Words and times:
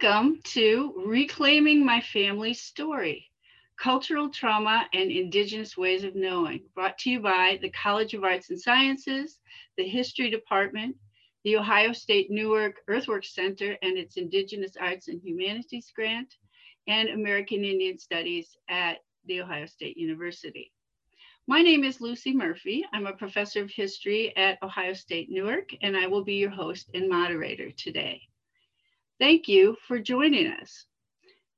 Welcome 0.00 0.38
to 0.44 0.94
Reclaiming 1.06 1.84
My 1.84 2.00
Family 2.00 2.54
Story 2.54 3.28
Cultural 3.80 4.28
Trauma 4.28 4.86
and 4.92 5.10
Indigenous 5.10 5.76
Ways 5.76 6.04
of 6.04 6.14
Knowing, 6.14 6.62
brought 6.72 6.98
to 6.98 7.10
you 7.10 7.20
by 7.20 7.58
the 7.62 7.70
College 7.70 8.14
of 8.14 8.22
Arts 8.22 8.50
and 8.50 8.60
Sciences, 8.60 9.40
the 9.76 9.88
History 9.88 10.30
Department, 10.30 10.94
the 11.42 11.56
Ohio 11.56 11.92
State 11.92 12.30
Newark 12.30 12.76
Earthworks 12.86 13.34
Center 13.34 13.76
and 13.82 13.98
its 13.98 14.16
Indigenous 14.16 14.76
Arts 14.80 15.08
and 15.08 15.20
Humanities 15.20 15.90
Grant, 15.96 16.32
and 16.86 17.08
American 17.08 17.64
Indian 17.64 17.98
Studies 17.98 18.56
at 18.68 18.98
The 19.26 19.40
Ohio 19.40 19.66
State 19.66 19.96
University. 19.96 20.70
My 21.48 21.60
name 21.62 21.82
is 21.82 22.00
Lucy 22.00 22.32
Murphy. 22.32 22.84
I'm 22.92 23.06
a 23.06 23.14
professor 23.14 23.62
of 23.62 23.70
history 23.70 24.36
at 24.36 24.62
Ohio 24.62 24.92
State 24.92 25.28
Newark, 25.28 25.70
and 25.82 25.96
I 25.96 26.06
will 26.06 26.22
be 26.22 26.34
your 26.34 26.50
host 26.50 26.88
and 26.94 27.08
moderator 27.08 27.72
today. 27.72 28.22
Thank 29.18 29.48
you 29.48 29.76
for 29.88 29.98
joining 29.98 30.46
us. 30.46 30.86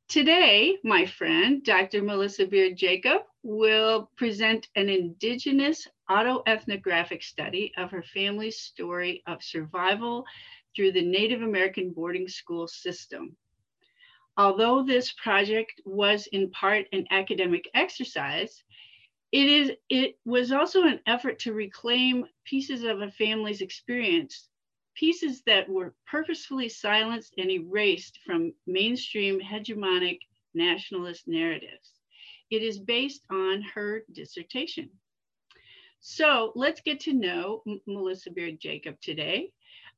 Today, 0.08 0.78
my 0.82 1.04
friend, 1.04 1.62
Dr. 1.62 2.02
Melissa 2.02 2.46
Beard 2.46 2.74
Jacob, 2.78 3.20
will 3.42 4.10
present 4.16 4.66
an 4.76 4.88
Indigenous 4.88 5.86
autoethnographic 6.08 7.22
study 7.22 7.72
of 7.76 7.90
her 7.90 8.02
family's 8.02 8.58
story 8.58 9.22
of 9.26 9.44
survival 9.44 10.24
through 10.74 10.92
the 10.92 11.04
Native 11.04 11.42
American 11.42 11.92
boarding 11.92 12.28
school 12.28 12.66
system. 12.66 13.36
Although 14.38 14.82
this 14.82 15.12
project 15.12 15.82
was 15.84 16.28
in 16.28 16.50
part 16.52 16.86
an 16.92 17.06
academic 17.10 17.68
exercise, 17.74 18.64
it, 19.32 19.48
is, 19.48 19.72
it 19.90 20.18
was 20.24 20.50
also 20.50 20.84
an 20.84 21.00
effort 21.06 21.38
to 21.40 21.52
reclaim 21.52 22.24
pieces 22.46 22.84
of 22.84 23.02
a 23.02 23.10
family's 23.10 23.60
experience 23.60 24.48
pieces 25.00 25.42
that 25.46 25.66
were 25.66 25.94
purposefully 26.06 26.68
silenced 26.68 27.32
and 27.38 27.50
erased 27.50 28.18
from 28.26 28.52
mainstream 28.66 29.40
hegemonic 29.40 30.18
nationalist 30.52 31.26
narratives. 31.26 31.94
It 32.50 32.62
is 32.62 32.78
based 32.78 33.24
on 33.30 33.62
her 33.74 34.02
dissertation. 34.12 34.90
So 36.00 36.52
let's 36.54 36.82
get 36.82 37.00
to 37.00 37.14
know 37.14 37.62
M 37.66 37.80
Melissa 37.86 38.30
Beard 38.30 38.60
Jacob 38.60 39.00
today. 39.00 39.52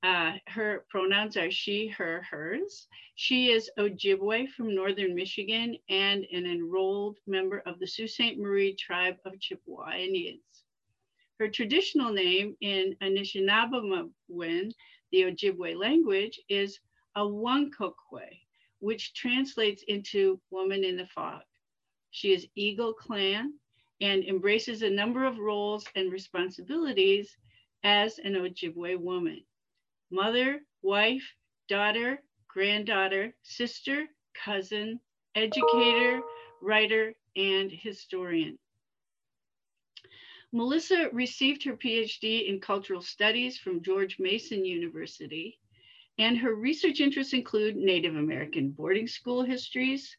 Uh, 0.04 0.34
her 0.46 0.84
pronouns 0.88 1.36
are 1.36 1.50
she, 1.50 1.88
her, 1.88 2.24
hers. 2.30 2.86
She 3.16 3.50
is 3.50 3.70
Ojibwe 3.78 4.50
from 4.50 4.74
Northern 4.74 5.16
Michigan 5.16 5.76
and 5.88 6.24
an 6.32 6.46
enrolled 6.46 7.18
member 7.26 7.58
of 7.66 7.80
the 7.80 7.86
Sault 7.88 8.10
Ste. 8.10 8.38
Marie 8.38 8.76
tribe 8.76 9.16
of 9.24 9.40
Chippewa 9.40 9.94
Indians. 9.96 10.64
Her 11.42 11.48
traditional 11.48 12.12
name 12.12 12.56
in 12.60 12.96
Anishinaabemowin 13.02 14.72
the 15.10 15.22
Ojibwe 15.22 15.76
language, 15.76 16.40
is 16.48 16.78
Awankokwe, 17.16 18.28
which 18.78 19.12
translates 19.14 19.82
into 19.88 20.40
woman 20.50 20.84
in 20.84 20.96
the 20.96 21.08
fog. 21.08 21.42
She 22.12 22.32
is 22.32 22.46
Eagle 22.54 22.94
Clan 22.94 23.58
and 24.00 24.22
embraces 24.22 24.82
a 24.82 24.90
number 24.90 25.24
of 25.24 25.40
roles 25.40 25.84
and 25.96 26.12
responsibilities 26.12 27.36
as 27.82 28.20
an 28.20 28.34
Ojibwe 28.34 28.96
woman 29.00 29.44
mother, 30.12 30.60
wife, 30.82 31.28
daughter, 31.66 32.22
granddaughter, 32.46 33.34
sister, 33.42 34.06
cousin, 34.32 35.00
educator, 35.34 36.22
writer, 36.60 37.16
and 37.34 37.72
historian. 37.72 38.56
Melissa 40.54 41.08
received 41.12 41.64
her 41.64 41.76
PhD 41.76 42.46
in 42.46 42.60
cultural 42.60 43.00
studies 43.00 43.56
from 43.56 43.82
George 43.82 44.18
Mason 44.18 44.66
University, 44.66 45.58
and 46.18 46.36
her 46.36 46.54
research 46.54 47.00
interests 47.00 47.32
include 47.32 47.74
Native 47.76 48.16
American 48.16 48.70
boarding 48.70 49.08
school 49.08 49.42
histories, 49.42 50.14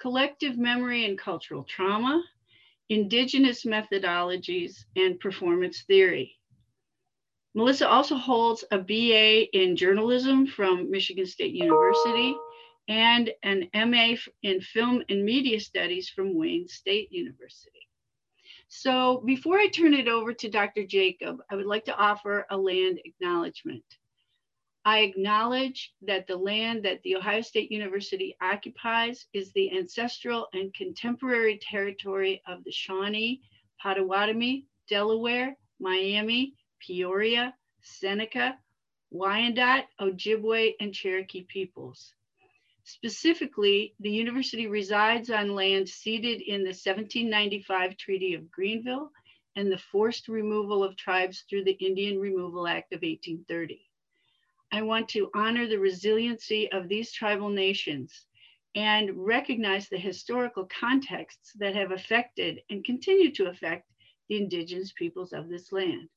collective 0.00 0.58
memory 0.58 1.04
and 1.04 1.16
cultural 1.16 1.62
trauma, 1.62 2.20
indigenous 2.88 3.64
methodologies, 3.64 4.84
and 4.96 5.20
performance 5.20 5.82
theory. 5.82 6.36
Melissa 7.54 7.88
also 7.88 8.16
holds 8.16 8.64
a 8.72 8.78
BA 8.78 9.56
in 9.56 9.76
journalism 9.76 10.48
from 10.48 10.90
Michigan 10.90 11.26
State 11.26 11.54
University 11.54 12.36
and 12.88 13.32
an 13.44 13.70
MA 13.72 14.16
in 14.42 14.60
film 14.60 15.04
and 15.08 15.24
media 15.24 15.60
studies 15.60 16.08
from 16.08 16.34
Wayne 16.36 16.66
State 16.66 17.12
University. 17.12 17.85
So 18.68 19.22
before 19.24 19.58
I 19.58 19.68
turn 19.68 19.94
it 19.94 20.08
over 20.08 20.32
to 20.34 20.50
Dr. 20.50 20.84
Jacob, 20.84 21.38
I 21.50 21.56
would 21.56 21.66
like 21.66 21.84
to 21.86 21.96
offer 21.96 22.46
a 22.50 22.56
land 22.56 23.00
acknowledgement. 23.04 23.84
I 24.84 25.00
acknowledge 25.00 25.92
that 26.02 26.26
the 26.26 26.36
land 26.36 26.84
that 26.84 27.02
the 27.02 27.16
Ohio 27.16 27.40
State 27.40 27.72
University 27.72 28.36
occupies 28.40 29.26
is 29.32 29.52
the 29.52 29.76
ancestral 29.76 30.46
and 30.52 30.72
contemporary 30.74 31.58
territory 31.58 32.40
of 32.46 32.62
the 32.64 32.70
Shawnee, 32.70 33.40
Potawatomi, 33.82 34.66
Delaware, 34.88 35.56
Miami, 35.80 36.54
Peoria, 36.80 37.54
Seneca, 37.82 38.58
Wyandot, 39.12 39.84
Ojibwe, 40.00 40.74
and 40.80 40.94
Cherokee 40.94 41.44
peoples. 41.48 42.14
Specifically, 42.88 43.96
the 43.98 44.10
university 44.10 44.68
resides 44.68 45.28
on 45.28 45.56
land 45.56 45.88
ceded 45.88 46.40
in 46.40 46.60
the 46.60 46.68
1795 46.68 47.96
Treaty 47.96 48.34
of 48.34 48.48
Greenville 48.48 49.10
and 49.56 49.72
the 49.72 49.78
forced 49.90 50.28
removal 50.28 50.84
of 50.84 50.96
tribes 50.96 51.42
through 51.50 51.64
the 51.64 51.72
Indian 51.72 52.20
Removal 52.20 52.68
Act 52.68 52.92
of 52.92 52.98
1830. 52.98 53.84
I 54.70 54.82
want 54.82 55.08
to 55.10 55.32
honor 55.34 55.66
the 55.66 55.80
resiliency 55.80 56.70
of 56.70 56.88
these 56.88 57.10
tribal 57.10 57.48
nations 57.48 58.26
and 58.76 59.10
recognize 59.16 59.88
the 59.88 59.98
historical 59.98 60.66
contexts 60.66 61.54
that 61.54 61.74
have 61.74 61.90
affected 61.90 62.60
and 62.70 62.84
continue 62.84 63.32
to 63.32 63.48
affect 63.48 63.90
the 64.28 64.36
indigenous 64.36 64.92
peoples 64.92 65.32
of 65.32 65.48
this 65.48 65.72
land. 65.72 66.08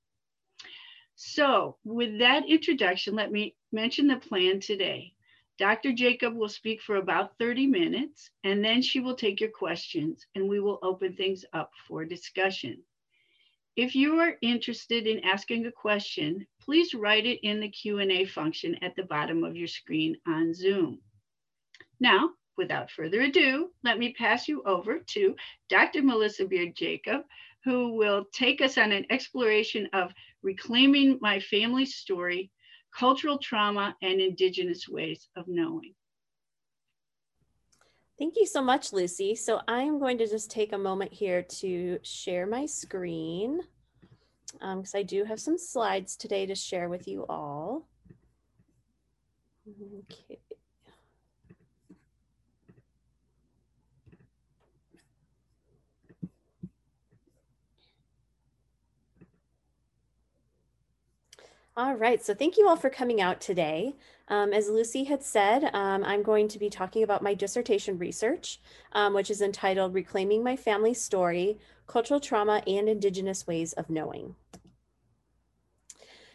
So 1.16 1.78
with 1.84 2.20
that 2.20 2.48
introduction, 2.48 3.16
let 3.16 3.32
me 3.32 3.56
mention 3.72 4.06
the 4.06 4.18
plan 4.18 4.60
today. 4.60 5.16
Dr. 5.60 5.92
Jacob 5.92 6.36
will 6.36 6.48
speak 6.48 6.82
for 6.82 6.96
about 6.96 7.38
30 7.38 7.68
minutes, 7.68 8.32
and 8.46 8.64
then 8.64 8.82
she 8.82 9.02
will 9.02 9.16
take 9.16 9.42
your 9.42 9.50
questions 9.50 10.26
and 10.34 10.48
we 10.48 10.62
will 10.62 10.80
open 10.82 11.14
things 11.14 11.44
up 11.52 11.72
for 11.86 12.06
discussion. 12.06 12.82
If 13.76 13.94
you 13.94 14.20
are 14.20 14.38
interested 14.42 15.06
in 15.06 15.26
asking 15.26 15.66
a 15.66 15.72
question, 15.72 16.48
please 16.62 16.94
write 16.94 17.26
it 17.26 17.46
in 17.46 17.60
the 17.60 17.68
Q&A 17.68 18.24
function 18.24 18.76
at 18.82 18.96
the 18.96 19.04
bottom 19.04 19.44
of 19.44 19.58
your 19.58 19.68
screen 19.68 20.16
on 20.26 20.54
Zoom. 20.54 21.02
Now, 22.00 22.32
without 22.56 22.90
further 22.90 23.22
ado, 23.22 23.72
let 23.84 24.00
me 24.00 24.14
pass 24.14 24.48
you 24.48 24.64
over 24.64 25.00
to 25.00 25.36
Dr. 25.68 26.02
Melissa 26.02 26.46
Beard 26.46 26.74
Jacob, 26.74 27.24
who 27.66 27.94
will 27.98 28.26
take 28.32 28.62
us 28.62 28.78
on 28.78 28.94
an 28.94 29.06
exploration 29.10 29.90
of 29.92 30.14
reclaiming 30.42 31.20
my 31.22 31.42
family's 31.42 31.96
story 31.96 32.50
cultural 32.98 33.38
trauma, 33.38 33.96
and 34.02 34.20
indigenous 34.20 34.88
ways 34.88 35.28
of 35.36 35.46
knowing. 35.48 35.94
Thank 38.18 38.36
you 38.36 38.46
so 38.46 38.62
much, 38.62 38.92
Lucy. 38.92 39.34
So 39.36 39.62
I'm 39.68 39.98
going 39.98 40.18
to 40.18 40.28
just 40.28 40.52
take 40.52 40.74
a 40.74 40.78
moment 40.78 41.14
here 41.14 41.42
to 41.42 42.00
share 42.04 42.46
my 42.46 42.66
screen 42.66 43.62
because 44.52 44.94
um, 44.96 45.00
I 45.00 45.04
do 45.04 45.24
have 45.24 45.40
some 45.40 45.58
slides 45.58 46.18
today 46.18 46.46
to 46.46 46.56
share 46.56 46.90
with 46.90 47.08
you 47.08 47.26
all. 47.30 47.88
Okay. 49.68 50.40
All 61.80 61.96
right, 61.96 62.22
so 62.22 62.34
thank 62.34 62.58
you 62.58 62.68
all 62.68 62.76
for 62.76 62.90
coming 62.90 63.22
out 63.22 63.40
today. 63.40 63.96
Um, 64.28 64.52
as 64.52 64.68
Lucy 64.68 65.06
had 65.06 65.24
said, 65.24 65.74
um, 65.74 66.04
I'm 66.04 66.24
going 66.24 66.50
to 66.50 66.60
be 66.60 66.70
talking 66.70 67.04
about 67.04 67.24
my 67.24 67.34
dissertation 67.34 67.98
research, 67.98 68.60
um, 68.92 69.14
which 69.14 69.32
is 69.32 69.42
entitled 69.42 69.94
Reclaiming 69.94 70.44
My 70.44 70.58
Family 70.58 70.94
Story, 70.94 71.58
Cultural 71.88 72.20
Trauma 72.20 72.62
and 72.68 72.90
Indigenous 72.90 73.48
Ways 73.48 73.72
of 73.72 73.90
Knowing. 73.90 74.36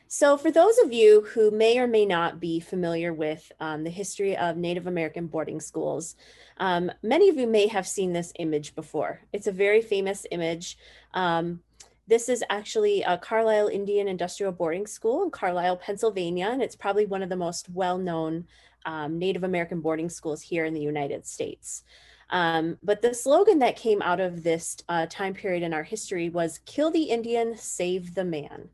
So 0.08 0.38
for 0.38 0.50
those 0.50 0.78
of 0.78 0.94
you 0.94 1.26
who 1.34 1.50
may 1.50 1.78
or 1.78 1.86
may 1.86 2.06
not 2.06 2.40
be 2.40 2.58
familiar 2.58 3.12
with 3.12 3.52
um, 3.60 3.84
the 3.84 3.90
history 3.90 4.34
of 4.34 4.56
Native 4.56 4.86
American 4.86 5.26
boarding 5.26 5.60
schools, 5.60 6.16
um, 6.56 6.90
many 7.02 7.28
of 7.28 7.36
you 7.36 7.46
may 7.46 7.66
have 7.66 7.86
seen 7.86 8.14
this 8.14 8.32
image 8.38 8.74
before. 8.74 9.20
It's 9.30 9.46
a 9.46 9.52
very 9.52 9.82
famous 9.82 10.24
image. 10.30 10.78
Um, 11.12 11.60
this 12.06 12.28
is 12.28 12.44
actually 12.50 13.02
a 13.02 13.18
Carlisle 13.18 13.68
Indian 13.68 14.08
Industrial 14.08 14.52
Boarding 14.52 14.86
School 14.86 15.22
in 15.22 15.30
Carlisle, 15.30 15.78
Pennsylvania, 15.78 16.48
and 16.52 16.62
it's 16.62 16.76
probably 16.76 17.06
one 17.06 17.22
of 17.22 17.28
the 17.28 17.36
most 17.36 17.68
well-known 17.70 18.46
um, 18.86 19.18
Native 19.18 19.44
American 19.44 19.80
boarding 19.80 20.10
schools 20.10 20.42
here 20.42 20.64
in 20.64 20.74
the 20.74 20.80
United 20.80 21.26
States. 21.26 21.84
Um, 22.30 22.78
but 22.82 23.02
the 23.02 23.14
slogan 23.14 23.58
that 23.60 23.76
came 23.76 24.02
out 24.02 24.20
of 24.20 24.42
this 24.42 24.76
uh, 24.88 25.06
time 25.08 25.34
period 25.34 25.62
in 25.62 25.74
our 25.74 25.82
history 25.84 26.28
was 26.28 26.60
kill 26.66 26.90
the 26.90 27.04
Indian, 27.04 27.56
save 27.56 28.14
the 28.14 28.24
man. 28.24 28.68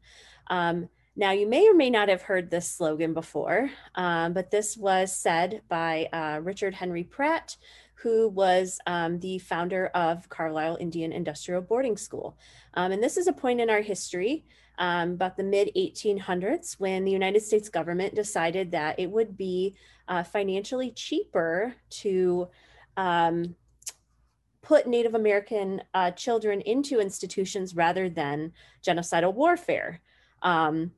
Um, 0.48 0.88
Now, 1.16 1.32
you 1.32 1.46
may 1.46 1.68
or 1.68 1.74
may 1.74 1.90
not 1.90 2.08
have 2.08 2.22
heard 2.22 2.50
this 2.50 2.70
slogan 2.70 3.12
before, 3.14 3.70
um, 3.94 4.32
but 4.32 4.50
this 4.50 4.76
was 4.76 5.14
said 5.14 5.60
by 5.68 6.08
uh, 6.12 6.40
Richard 6.42 6.74
Henry 6.74 7.04
Pratt, 7.04 7.56
who 8.02 8.28
was 8.28 8.78
um, 8.86 9.18
the 9.20 9.38
founder 9.38 9.86
of 9.88 10.28
Carlisle 10.28 10.78
Indian 10.80 11.12
Industrial 11.12 11.60
Boarding 11.60 11.96
School. 11.96 12.36
Um, 12.74 12.92
and 12.92 13.02
this 13.02 13.16
is 13.16 13.26
a 13.26 13.32
point 13.32 13.60
in 13.60 13.68
our 13.68 13.82
history 13.82 14.44
um, 14.78 15.12
about 15.12 15.36
the 15.36 15.42
mid 15.42 15.70
1800s 15.76 16.80
when 16.80 17.04
the 17.04 17.10
United 17.10 17.42
States 17.42 17.68
government 17.68 18.14
decided 18.14 18.70
that 18.70 18.98
it 18.98 19.10
would 19.10 19.36
be 19.36 19.76
uh, 20.08 20.22
financially 20.22 20.90
cheaper 20.92 21.74
to 21.90 22.48
um, 22.96 23.54
put 24.62 24.86
Native 24.86 25.14
American 25.14 25.82
uh, 25.92 26.10
children 26.12 26.60
into 26.62 27.00
institutions 27.00 27.74
rather 27.74 28.08
than 28.08 28.52
genocidal 28.82 29.34
warfare. 29.34 30.00
Um, 30.42 30.92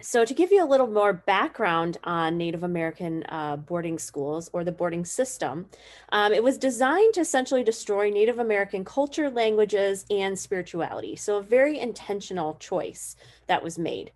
so 0.00 0.24
to 0.24 0.34
give 0.34 0.52
you 0.52 0.62
a 0.62 0.66
little 0.68 0.86
more 0.86 1.12
background 1.12 1.98
on 2.04 2.36
Native 2.36 2.62
American 2.62 3.24
uh, 3.28 3.56
boarding 3.56 3.98
schools 3.98 4.50
or 4.52 4.64
the 4.64 4.72
boarding 4.72 5.04
system, 5.04 5.66
um, 6.10 6.32
it 6.32 6.42
was 6.42 6.58
designed 6.58 7.14
to 7.14 7.20
essentially 7.20 7.62
destroy 7.62 8.10
Native 8.10 8.38
American 8.38 8.84
culture, 8.84 9.30
languages, 9.30 10.04
and 10.10 10.38
spirituality. 10.38 11.16
So 11.16 11.38
a 11.38 11.42
very 11.42 11.78
intentional 11.78 12.54
choice 12.54 13.16
that 13.46 13.62
was 13.62 13.78
made. 13.78 14.12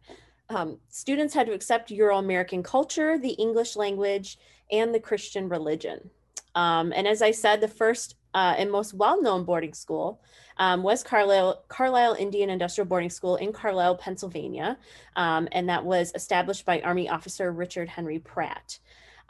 Um, 0.50 0.78
students 0.88 1.34
had 1.34 1.46
to 1.46 1.52
accept 1.52 1.90
Euro-American 1.90 2.62
culture, 2.62 3.18
the 3.18 3.32
English 3.32 3.76
language, 3.76 4.38
and 4.70 4.94
the 4.94 5.00
Christian 5.00 5.48
religion. 5.48 6.10
Um, 6.54 6.92
and 6.94 7.06
as 7.06 7.22
I 7.22 7.30
said, 7.30 7.60
the 7.60 7.68
first 7.68 8.16
uh, 8.34 8.54
and 8.58 8.70
most 8.70 8.94
well-known 8.94 9.44
boarding 9.44 9.74
school 9.74 10.20
um, 10.58 10.82
was 10.82 11.02
Carlisle, 11.02 11.62
Carlisle 11.68 12.14
Indian 12.14 12.50
Industrial 12.50 12.86
Boarding 12.86 13.10
School 13.10 13.36
in 13.36 13.52
Carlisle, 13.52 13.96
Pennsylvania. 13.96 14.78
Um, 15.16 15.48
and 15.52 15.68
that 15.68 15.84
was 15.84 16.12
established 16.14 16.66
by 16.66 16.80
Army 16.80 17.08
officer 17.08 17.52
Richard 17.52 17.88
Henry 17.88 18.18
Pratt. 18.18 18.78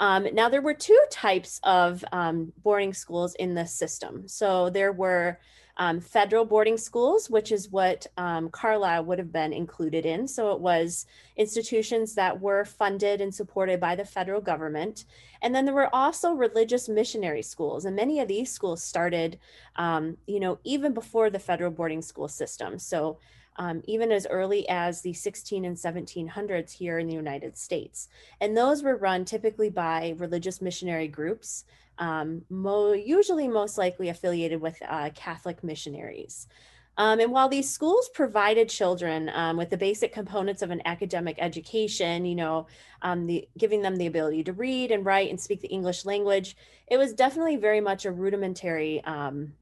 Um, 0.00 0.28
now, 0.32 0.48
there 0.48 0.62
were 0.62 0.74
two 0.74 1.00
types 1.10 1.60
of 1.64 2.04
um, 2.12 2.52
boarding 2.62 2.94
schools 2.94 3.34
in 3.34 3.54
the 3.54 3.66
system. 3.66 4.28
So 4.28 4.70
there 4.70 4.92
were 4.92 5.38
um, 5.78 6.00
federal 6.00 6.44
boarding 6.44 6.76
schools, 6.76 7.30
which 7.30 7.52
is 7.52 7.70
what 7.70 8.06
um, 8.16 8.50
Carlisle 8.50 9.04
would 9.04 9.18
have 9.18 9.32
been 9.32 9.52
included 9.52 10.04
in. 10.04 10.26
So 10.26 10.52
it 10.52 10.60
was 10.60 11.06
institutions 11.36 12.14
that 12.16 12.40
were 12.40 12.64
funded 12.64 13.20
and 13.20 13.32
supported 13.32 13.78
by 13.78 13.94
the 13.94 14.04
federal 14.04 14.40
government. 14.40 15.04
And 15.40 15.54
then 15.54 15.64
there 15.64 15.74
were 15.74 15.94
also 15.94 16.32
religious 16.32 16.88
missionary 16.88 17.42
schools. 17.42 17.84
And 17.84 17.94
many 17.94 18.18
of 18.18 18.26
these 18.26 18.50
schools 18.50 18.82
started, 18.82 19.38
um, 19.76 20.16
you 20.26 20.40
know, 20.40 20.58
even 20.64 20.92
before 20.92 21.30
the 21.30 21.38
federal 21.38 21.70
boarding 21.70 22.02
school 22.02 22.28
system. 22.28 22.78
So 22.78 23.18
um, 23.58 23.82
even 23.86 24.12
as 24.12 24.26
early 24.30 24.68
as 24.68 25.02
the 25.02 25.12
16 25.12 25.64
and 25.64 25.76
1700s 25.76 26.72
here 26.72 26.98
in 26.98 27.08
the 27.08 27.14
United 27.14 27.58
States. 27.58 28.08
And 28.40 28.56
those 28.56 28.82
were 28.82 28.96
run 28.96 29.24
typically 29.24 29.68
by 29.68 30.14
religious 30.16 30.62
missionary 30.62 31.08
groups 31.08 31.64
um, 31.98 32.42
mo 32.48 32.92
usually 32.92 33.48
most 33.48 33.78
likely 33.78 34.08
affiliated 34.08 34.60
with 34.60 34.76
uh, 34.88 35.10
Catholic 35.14 35.62
missionaries. 35.62 36.48
Um, 36.98 37.20
and 37.20 37.30
while 37.30 37.48
these 37.48 37.70
schools 37.70 38.10
provided 38.12 38.68
children 38.68 39.30
um, 39.32 39.56
with 39.56 39.70
the 39.70 39.76
basic 39.76 40.12
components 40.12 40.62
of 40.62 40.72
an 40.72 40.82
academic 40.84 41.36
education, 41.38 42.24
you 42.24 42.34
know, 42.34 42.66
um, 43.02 43.26
the, 43.26 43.48
giving 43.56 43.82
them 43.82 43.94
the 43.96 44.08
ability 44.08 44.42
to 44.44 44.52
read 44.52 44.90
and 44.90 45.06
write 45.06 45.30
and 45.30 45.40
speak 45.40 45.60
the 45.60 45.68
English 45.68 46.04
language, 46.04 46.56
it 46.88 46.96
was 46.96 47.14
definitely 47.14 47.54
very 47.54 47.80
much 47.80 48.04
a 48.04 48.10
rudimentary 48.10 49.02
um, 49.04 49.52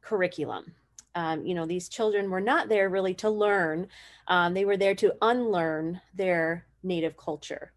curriculum. 0.00 0.72
Um, 1.14 1.44
you 1.44 1.54
know, 1.54 1.66
these 1.66 1.90
children 1.90 2.30
were 2.30 2.40
not 2.40 2.70
there 2.70 2.88
really 2.88 3.12
to 3.16 3.28
learn, 3.28 3.88
um, 4.28 4.54
they 4.54 4.64
were 4.64 4.78
there 4.78 4.94
to 4.94 5.14
unlearn 5.20 6.00
their 6.14 6.64
native 6.82 7.18
culture. 7.18 7.72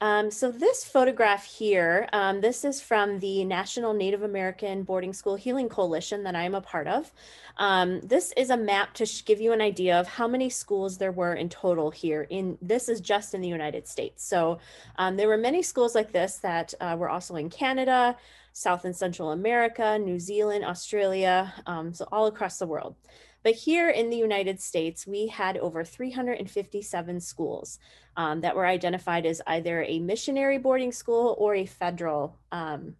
Um, 0.00 0.30
so 0.30 0.50
this 0.50 0.84
photograph 0.84 1.44
here, 1.44 2.08
um, 2.12 2.40
this 2.40 2.64
is 2.64 2.80
from 2.80 3.20
the 3.20 3.44
National 3.44 3.94
Native 3.94 4.22
American 4.22 4.82
Boarding 4.82 5.12
School 5.12 5.36
Healing 5.36 5.68
Coalition 5.68 6.24
that 6.24 6.34
I 6.34 6.42
am 6.42 6.54
a 6.54 6.60
part 6.60 6.86
of. 6.86 7.12
Um, 7.56 8.00
this 8.00 8.32
is 8.36 8.50
a 8.50 8.56
map 8.56 8.94
to 8.94 9.06
give 9.24 9.40
you 9.40 9.52
an 9.52 9.60
idea 9.60 9.98
of 9.98 10.08
how 10.08 10.26
many 10.26 10.50
schools 10.50 10.98
there 10.98 11.12
were 11.12 11.34
in 11.34 11.48
total 11.48 11.90
here. 11.90 12.26
In 12.28 12.58
This 12.60 12.88
is 12.88 13.00
just 13.00 13.34
in 13.34 13.40
the 13.40 13.48
United 13.48 13.86
States. 13.86 14.24
So 14.24 14.58
um, 14.96 15.16
there 15.16 15.28
were 15.28 15.38
many 15.38 15.62
schools 15.62 15.94
like 15.94 16.12
this 16.12 16.36
that 16.38 16.74
uh, 16.80 16.96
were 16.98 17.08
also 17.08 17.36
in 17.36 17.48
Canada, 17.48 18.16
South 18.52 18.84
and 18.84 18.94
Central 18.94 19.30
America, 19.30 19.98
New 19.98 20.18
Zealand, 20.18 20.64
Australia, 20.64 21.54
um, 21.66 21.94
so 21.94 22.06
all 22.10 22.26
across 22.26 22.58
the 22.58 22.66
world. 22.66 22.96
But 23.44 23.54
here 23.54 23.90
in 23.90 24.08
the 24.08 24.16
United 24.16 24.58
States, 24.58 25.06
we 25.06 25.28
had 25.28 25.58
over 25.58 25.84
357 25.84 27.20
schools 27.20 27.78
um, 28.16 28.40
that 28.40 28.56
were 28.56 28.66
identified 28.66 29.26
as 29.26 29.42
either 29.46 29.82
a 29.82 30.00
missionary 30.00 30.56
boarding 30.56 30.92
school 30.92 31.36
or 31.38 31.54
a 31.54 31.66
federal, 31.66 32.38
um, 32.50 32.96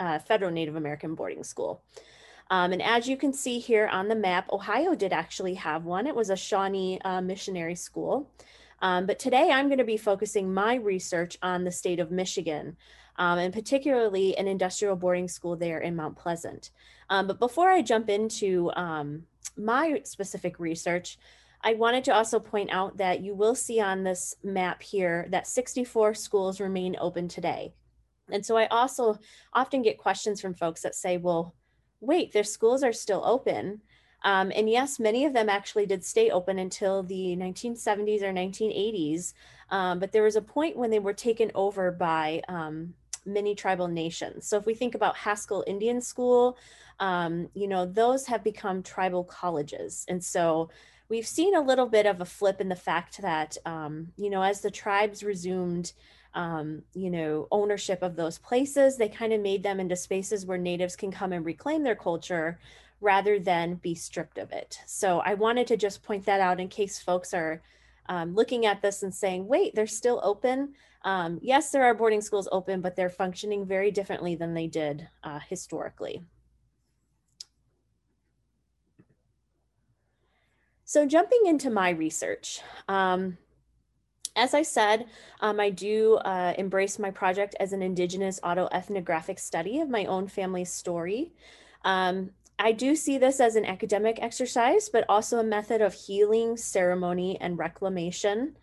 uh, 0.00 0.18
federal 0.18 0.50
Native 0.50 0.74
American 0.74 1.14
boarding 1.14 1.44
school. 1.44 1.84
Um, 2.50 2.72
and 2.72 2.82
as 2.82 3.08
you 3.08 3.16
can 3.16 3.32
see 3.32 3.60
here 3.60 3.86
on 3.86 4.08
the 4.08 4.16
map, 4.16 4.52
Ohio 4.52 4.96
did 4.96 5.12
actually 5.12 5.54
have 5.54 5.84
one. 5.84 6.08
It 6.08 6.16
was 6.16 6.28
a 6.28 6.36
Shawnee 6.36 7.00
uh, 7.02 7.20
missionary 7.20 7.76
school. 7.76 8.30
Um, 8.80 9.06
but 9.06 9.20
today 9.20 9.52
I'm 9.52 9.68
going 9.68 9.78
to 9.78 9.84
be 9.84 9.96
focusing 9.96 10.52
my 10.52 10.74
research 10.74 11.38
on 11.40 11.62
the 11.62 11.70
state 11.70 12.00
of 12.00 12.10
Michigan, 12.10 12.76
um, 13.16 13.38
and 13.38 13.54
particularly 13.54 14.36
an 14.36 14.48
industrial 14.48 14.96
boarding 14.96 15.28
school 15.28 15.54
there 15.54 15.78
in 15.78 15.94
Mount 15.94 16.16
Pleasant. 16.16 16.70
Um, 17.12 17.26
but 17.26 17.38
before 17.38 17.68
I 17.68 17.82
jump 17.82 18.08
into 18.08 18.70
um, 18.74 19.24
my 19.54 20.00
specific 20.04 20.58
research, 20.58 21.18
I 21.62 21.74
wanted 21.74 22.04
to 22.04 22.14
also 22.14 22.40
point 22.40 22.70
out 22.72 22.96
that 22.96 23.20
you 23.20 23.34
will 23.34 23.54
see 23.54 23.80
on 23.80 24.02
this 24.02 24.34
map 24.42 24.82
here 24.82 25.26
that 25.30 25.46
64 25.46 26.14
schools 26.14 26.58
remain 26.58 26.96
open 26.98 27.28
today. 27.28 27.74
And 28.30 28.44
so 28.46 28.56
I 28.56 28.66
also 28.68 29.18
often 29.52 29.82
get 29.82 29.98
questions 29.98 30.40
from 30.40 30.54
folks 30.54 30.80
that 30.80 30.94
say, 30.94 31.18
well, 31.18 31.54
wait, 32.00 32.32
their 32.32 32.44
schools 32.44 32.82
are 32.82 32.94
still 32.94 33.22
open. 33.26 33.82
Um, 34.24 34.50
and 34.56 34.70
yes, 34.70 34.98
many 34.98 35.26
of 35.26 35.34
them 35.34 35.50
actually 35.50 35.84
did 35.84 36.02
stay 36.06 36.30
open 36.30 36.58
until 36.58 37.02
the 37.02 37.36
1970s 37.36 38.22
or 38.22 38.32
1980s. 38.32 39.34
Um, 39.68 39.98
but 39.98 40.12
there 40.12 40.22
was 40.22 40.36
a 40.36 40.40
point 40.40 40.78
when 40.78 40.88
they 40.88 40.98
were 40.98 41.12
taken 41.12 41.52
over 41.54 41.90
by 41.90 42.40
um, 42.48 42.94
many 43.24 43.54
tribal 43.54 43.88
nations. 43.88 44.46
So 44.46 44.56
if 44.56 44.66
we 44.66 44.74
think 44.74 44.94
about 44.94 45.16
Haskell 45.16 45.64
Indian 45.66 46.00
School, 46.00 46.56
um, 47.00 47.48
you 47.54 47.68
know, 47.68 47.86
those 47.86 48.26
have 48.26 48.44
become 48.44 48.82
tribal 48.82 49.24
colleges. 49.24 50.04
And 50.08 50.22
so 50.22 50.70
we've 51.08 51.26
seen 51.26 51.54
a 51.54 51.60
little 51.60 51.86
bit 51.86 52.06
of 52.06 52.20
a 52.20 52.24
flip 52.24 52.60
in 52.60 52.68
the 52.68 52.76
fact 52.76 53.20
that, 53.22 53.56
um, 53.66 54.12
you 54.16 54.30
know, 54.30 54.42
as 54.42 54.60
the 54.60 54.70
tribes 54.70 55.22
resumed, 55.22 55.92
um, 56.34 56.82
you 56.94 57.10
know, 57.10 57.48
ownership 57.50 58.02
of 58.02 58.16
those 58.16 58.38
places, 58.38 58.96
they 58.96 59.08
kind 59.08 59.32
of 59.32 59.40
made 59.40 59.62
them 59.62 59.80
into 59.80 59.96
spaces 59.96 60.46
where 60.46 60.58
natives 60.58 60.96
can 60.96 61.12
come 61.12 61.32
and 61.32 61.44
reclaim 61.44 61.82
their 61.82 61.94
culture 61.94 62.58
rather 63.00 63.38
than 63.38 63.74
be 63.74 63.94
stripped 63.94 64.38
of 64.38 64.52
it. 64.52 64.80
So 64.86 65.20
I 65.20 65.34
wanted 65.34 65.66
to 65.66 65.76
just 65.76 66.02
point 66.02 66.24
that 66.26 66.40
out 66.40 66.60
in 66.60 66.68
case 66.68 67.00
folks 67.00 67.34
are 67.34 67.60
um, 68.08 68.34
looking 68.34 68.64
at 68.64 68.80
this 68.80 69.02
and 69.02 69.14
saying, 69.14 69.46
wait, 69.46 69.74
they're 69.74 69.86
still 69.86 70.20
open. 70.22 70.74
Um, 71.04 71.38
yes, 71.42 71.70
there 71.70 71.84
are 71.84 71.94
boarding 71.94 72.20
schools 72.20 72.48
open, 72.52 72.80
but 72.80 72.96
they're 72.96 73.10
functioning 73.10 73.66
very 73.66 73.90
differently 73.90 74.34
than 74.34 74.54
they 74.54 74.66
did 74.66 75.08
uh, 75.24 75.40
historically. 75.48 76.22
So 80.84 81.06
jumping 81.06 81.46
into 81.46 81.70
my 81.70 81.90
research, 81.90 82.60
um, 82.86 83.38
as 84.36 84.54
I 84.54 84.62
said, 84.62 85.06
um, 85.40 85.58
I 85.58 85.70
do 85.70 86.16
uh, 86.16 86.54
embrace 86.56 86.98
my 86.98 87.10
project 87.10 87.54
as 87.58 87.72
an 87.72 87.82
Indigenous 87.82 88.40
autoethnographic 88.40 89.38
study 89.38 89.80
of 89.80 89.88
my 89.88 90.04
own 90.04 90.28
family's 90.28 90.72
story. 90.72 91.32
Um, 91.84 92.30
I 92.58 92.72
do 92.72 92.94
see 92.94 93.18
this 93.18 93.40
as 93.40 93.56
an 93.56 93.64
academic 93.64 94.18
exercise, 94.22 94.88
but 94.88 95.04
also 95.08 95.38
a 95.38 95.44
method 95.44 95.80
of 95.80 95.94
healing, 95.94 96.56
ceremony, 96.56 97.38
and 97.40 97.58
reclamation. 97.58 98.56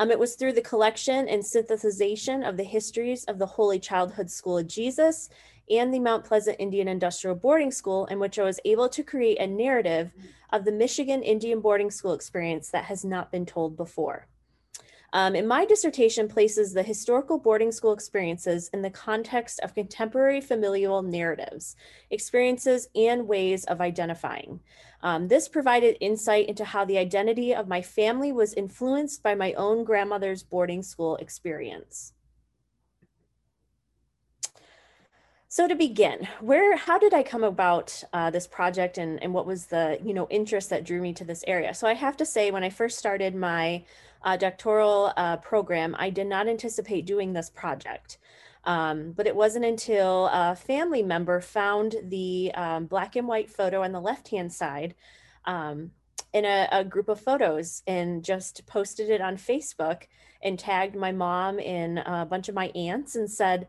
Um, 0.00 0.10
it 0.10 0.18
was 0.18 0.34
through 0.34 0.54
the 0.54 0.62
collection 0.62 1.28
and 1.28 1.42
synthesization 1.42 2.48
of 2.48 2.56
the 2.56 2.64
histories 2.64 3.24
of 3.24 3.38
the 3.38 3.44
Holy 3.44 3.78
Childhood 3.78 4.30
School 4.30 4.56
of 4.56 4.66
Jesus 4.66 5.28
and 5.68 5.92
the 5.92 5.98
Mount 5.98 6.24
Pleasant 6.24 6.56
Indian 6.58 6.88
Industrial 6.88 7.36
Boarding 7.36 7.70
School, 7.70 8.06
in 8.06 8.18
which 8.18 8.38
I 8.38 8.44
was 8.44 8.58
able 8.64 8.88
to 8.88 9.02
create 9.02 9.38
a 9.38 9.46
narrative 9.46 10.14
of 10.54 10.64
the 10.64 10.72
Michigan 10.72 11.22
Indian 11.22 11.60
boarding 11.60 11.90
school 11.90 12.14
experience 12.14 12.70
that 12.70 12.84
has 12.84 13.04
not 13.04 13.30
been 13.30 13.44
told 13.44 13.76
before. 13.76 14.26
Um, 15.12 15.34
and 15.34 15.48
my 15.48 15.64
dissertation 15.64 16.28
places 16.28 16.72
the 16.72 16.82
historical 16.82 17.38
boarding 17.38 17.72
school 17.72 17.92
experiences 17.92 18.70
in 18.72 18.82
the 18.82 18.90
context 18.90 19.60
of 19.60 19.74
contemporary 19.74 20.40
familial 20.40 21.02
narratives, 21.02 21.76
experiences, 22.10 22.88
and 22.94 23.26
ways 23.26 23.64
of 23.64 23.80
identifying. 23.80 24.60
Um, 25.02 25.28
this 25.28 25.48
provided 25.48 25.96
insight 26.00 26.48
into 26.48 26.64
how 26.64 26.84
the 26.84 26.98
identity 26.98 27.54
of 27.54 27.68
my 27.68 27.82
family 27.82 28.32
was 28.32 28.54
influenced 28.54 29.22
by 29.22 29.34
my 29.34 29.52
own 29.54 29.82
grandmother's 29.84 30.42
boarding 30.42 30.82
school 30.82 31.16
experience. 31.16 32.12
So 35.52 35.66
to 35.66 35.74
begin, 35.74 36.28
where, 36.40 36.76
how 36.76 36.96
did 36.96 37.12
I 37.12 37.24
come 37.24 37.42
about 37.42 38.04
uh, 38.12 38.30
this 38.30 38.46
project 38.46 38.98
and, 38.98 39.20
and 39.20 39.34
what 39.34 39.46
was 39.46 39.66
the, 39.66 39.98
you 40.00 40.14
know, 40.14 40.28
interest 40.30 40.70
that 40.70 40.84
drew 40.84 41.00
me 41.00 41.12
to 41.14 41.24
this 41.24 41.42
area? 41.48 41.74
So 41.74 41.88
I 41.88 41.94
have 41.94 42.16
to 42.18 42.24
say, 42.24 42.52
when 42.52 42.62
I 42.62 42.70
first 42.70 42.98
started 42.98 43.34
my 43.34 43.82
uh, 44.22 44.36
doctoral 44.36 45.12
uh, 45.16 45.36
program, 45.38 45.96
I 45.98 46.10
did 46.10 46.26
not 46.26 46.48
anticipate 46.48 47.06
doing 47.06 47.32
this 47.32 47.50
project. 47.50 48.18
Um, 48.64 49.12
but 49.12 49.26
it 49.26 49.34
wasn't 49.34 49.64
until 49.64 50.26
a 50.26 50.54
family 50.54 51.02
member 51.02 51.40
found 51.40 51.96
the 52.04 52.52
um, 52.54 52.86
black 52.86 53.16
and 53.16 53.26
white 53.26 53.48
photo 53.48 53.82
on 53.82 53.92
the 53.92 54.00
left-hand 54.00 54.52
side 54.52 54.94
um, 55.46 55.92
in 56.34 56.44
a, 56.44 56.68
a, 56.70 56.84
group 56.84 57.08
of 57.08 57.18
photos 57.18 57.82
and 57.86 58.22
just 58.22 58.66
posted 58.66 59.08
it 59.08 59.22
on 59.22 59.36
Facebook 59.38 60.02
and 60.42 60.58
tagged 60.58 60.94
my 60.94 61.10
mom 61.10 61.58
and 61.58 62.00
a 62.00 62.26
bunch 62.26 62.50
of 62.50 62.54
my 62.54 62.66
aunts 62.74 63.16
and 63.16 63.30
said, 63.30 63.66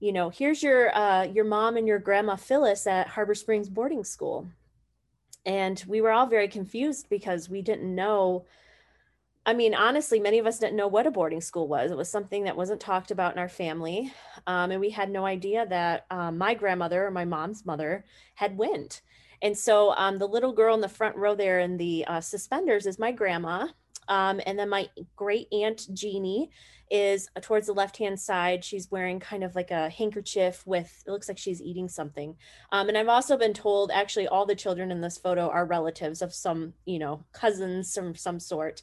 you 0.00 0.12
know, 0.12 0.30
here's 0.30 0.62
your 0.62 0.94
uh, 0.96 1.22
your 1.22 1.44
mom 1.44 1.76
and 1.76 1.86
your 1.86 2.00
grandma 2.00 2.34
Phyllis 2.34 2.88
at 2.88 3.06
Harbor 3.06 3.36
Springs 3.36 3.68
boarding 3.68 4.02
school. 4.02 4.48
And 5.46 5.82
we 5.86 6.00
were 6.00 6.10
all 6.10 6.26
very 6.26 6.48
confused 6.48 7.06
because 7.08 7.48
we 7.48 7.62
didn't 7.62 7.94
know 7.94 8.44
I 9.44 9.54
mean, 9.54 9.74
honestly, 9.74 10.20
many 10.20 10.38
of 10.38 10.46
us 10.46 10.60
didn't 10.60 10.76
know 10.76 10.86
what 10.86 11.06
a 11.06 11.10
boarding 11.10 11.40
school 11.40 11.66
was. 11.66 11.90
It 11.90 11.96
was 11.96 12.08
something 12.08 12.44
that 12.44 12.56
wasn't 12.56 12.80
talked 12.80 13.10
about 13.10 13.32
in 13.32 13.40
our 13.40 13.48
family. 13.48 14.12
Um, 14.46 14.70
and 14.70 14.80
we 14.80 14.90
had 14.90 15.10
no 15.10 15.26
idea 15.26 15.66
that 15.66 16.06
um, 16.10 16.38
my 16.38 16.54
grandmother 16.54 17.06
or 17.06 17.10
my 17.10 17.24
mom's 17.24 17.66
mother 17.66 18.04
had 18.34 18.56
went. 18.56 19.02
And 19.42 19.58
so 19.58 19.92
um, 19.96 20.18
the 20.18 20.28
little 20.28 20.52
girl 20.52 20.74
in 20.76 20.80
the 20.80 20.88
front 20.88 21.16
row 21.16 21.34
there 21.34 21.58
in 21.58 21.76
the 21.76 22.04
uh, 22.06 22.20
suspenders 22.20 22.86
is 22.86 23.00
my 23.00 23.10
grandma. 23.10 23.66
Um, 24.06 24.40
and 24.46 24.56
then 24.58 24.68
my 24.68 24.88
great 25.16 25.48
aunt 25.52 25.92
Jeannie 25.92 26.50
is 26.92 27.26
uh, 27.34 27.40
towards 27.40 27.66
the 27.66 27.72
left 27.72 27.96
hand 27.96 28.20
side. 28.20 28.62
She's 28.62 28.90
wearing 28.90 29.18
kind 29.18 29.42
of 29.42 29.56
like 29.56 29.70
a 29.70 29.88
handkerchief 29.88 30.62
with, 30.66 31.02
it 31.06 31.10
looks 31.10 31.26
like 31.26 31.38
she's 31.38 31.62
eating 31.62 31.88
something. 31.88 32.36
Um, 32.70 32.88
and 32.88 32.98
I've 32.98 33.08
also 33.08 33.38
been 33.38 33.54
told 33.54 33.90
actually 33.90 34.28
all 34.28 34.44
the 34.44 34.54
children 34.54 34.92
in 34.92 35.00
this 35.00 35.16
photo 35.16 35.48
are 35.48 35.64
relatives 35.64 36.20
of 36.20 36.34
some, 36.34 36.74
you 36.84 36.98
know, 36.98 37.24
cousins 37.32 37.94
from 37.94 38.14
some 38.14 38.38
sort. 38.38 38.82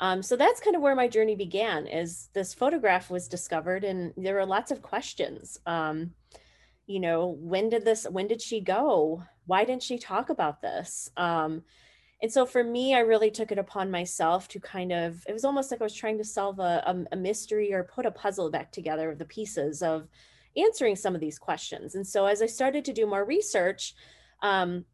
Um, 0.00 0.22
so 0.22 0.36
that's 0.36 0.62
kind 0.62 0.74
of 0.74 0.80
where 0.80 0.96
my 0.96 1.06
journey 1.06 1.36
began 1.36 1.86
is 1.86 2.30
this 2.32 2.54
photograph 2.54 3.10
was 3.10 3.28
discovered 3.28 3.84
and 3.84 4.14
there 4.16 4.36
were 4.36 4.46
lots 4.46 4.70
of 4.70 4.80
questions. 4.80 5.58
Um, 5.66 6.12
you 6.86 6.98
know, 6.98 7.36
when 7.38 7.68
did 7.68 7.84
this, 7.84 8.06
when 8.10 8.26
did 8.26 8.40
she 8.40 8.62
go? 8.62 9.22
Why 9.44 9.64
didn't 9.64 9.82
she 9.82 9.98
talk 9.98 10.30
about 10.30 10.62
this? 10.62 11.10
Um, 12.20 12.26
and 12.26 12.32
so 12.32 12.46
for 12.46 12.62
me, 12.62 12.94
I 12.94 13.00
really 13.00 13.30
took 13.30 13.52
it 13.52 13.58
upon 13.58 13.90
myself 13.90 14.48
to 14.48 14.60
kind 14.60 14.92
of, 14.92 15.24
it 15.26 15.32
was 15.32 15.44
almost 15.44 15.70
like 15.70 15.80
I 15.80 15.84
was 15.84 15.94
trying 15.94 16.18
to 16.18 16.24
solve 16.24 16.58
a, 16.58 16.82
a, 16.86 17.04
a 17.12 17.16
mystery 17.16 17.72
or 17.72 17.84
put 17.84 18.06
a 18.06 18.10
puzzle 18.10 18.50
back 18.50 18.72
together 18.72 19.10
of 19.10 19.18
the 19.18 19.24
pieces 19.24 19.82
of 19.82 20.08
answering 20.56 20.96
some 20.96 21.14
of 21.14 21.20
these 21.20 21.38
questions. 21.38 21.94
And 21.94 22.06
so 22.06 22.26
as 22.26 22.42
I 22.42 22.46
started 22.46 22.84
to 22.84 22.92
do 22.92 23.06
more 23.06 23.24
research, 23.24 23.94
um, 24.42 24.84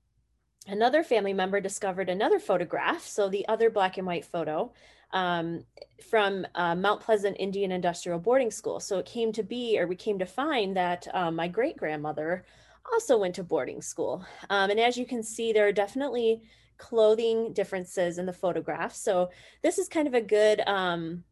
another 0.67 1.03
family 1.03 1.33
member 1.33 1.61
discovered 1.61 2.09
another 2.09 2.39
photograph. 2.39 3.03
So 3.07 3.29
the 3.29 3.49
other 3.49 3.71
black 3.71 3.99
and 3.99 4.07
white 4.07 4.25
photo 4.25 4.73
um, 5.13 5.65
from 6.11 6.47
uh, 6.55 6.75
Mount 6.75 7.01
Pleasant 7.01 7.37
Indian 7.39 7.73
Industrial 7.73 8.19
Boarding 8.19 8.51
School. 8.51 8.81
So 8.81 8.99
it 8.99 9.07
came 9.07 9.33
to 9.33 9.43
be, 9.43 9.79
or 9.79 9.87
we 9.87 9.97
came 9.97 10.19
to 10.19 10.27
find 10.27 10.77
that 10.77 11.07
um, 11.15 11.37
my 11.37 11.49
great 11.49 11.77
grandmother 11.77 12.45
also 12.93 13.19
went 13.19 13.35
to 13.37 13.43
boarding 13.43 13.83
school. 13.83 14.25
Um, 14.51 14.71
and 14.71 14.81
as 14.81 14.97
you 14.97 15.07
can 15.07 15.23
see, 15.23 15.53
there 15.53 15.67
are 15.67 15.73
definitely 15.73 16.43
clothing 16.79 17.53
differences 17.53 18.19
in 18.19 18.27
the 18.27 18.33
photograph. 18.33 18.95
So 18.95 19.31
this 19.63 19.79
is 19.79 19.89
kind 19.89 20.07
of 20.07 20.15
a 20.15 20.21
good 20.21 20.61
um, 20.67 21.25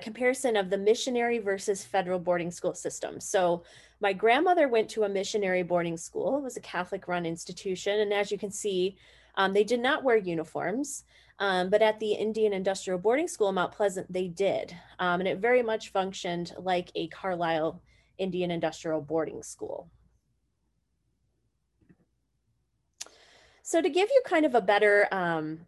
comparison 0.00 0.56
of 0.56 0.70
the 0.70 0.78
missionary 0.78 1.38
versus 1.38 1.84
federal 1.84 2.18
boarding 2.18 2.50
school 2.50 2.74
system. 2.74 3.20
So 3.20 3.64
my 4.00 4.12
grandmother 4.12 4.68
went 4.68 4.88
to 4.90 5.04
a 5.04 5.08
missionary 5.08 5.62
boarding 5.62 5.96
school. 5.96 6.38
It 6.38 6.42
was 6.42 6.56
a 6.56 6.60
Catholic 6.60 7.08
run 7.08 7.26
institution. 7.26 8.00
And 8.00 8.12
as 8.12 8.30
you 8.30 8.38
can 8.38 8.50
see, 8.50 8.96
um, 9.36 9.52
they 9.52 9.64
did 9.64 9.80
not 9.80 10.04
wear 10.04 10.16
uniforms. 10.16 11.04
Um, 11.38 11.70
but 11.70 11.82
at 11.82 11.98
the 11.98 12.12
Indian 12.12 12.52
Industrial 12.52 12.98
Boarding 12.98 13.26
School 13.26 13.48
in 13.48 13.56
Mount 13.56 13.72
Pleasant, 13.72 14.12
they 14.12 14.28
did. 14.28 14.76
Um, 15.00 15.20
and 15.20 15.28
it 15.28 15.38
very 15.38 15.62
much 15.62 15.90
functioned 15.90 16.54
like 16.58 16.92
a 16.94 17.08
Carlisle 17.08 17.82
Indian 18.18 18.50
Industrial 18.52 19.00
Boarding 19.00 19.42
School. 19.42 19.88
So 23.62 23.80
to 23.80 23.88
give 23.88 24.08
you 24.10 24.22
kind 24.26 24.44
of 24.44 24.54
a 24.54 24.60
better 24.60 25.06
um, 25.12 25.60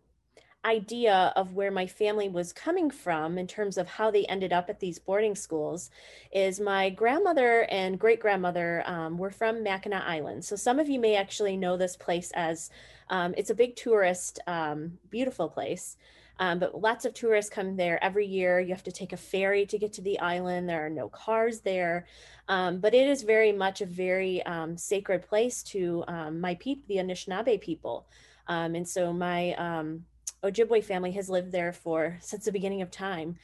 idea 0.64 1.32
of 1.36 1.54
where 1.54 1.70
my 1.70 1.86
family 1.86 2.28
was 2.28 2.52
coming 2.52 2.90
from 2.90 3.38
in 3.38 3.46
terms 3.46 3.76
of 3.76 3.86
how 3.86 4.10
they 4.10 4.24
ended 4.26 4.52
up 4.52 4.68
at 4.68 4.80
these 4.80 4.98
boarding 4.98 5.34
schools 5.34 5.90
is 6.32 6.58
my 6.58 6.90
grandmother 6.90 7.66
and 7.70 7.98
great 7.98 8.18
grandmother 8.18 8.82
um, 8.86 9.18
were 9.18 9.30
from 9.30 9.62
Mackinac 9.62 10.04
Island. 10.06 10.44
So 10.44 10.56
some 10.56 10.78
of 10.78 10.88
you 10.88 10.98
may 10.98 11.16
actually 11.16 11.56
know 11.56 11.76
this 11.76 11.96
place 11.96 12.32
as 12.34 12.70
um, 13.10 13.34
it's 13.36 13.50
a 13.50 13.54
big 13.54 13.76
tourist, 13.76 14.40
um, 14.46 14.98
beautiful 15.10 15.48
place. 15.48 15.96
Um, 16.38 16.58
but 16.58 16.80
lots 16.80 17.04
of 17.04 17.14
tourists 17.14 17.50
come 17.50 17.76
there 17.76 18.02
every 18.02 18.26
year. 18.26 18.60
You 18.60 18.70
have 18.70 18.82
to 18.84 18.92
take 18.92 19.12
a 19.12 19.16
ferry 19.16 19.66
to 19.66 19.78
get 19.78 19.92
to 19.94 20.02
the 20.02 20.18
island. 20.18 20.68
There 20.68 20.84
are 20.84 20.90
no 20.90 21.08
cars 21.08 21.60
there. 21.60 22.06
Um, 22.48 22.78
but 22.80 22.94
it 22.94 23.08
is 23.08 23.22
very 23.22 23.52
much 23.52 23.80
a 23.80 23.86
very 23.86 24.42
um, 24.44 24.76
sacred 24.76 25.22
place 25.22 25.62
to 25.64 26.04
um, 26.08 26.40
my 26.40 26.56
people, 26.56 26.84
the 26.88 26.96
Anishinaabe 26.96 27.60
people. 27.60 28.06
Um, 28.48 28.74
and 28.74 28.88
so 28.88 29.12
my 29.12 29.54
um, 29.54 30.04
Ojibwe 30.42 30.84
family 30.84 31.12
has 31.12 31.30
lived 31.30 31.52
there 31.52 31.72
for 31.72 32.18
since 32.20 32.44
the 32.44 32.52
beginning 32.52 32.82
of 32.82 32.90
time. 32.90 33.36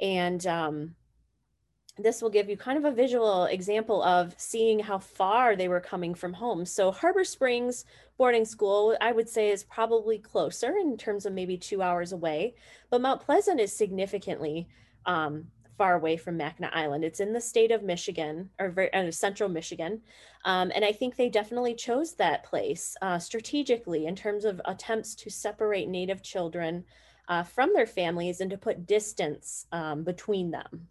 And 0.00 0.46
this 1.96 2.20
will 2.20 2.30
give 2.30 2.48
you 2.48 2.56
kind 2.56 2.76
of 2.76 2.84
a 2.84 2.94
visual 2.94 3.44
example 3.44 4.02
of 4.02 4.34
seeing 4.36 4.80
how 4.80 4.98
far 4.98 5.54
they 5.54 5.68
were 5.68 5.80
coming 5.80 6.14
from 6.14 6.32
home. 6.32 6.66
So 6.66 6.90
Harbor 6.90 7.22
Springs 7.22 7.84
boarding 8.18 8.44
school, 8.44 8.96
I 9.00 9.12
would 9.12 9.28
say 9.28 9.50
is 9.50 9.62
probably 9.64 10.18
closer 10.18 10.76
in 10.76 10.96
terms 10.96 11.24
of 11.24 11.32
maybe 11.32 11.56
two 11.56 11.82
hours 11.82 12.12
away, 12.12 12.54
but 12.90 13.00
Mount 13.00 13.20
Pleasant 13.20 13.60
is 13.60 13.72
significantly 13.72 14.68
um, 15.06 15.46
far 15.78 15.94
away 15.94 16.16
from 16.16 16.36
Mackinac 16.36 16.72
Island. 16.74 17.04
It's 17.04 17.20
in 17.20 17.32
the 17.32 17.40
state 17.40 17.70
of 17.70 17.82
Michigan 17.82 18.50
or 18.58 18.70
very, 18.70 18.92
uh, 18.92 19.10
central 19.10 19.48
Michigan. 19.48 20.00
Um, 20.44 20.72
and 20.74 20.84
I 20.84 20.92
think 20.92 21.14
they 21.14 21.28
definitely 21.28 21.74
chose 21.74 22.14
that 22.14 22.44
place 22.44 22.96
uh, 23.02 23.18
strategically 23.18 24.06
in 24.06 24.16
terms 24.16 24.44
of 24.44 24.60
attempts 24.64 25.14
to 25.16 25.30
separate 25.30 25.88
Native 25.88 26.22
children 26.22 26.84
uh, 27.28 27.42
from 27.42 27.72
their 27.72 27.86
families 27.86 28.40
and 28.40 28.50
to 28.50 28.58
put 28.58 28.86
distance 28.86 29.66
um, 29.72 30.04
between 30.04 30.50
them. 30.50 30.88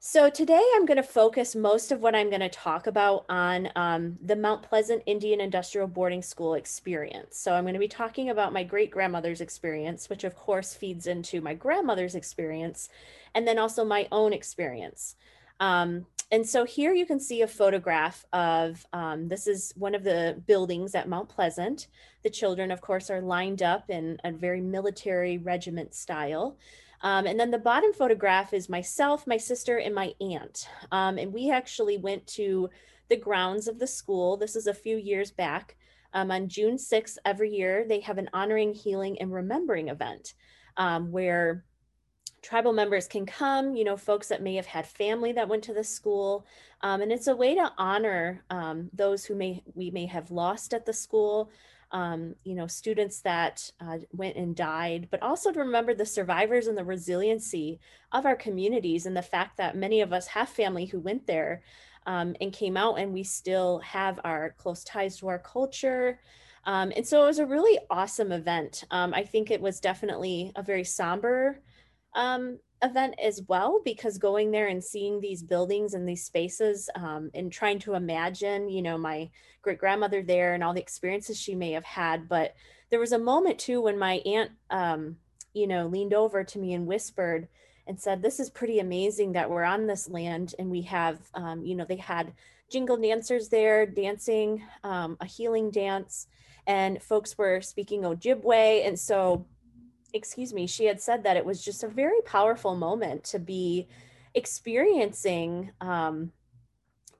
So 0.00 0.30
today 0.30 0.62
I'm 0.76 0.86
going 0.86 0.96
to 0.96 1.02
focus 1.02 1.56
most 1.56 1.90
of 1.90 2.00
what 2.00 2.14
I'm 2.14 2.28
going 2.28 2.40
to 2.40 2.48
talk 2.48 2.86
about 2.86 3.24
on 3.28 3.68
um, 3.74 4.16
the 4.24 4.36
Mount 4.36 4.62
Pleasant 4.62 5.02
Indian 5.06 5.40
Industrial 5.40 5.88
Boarding 5.88 6.22
School 6.22 6.54
experience. 6.54 7.36
So 7.36 7.52
I'm 7.52 7.64
going 7.64 7.74
to 7.74 7.80
be 7.80 7.88
talking 7.88 8.30
about 8.30 8.52
my 8.52 8.62
great 8.62 8.92
grandmother's 8.92 9.40
experience, 9.40 10.08
which 10.08 10.22
of 10.22 10.36
course 10.36 10.72
feeds 10.72 11.08
into 11.08 11.40
my 11.40 11.52
grandmother's 11.52 12.14
experience, 12.14 12.88
and 13.34 13.44
then 13.44 13.58
also 13.58 13.84
my 13.84 14.06
own 14.12 14.32
experience. 14.32 15.16
Um, 15.58 16.06
and 16.30 16.46
so 16.46 16.64
here 16.64 16.92
you 16.92 17.04
can 17.04 17.18
see 17.18 17.42
a 17.42 17.48
photograph 17.48 18.24
of, 18.32 18.86
um, 18.92 19.26
this 19.26 19.48
is 19.48 19.74
one 19.76 19.96
of 19.96 20.04
the 20.04 20.40
buildings 20.46 20.94
at 20.94 21.08
Mount 21.08 21.28
Pleasant. 21.28 21.88
The 22.22 22.30
children, 22.30 22.70
of 22.70 22.80
course, 22.80 23.10
are 23.10 23.20
lined 23.20 23.64
up 23.64 23.90
in 23.90 24.18
a 24.22 24.30
very 24.30 24.60
military 24.60 25.38
regiment 25.38 25.92
style. 25.92 26.56
Um, 27.00 27.26
and 27.26 27.38
then 27.38 27.50
the 27.50 27.58
bottom 27.58 27.92
photograph 27.92 28.52
is 28.52 28.68
myself, 28.68 29.26
my 29.26 29.36
sister, 29.36 29.78
and 29.78 29.94
my 29.94 30.14
aunt. 30.20 30.68
Um, 30.90 31.18
and 31.18 31.32
we 31.32 31.50
actually 31.50 31.98
went 31.98 32.26
to 32.28 32.70
the 33.08 33.16
grounds 33.16 33.68
of 33.68 33.78
the 33.78 33.86
school. 33.86 34.36
This 34.36 34.56
is 34.56 34.66
a 34.66 34.74
few 34.74 34.96
years 34.96 35.30
back. 35.30 35.76
Um, 36.14 36.30
on 36.30 36.48
June 36.48 36.76
6th, 36.76 37.18
every 37.24 37.50
year, 37.50 37.84
they 37.86 38.00
have 38.00 38.18
an 38.18 38.30
honoring, 38.32 38.74
healing, 38.74 39.20
and 39.20 39.32
remembering 39.32 39.88
event 39.88 40.34
um, 40.76 41.12
where 41.12 41.64
tribal 42.42 42.72
members 42.72 43.06
can 43.06 43.26
come, 43.26 43.74
you 43.74 43.84
know, 43.84 43.96
folks 43.96 44.28
that 44.28 44.42
may 44.42 44.54
have 44.54 44.66
had 44.66 44.86
family 44.86 45.32
that 45.32 45.48
went 45.48 45.64
to 45.64 45.74
the 45.74 45.84
school. 45.84 46.46
Um, 46.80 47.02
and 47.02 47.12
it's 47.12 47.26
a 47.26 47.36
way 47.36 47.54
to 47.54 47.72
honor 47.76 48.44
um, 48.50 48.90
those 48.92 49.24
who 49.24 49.34
may 49.34 49.62
we 49.74 49.90
may 49.90 50.06
have 50.06 50.30
lost 50.30 50.72
at 50.72 50.86
the 50.86 50.92
school, 50.92 51.50
um, 51.90 52.34
you 52.44 52.54
know, 52.54 52.66
students 52.66 53.20
that 53.22 53.70
uh, 53.80 53.98
went 54.12 54.36
and 54.36 54.54
died, 54.54 55.08
but 55.10 55.22
also 55.22 55.50
to 55.50 55.58
remember 55.60 55.94
the 55.94 56.04
survivors 56.04 56.66
and 56.66 56.76
the 56.76 56.84
resiliency 56.84 57.80
of 58.12 58.26
our 58.26 58.36
communities 58.36 59.06
and 59.06 59.16
the 59.16 59.22
fact 59.22 59.56
that 59.56 59.76
many 59.76 60.00
of 60.00 60.12
us 60.12 60.26
have 60.28 60.48
family 60.48 60.86
who 60.86 61.00
went 61.00 61.26
there 61.26 61.62
um, 62.06 62.34
and 62.40 62.52
came 62.52 62.76
out 62.76 62.98
and 62.98 63.12
we 63.12 63.22
still 63.22 63.78
have 63.80 64.20
our 64.24 64.54
close 64.58 64.84
ties 64.84 65.16
to 65.18 65.28
our 65.28 65.38
culture. 65.38 66.20
Um, 66.64 66.92
and 66.96 67.06
so 67.06 67.22
it 67.22 67.26
was 67.26 67.38
a 67.38 67.46
really 67.46 67.78
awesome 67.90 68.32
event. 68.32 68.84
Um, 68.90 69.14
I 69.14 69.24
think 69.24 69.50
it 69.50 69.60
was 69.60 69.80
definitely 69.80 70.52
a 70.56 70.62
very 70.62 70.84
somber 70.84 71.62
um, 72.14 72.58
event 72.82 73.14
as 73.22 73.42
well 73.48 73.80
because 73.84 74.18
going 74.18 74.50
there 74.50 74.68
and 74.68 74.82
seeing 74.82 75.20
these 75.20 75.42
buildings 75.42 75.94
and 75.94 76.08
these 76.08 76.24
spaces 76.24 76.88
um, 76.94 77.30
and 77.34 77.50
trying 77.50 77.78
to 77.78 77.94
imagine 77.94 78.68
you 78.68 78.82
know 78.82 78.96
my 78.96 79.28
great 79.62 79.78
grandmother 79.78 80.22
there 80.22 80.54
and 80.54 80.62
all 80.62 80.74
the 80.74 80.80
experiences 80.80 81.36
she 81.36 81.54
may 81.54 81.72
have 81.72 81.84
had 81.84 82.28
but 82.28 82.54
there 82.90 83.00
was 83.00 83.12
a 83.12 83.18
moment 83.18 83.58
too 83.58 83.80
when 83.80 83.98
my 83.98 84.14
aunt 84.24 84.52
um, 84.70 85.16
you 85.54 85.66
know 85.66 85.86
leaned 85.86 86.14
over 86.14 86.44
to 86.44 86.58
me 86.58 86.72
and 86.72 86.86
whispered 86.86 87.48
and 87.88 87.98
said, 87.98 88.22
This 88.22 88.38
is 88.38 88.50
pretty 88.50 88.78
amazing 88.78 89.32
that 89.32 89.50
we're 89.50 89.64
on 89.64 89.86
this 89.86 90.08
land 90.08 90.54
and 90.58 90.70
we 90.70 90.82
have, 90.82 91.18
um, 91.34 91.64
you 91.64 91.74
know, 91.74 91.86
they 91.88 91.96
had 91.96 92.32
jingle 92.70 92.98
dancers 92.98 93.48
there 93.48 93.86
dancing 93.86 94.62
um, 94.84 95.16
a 95.20 95.26
healing 95.26 95.70
dance, 95.70 96.28
and 96.66 97.02
folks 97.02 97.36
were 97.38 97.62
speaking 97.62 98.02
Ojibwe. 98.02 98.86
And 98.86 98.98
so, 98.98 99.46
excuse 100.14 100.52
me, 100.52 100.66
she 100.66 100.86
had 100.86 101.00
said 101.00 101.22
that 101.24 101.36
it 101.36 101.44
was 101.44 101.64
just 101.64 101.84
a 101.84 101.88
very 101.88 102.20
powerful 102.22 102.74
moment 102.74 103.24
to 103.24 103.38
be 103.38 103.88
experiencing, 104.34 105.72
um, 105.80 106.32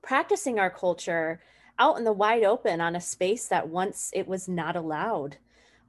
practicing 0.01 0.59
our 0.59 0.69
culture 0.69 1.41
out 1.77 1.97
in 1.97 2.03
the 2.03 2.13
wide 2.13 2.43
open 2.43 2.81
on 2.81 2.95
a 2.95 3.01
space 3.01 3.47
that 3.47 3.69
once 3.69 4.09
it 4.13 4.27
was 4.27 4.47
not 4.47 4.75
allowed. 4.75 5.37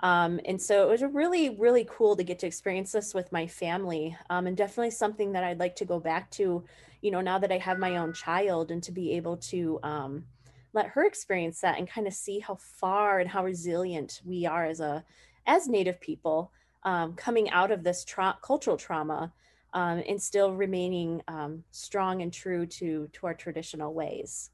Um, 0.01 0.41
and 0.45 0.61
so 0.61 0.83
it 0.83 0.91
was 0.91 1.03
really, 1.03 1.51
really 1.51 1.87
cool 1.91 2.17
to 2.17 2.25
get 2.25 2.39
to 2.41 2.47
experience 2.47 2.93
this 2.93 3.13
with 3.13 3.33
my 3.33 3.47
family 3.47 4.17
um, 4.31 4.47
and 4.47 4.57
definitely 4.57 4.93
something 4.93 5.33
that 5.33 5.45
I'd 5.45 5.59
like 5.59 5.77
to 5.77 5.85
go 5.85 6.01
back 6.01 6.31
to, 6.33 6.65
you 7.03 7.11
know, 7.11 7.21
now 7.21 7.39
that 7.39 7.53
I 7.53 7.59
have 7.59 7.79
my 7.79 7.97
own 7.97 8.15
child 8.15 8.71
and 8.71 8.83
to 8.85 8.93
be 8.93 9.13
able 9.17 9.37
to 9.37 9.79
um, 9.83 10.25
let 10.73 10.87
her 10.87 11.05
experience 11.05 11.61
that 11.61 11.79
and 11.79 11.89
kind 11.89 12.07
of 12.07 12.15
see 12.15 12.39
how 12.39 12.55
far 12.55 13.19
and 13.19 13.29
how 13.29 13.45
resilient 13.45 14.23
we 14.25 14.47
are 14.47 14.65
as 14.65 14.81
a, 14.81 15.05
as 15.47 15.69
Native 15.69 16.01
people 16.01 16.51
um, 16.83 17.15
coming 17.15 17.51
out 17.51 17.71
of 17.71 17.83
this 17.83 18.05
tra- 18.05 18.39
cultural 18.43 18.77
trauma 18.77 19.33
um, 19.73 20.03
and 20.09 20.21
still 20.21 20.53
remaining 20.53 21.23
um, 21.29 21.65
strong 21.71 22.23
and 22.23 22.33
true 22.33 22.67
to, 22.67 23.09
to 23.13 23.27
our 23.27 23.35
traditional 23.35 23.95
ways. 23.95 24.51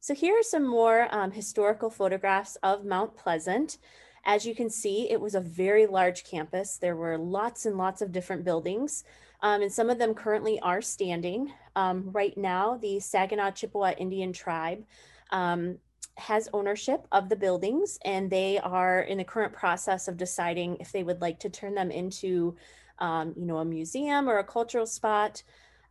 So 0.00 0.14
here 0.14 0.38
are 0.38 0.42
some 0.42 0.66
more 0.66 1.08
um, 1.14 1.32
historical 1.32 1.90
photographs 1.90 2.56
of 2.62 2.84
Mount 2.84 3.16
Pleasant. 3.16 3.78
As 4.24 4.46
you 4.46 4.54
can 4.54 4.70
see, 4.70 5.10
it 5.10 5.20
was 5.20 5.34
a 5.34 5.40
very 5.40 5.86
large 5.86 6.24
campus. 6.24 6.76
There 6.76 6.96
were 6.96 7.18
lots 7.18 7.66
and 7.66 7.76
lots 7.76 8.00
of 8.00 8.12
different 8.12 8.44
buildings, 8.44 9.04
um, 9.42 9.62
and 9.62 9.72
some 9.72 9.90
of 9.90 9.98
them 9.98 10.14
currently 10.14 10.58
are 10.60 10.80
standing. 10.80 11.52
Um, 11.76 12.10
right 12.12 12.36
now, 12.36 12.76
the 12.76 13.00
Saginaw 13.00 13.52
Chippewa 13.52 13.92
Indian 13.98 14.32
tribe 14.32 14.84
um, 15.30 15.78
has 16.18 16.48
ownership 16.52 17.06
of 17.12 17.28
the 17.28 17.36
buildings, 17.36 17.98
and 18.04 18.30
they 18.30 18.58
are 18.58 19.00
in 19.00 19.18
the 19.18 19.24
current 19.24 19.52
process 19.52 20.08
of 20.08 20.16
deciding 20.16 20.76
if 20.80 20.92
they 20.92 21.02
would 21.02 21.20
like 21.20 21.40
to 21.40 21.50
turn 21.50 21.74
them 21.74 21.90
into, 21.90 22.56
um, 22.98 23.34
you 23.36 23.46
know, 23.46 23.58
a 23.58 23.64
museum 23.64 24.28
or 24.28 24.38
a 24.38 24.44
cultural 24.44 24.86
spot 24.86 25.42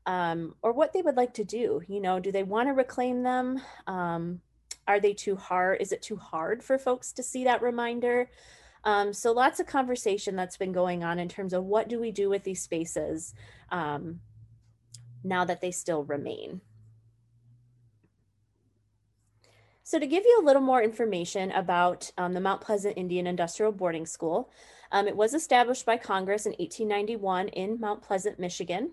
um, 0.05 0.55
or 0.61 0.71
what 0.71 0.93
they 0.93 1.01
would 1.01 1.17
like 1.17 1.33
to 1.35 1.43
do. 1.43 1.81
You 1.87 1.99
know, 2.01 2.19
do 2.19 2.31
they 2.31 2.43
want 2.43 2.67
to 2.69 2.73
reclaim 2.73 3.23
them? 3.23 3.61
Um, 3.85 4.41
are 4.87 4.99
they 4.99 5.13
too 5.13 5.35
hard? 5.35 5.81
Is 5.81 5.91
it 5.91 6.01
too 6.01 6.15
hard 6.15 6.63
for 6.63 6.77
folks 6.77 7.11
to 7.13 7.23
see 7.23 7.43
that 7.43 7.61
reminder? 7.61 8.29
Um, 8.83 9.11
so 9.11 9.33
lots 9.33 9.59
of 9.59 9.67
conversation 9.67 10.35
that's 10.35 10.55
been 10.55 10.71
going 10.71 11.03
on 11.03 11.19
in 11.19 11.27
terms 11.27 11.51
of 11.53 11.65
what 11.65 11.89
do 11.89 11.99
we 11.99 12.11
do 12.11 12.29
with 12.29 12.43
these 12.43 12.61
spaces 12.61 13.33
um, 13.69 14.21
now 15.23 15.43
that 15.43 15.59
they 15.59 15.71
still 15.71 16.03
remain. 16.05 16.61
So 19.87 19.99
to 19.99 20.05
give 20.05 20.25
you 20.25 20.41
a 20.41 20.43
little 20.43 20.61
more 20.61 20.83
information 20.83 21.49
about 21.53 22.11
um, 22.17 22.33
the 22.33 22.41
Mount 22.41 22.59
Pleasant 22.59 22.97
Indian 22.97 23.25
Industrial 23.25 23.71
Boarding 23.71 24.05
School, 24.05 24.51
um, 24.91 25.07
it 25.07 25.15
was 25.15 25.33
established 25.33 25.85
by 25.85 25.95
Congress 25.95 26.45
in 26.45 26.51
1891 26.59 27.47
in 27.47 27.79
Mount 27.79 28.01
Pleasant, 28.01 28.37
Michigan. 28.37 28.91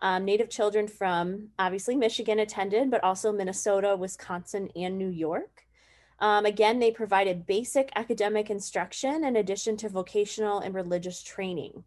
Um, 0.00 0.24
Native 0.24 0.50
children 0.50 0.88
from 0.88 1.50
obviously 1.60 1.94
Michigan 1.94 2.40
attended, 2.40 2.90
but 2.90 3.04
also 3.04 3.30
Minnesota, 3.30 3.94
Wisconsin, 3.94 4.68
and 4.74 4.98
New 4.98 5.10
York. 5.10 5.64
Um, 6.18 6.44
again, 6.44 6.80
they 6.80 6.90
provided 6.90 7.46
basic 7.46 7.92
academic 7.94 8.50
instruction 8.50 9.22
in 9.22 9.36
addition 9.36 9.76
to 9.76 9.88
vocational 9.88 10.58
and 10.58 10.74
religious 10.74 11.22
training. 11.22 11.84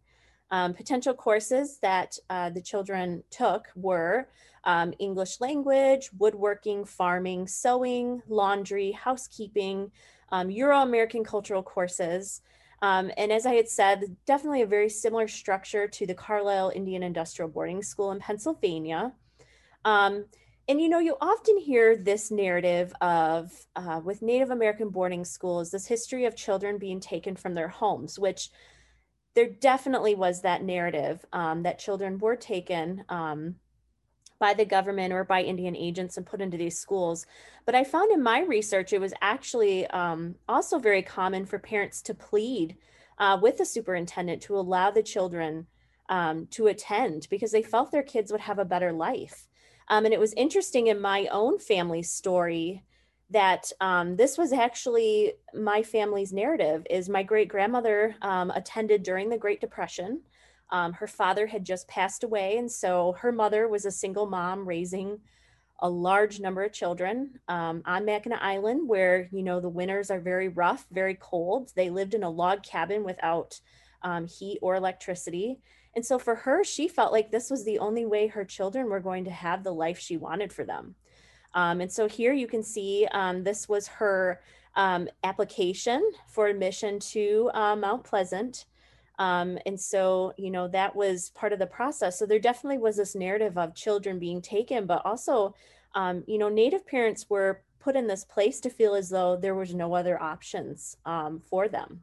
Um, 0.50 0.74
potential 0.74 1.14
courses 1.14 1.78
that 1.82 2.18
uh, 2.30 2.50
the 2.50 2.62
children 2.62 3.24
took 3.30 3.66
were 3.74 4.28
um, 4.64 4.94
English 4.98 5.40
language, 5.40 6.10
woodworking, 6.18 6.84
farming, 6.84 7.48
sewing, 7.48 8.22
laundry, 8.28 8.92
housekeeping, 8.92 9.90
um, 10.30 10.50
Euro 10.50 10.80
American 10.80 11.24
cultural 11.24 11.62
courses, 11.62 12.42
um, 12.82 13.10
and 13.16 13.32
as 13.32 13.46
I 13.46 13.54
had 13.54 13.68
said, 13.68 14.16
definitely 14.26 14.62
a 14.62 14.66
very 14.66 14.88
similar 14.88 15.28
structure 15.28 15.88
to 15.88 16.06
the 16.06 16.14
Carlisle 16.14 16.72
Indian 16.74 17.02
Industrial 17.02 17.48
Boarding 17.48 17.82
School 17.82 18.12
in 18.12 18.18
Pennsylvania. 18.18 19.12
Um, 19.84 20.26
and 20.68 20.80
you 20.80 20.88
know, 20.88 20.98
you 20.98 21.16
often 21.20 21.58
hear 21.58 21.96
this 21.96 22.30
narrative 22.30 22.92
of 23.00 23.52
uh, 23.76 24.00
with 24.04 24.20
Native 24.20 24.50
American 24.50 24.90
boarding 24.90 25.24
schools, 25.24 25.70
this 25.70 25.86
history 25.86 26.24
of 26.26 26.36
children 26.36 26.76
being 26.76 27.00
taken 27.00 27.36
from 27.36 27.54
their 27.54 27.68
homes, 27.68 28.18
which 28.18 28.50
there 29.36 29.48
definitely 29.48 30.14
was 30.14 30.40
that 30.40 30.64
narrative 30.64 31.24
um, 31.32 31.62
that 31.62 31.78
children 31.78 32.18
were 32.18 32.36
taken 32.36 33.04
um, 33.10 33.56
by 34.38 34.54
the 34.54 34.64
government 34.64 35.12
or 35.12 35.24
by 35.24 35.42
Indian 35.42 35.76
agents 35.76 36.16
and 36.16 36.24
put 36.24 36.40
into 36.40 36.56
these 36.56 36.78
schools. 36.78 37.26
But 37.66 37.74
I 37.74 37.84
found 37.84 38.10
in 38.10 38.22
my 38.22 38.40
research 38.40 38.94
it 38.94 39.00
was 39.00 39.12
actually 39.20 39.86
um, 39.88 40.36
also 40.48 40.78
very 40.78 41.02
common 41.02 41.44
for 41.44 41.58
parents 41.58 42.00
to 42.02 42.14
plead 42.14 42.76
uh, 43.18 43.38
with 43.40 43.58
the 43.58 43.66
superintendent 43.66 44.40
to 44.42 44.56
allow 44.56 44.90
the 44.90 45.02
children 45.02 45.66
um, 46.08 46.46
to 46.52 46.68
attend 46.68 47.26
because 47.28 47.52
they 47.52 47.62
felt 47.62 47.92
their 47.92 48.02
kids 48.02 48.32
would 48.32 48.40
have 48.40 48.58
a 48.58 48.64
better 48.64 48.92
life. 48.92 49.48
Um, 49.88 50.06
and 50.06 50.14
it 50.14 50.20
was 50.20 50.32
interesting 50.32 50.86
in 50.86 50.98
my 50.98 51.28
own 51.30 51.58
family 51.58 52.02
story 52.02 52.84
that 53.30 53.72
um, 53.80 54.16
this 54.16 54.38
was 54.38 54.52
actually 54.52 55.34
my 55.54 55.82
family's 55.82 56.32
narrative 56.32 56.86
is 56.88 57.08
my 57.08 57.22
great 57.22 57.48
grandmother 57.48 58.14
um, 58.22 58.50
attended 58.50 59.02
during 59.02 59.28
the 59.28 59.38
great 59.38 59.60
depression 59.60 60.20
um, 60.70 60.92
her 60.94 61.06
father 61.06 61.46
had 61.46 61.64
just 61.64 61.86
passed 61.88 62.24
away, 62.24 62.56
and 62.58 62.70
so 62.70 63.14
her 63.20 63.30
mother 63.30 63.68
was 63.68 63.84
a 63.84 63.90
single 63.90 64.26
mom 64.26 64.66
raising 64.66 65.20
a 65.80 65.88
large 65.88 66.40
number 66.40 66.64
of 66.64 66.72
children 66.72 67.38
um, 67.48 67.82
on 67.84 68.04
Mackinac 68.04 68.40
Island, 68.42 68.88
where 68.88 69.28
you 69.30 69.42
know 69.42 69.60
the 69.60 69.68
winters 69.68 70.10
are 70.10 70.20
very 70.20 70.48
rough, 70.48 70.86
very 70.90 71.14
cold. 71.14 71.72
They 71.76 71.90
lived 71.90 72.14
in 72.14 72.24
a 72.24 72.30
log 72.30 72.62
cabin 72.62 73.04
without 73.04 73.60
um, 74.02 74.26
heat 74.26 74.58
or 74.60 74.74
electricity, 74.74 75.60
and 75.94 76.04
so 76.04 76.18
for 76.18 76.34
her, 76.34 76.64
she 76.64 76.88
felt 76.88 77.12
like 77.12 77.30
this 77.30 77.48
was 77.48 77.64
the 77.64 77.78
only 77.78 78.04
way 78.04 78.26
her 78.26 78.44
children 78.44 78.90
were 78.90 79.00
going 79.00 79.24
to 79.24 79.30
have 79.30 79.62
the 79.62 79.72
life 79.72 79.98
she 79.98 80.16
wanted 80.16 80.52
for 80.52 80.64
them. 80.64 80.96
Um, 81.56 81.80
and 81.80 81.90
so 81.90 82.06
here 82.06 82.34
you 82.34 82.46
can 82.46 82.62
see 82.62 83.08
um, 83.12 83.42
this 83.42 83.68
was 83.68 83.88
her 83.88 84.40
um, 84.76 85.08
application 85.24 86.12
for 86.28 86.46
admission 86.46 87.00
to 87.00 87.50
uh, 87.54 87.74
Mount 87.74 88.04
Pleasant. 88.04 88.66
Um, 89.18 89.58
and 89.64 89.80
so, 89.80 90.34
you 90.36 90.50
know, 90.50 90.68
that 90.68 90.94
was 90.94 91.30
part 91.30 91.54
of 91.54 91.58
the 91.58 91.66
process. 91.66 92.18
So 92.18 92.26
there 92.26 92.38
definitely 92.38 92.78
was 92.78 92.98
this 92.98 93.14
narrative 93.14 93.56
of 93.56 93.74
children 93.74 94.18
being 94.18 94.42
taken, 94.42 94.84
but 94.86 95.00
also, 95.06 95.54
um, 95.94 96.22
you 96.26 96.36
know, 96.36 96.50
Native 96.50 96.86
parents 96.86 97.24
were 97.30 97.62
put 97.80 97.96
in 97.96 98.06
this 98.06 98.24
place 98.24 98.60
to 98.60 98.68
feel 98.68 98.94
as 98.94 99.08
though 99.08 99.36
there 99.36 99.54
was 99.54 99.74
no 99.74 99.94
other 99.94 100.22
options 100.22 100.98
um, 101.06 101.40
for 101.40 101.68
them. 101.68 102.02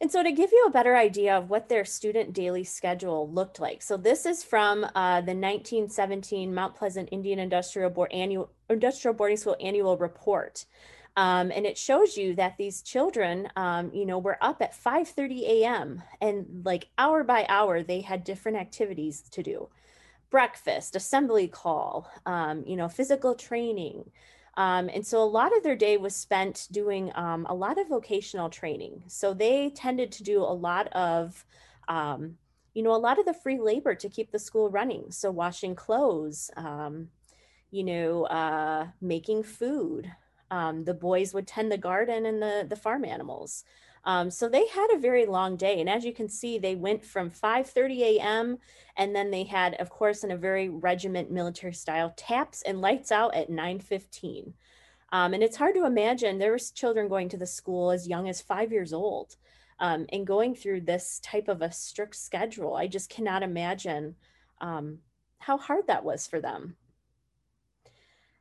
And 0.00 0.12
so 0.12 0.22
to 0.22 0.30
give 0.30 0.52
you 0.52 0.64
a 0.66 0.70
better 0.70 0.94
idea 0.94 1.36
of 1.36 1.48
what 1.48 1.68
their 1.68 1.84
student 1.84 2.34
daily 2.34 2.64
schedule 2.64 3.30
looked 3.30 3.58
like. 3.60 3.82
So 3.82 3.96
this 3.96 4.26
is 4.26 4.44
from 4.44 4.84
uh, 4.84 5.22
the 5.22 5.34
1917 5.34 6.54
Mount 6.54 6.74
Pleasant 6.74 7.08
Indian 7.12 7.38
Industrial, 7.38 7.88
Board 7.88 8.12
annual, 8.12 8.50
Industrial 8.68 9.14
Boarding 9.14 9.38
School 9.38 9.56
annual 9.58 9.96
report. 9.96 10.66
Um, 11.16 11.50
and 11.50 11.64
it 11.64 11.78
shows 11.78 12.18
you 12.18 12.34
that 12.34 12.58
these 12.58 12.82
children, 12.82 13.48
um, 13.56 13.90
you 13.94 14.04
know, 14.04 14.18
were 14.18 14.36
up 14.42 14.60
at 14.60 14.74
5:30 14.74 15.42
a.m. 15.48 16.02
and 16.20 16.62
like 16.62 16.88
hour 16.98 17.24
by 17.24 17.46
hour, 17.48 17.82
they 17.82 18.02
had 18.02 18.22
different 18.22 18.58
activities 18.58 19.22
to 19.30 19.42
do: 19.42 19.70
breakfast, 20.28 20.94
assembly 20.94 21.48
call, 21.48 22.10
um, 22.26 22.64
you 22.66 22.76
know, 22.76 22.88
physical 22.88 23.34
training. 23.34 24.10
Um, 24.56 24.88
and 24.92 25.06
so 25.06 25.22
a 25.22 25.24
lot 25.24 25.56
of 25.56 25.62
their 25.62 25.76
day 25.76 25.96
was 25.96 26.16
spent 26.16 26.68
doing 26.70 27.12
um, 27.14 27.46
a 27.48 27.54
lot 27.54 27.78
of 27.78 27.88
vocational 27.88 28.48
training. 28.48 29.04
So 29.06 29.34
they 29.34 29.70
tended 29.70 30.12
to 30.12 30.22
do 30.22 30.42
a 30.42 30.44
lot 30.44 30.88
of, 30.92 31.44
um, 31.88 32.38
you 32.72 32.82
know, 32.82 32.94
a 32.94 32.96
lot 32.96 33.18
of 33.18 33.26
the 33.26 33.34
free 33.34 33.58
labor 33.58 33.94
to 33.94 34.08
keep 34.08 34.30
the 34.32 34.38
school 34.38 34.70
running. 34.70 35.10
So 35.10 35.30
washing 35.30 35.74
clothes, 35.74 36.50
you 37.70 37.84
know, 37.84 38.24
uh, 38.24 38.88
making 39.00 39.42
food, 39.42 40.10
um, 40.50 40.84
the 40.84 40.94
boys 40.94 41.34
would 41.34 41.46
tend 41.46 41.70
the 41.70 41.78
garden 41.78 42.24
and 42.24 42.40
the, 42.40 42.64
the 42.68 42.76
farm 42.76 43.04
animals. 43.04 43.64
Um, 44.06 44.30
so 44.30 44.48
they 44.48 44.68
had 44.68 44.88
a 44.92 44.98
very 44.98 45.26
long 45.26 45.56
day. 45.56 45.80
And 45.80 45.90
as 45.90 46.04
you 46.04 46.14
can 46.14 46.28
see, 46.28 46.58
they 46.58 46.76
went 46.76 47.04
from 47.04 47.28
5.30 47.28 47.98
a.m. 47.98 48.58
and 48.96 49.14
then 49.14 49.32
they 49.32 49.42
had, 49.42 49.74
of 49.74 49.90
course, 49.90 50.22
in 50.22 50.30
a 50.30 50.36
very 50.36 50.68
regiment 50.68 51.30
military 51.30 51.74
style, 51.74 52.14
taps 52.16 52.62
and 52.62 52.80
lights 52.80 53.10
out 53.10 53.34
at 53.34 53.50
9.15. 53.50 54.52
Um, 55.12 55.34
and 55.34 55.42
it's 55.42 55.56
hard 55.56 55.74
to 55.74 55.86
imagine 55.86 56.38
there 56.38 56.52
was 56.52 56.70
children 56.70 57.08
going 57.08 57.28
to 57.30 57.36
the 57.36 57.46
school 57.46 57.90
as 57.90 58.08
young 58.08 58.28
as 58.28 58.40
five 58.40 58.70
years 58.70 58.92
old 58.92 59.36
um, 59.80 60.06
and 60.12 60.26
going 60.26 60.54
through 60.54 60.82
this 60.82 61.20
type 61.20 61.48
of 61.48 61.60
a 61.60 61.72
strict 61.72 62.14
schedule. 62.14 62.74
I 62.74 62.86
just 62.86 63.10
cannot 63.10 63.42
imagine 63.42 64.14
um, 64.60 64.98
how 65.38 65.58
hard 65.58 65.88
that 65.88 66.04
was 66.04 66.28
for 66.28 66.40
them. 66.40 66.76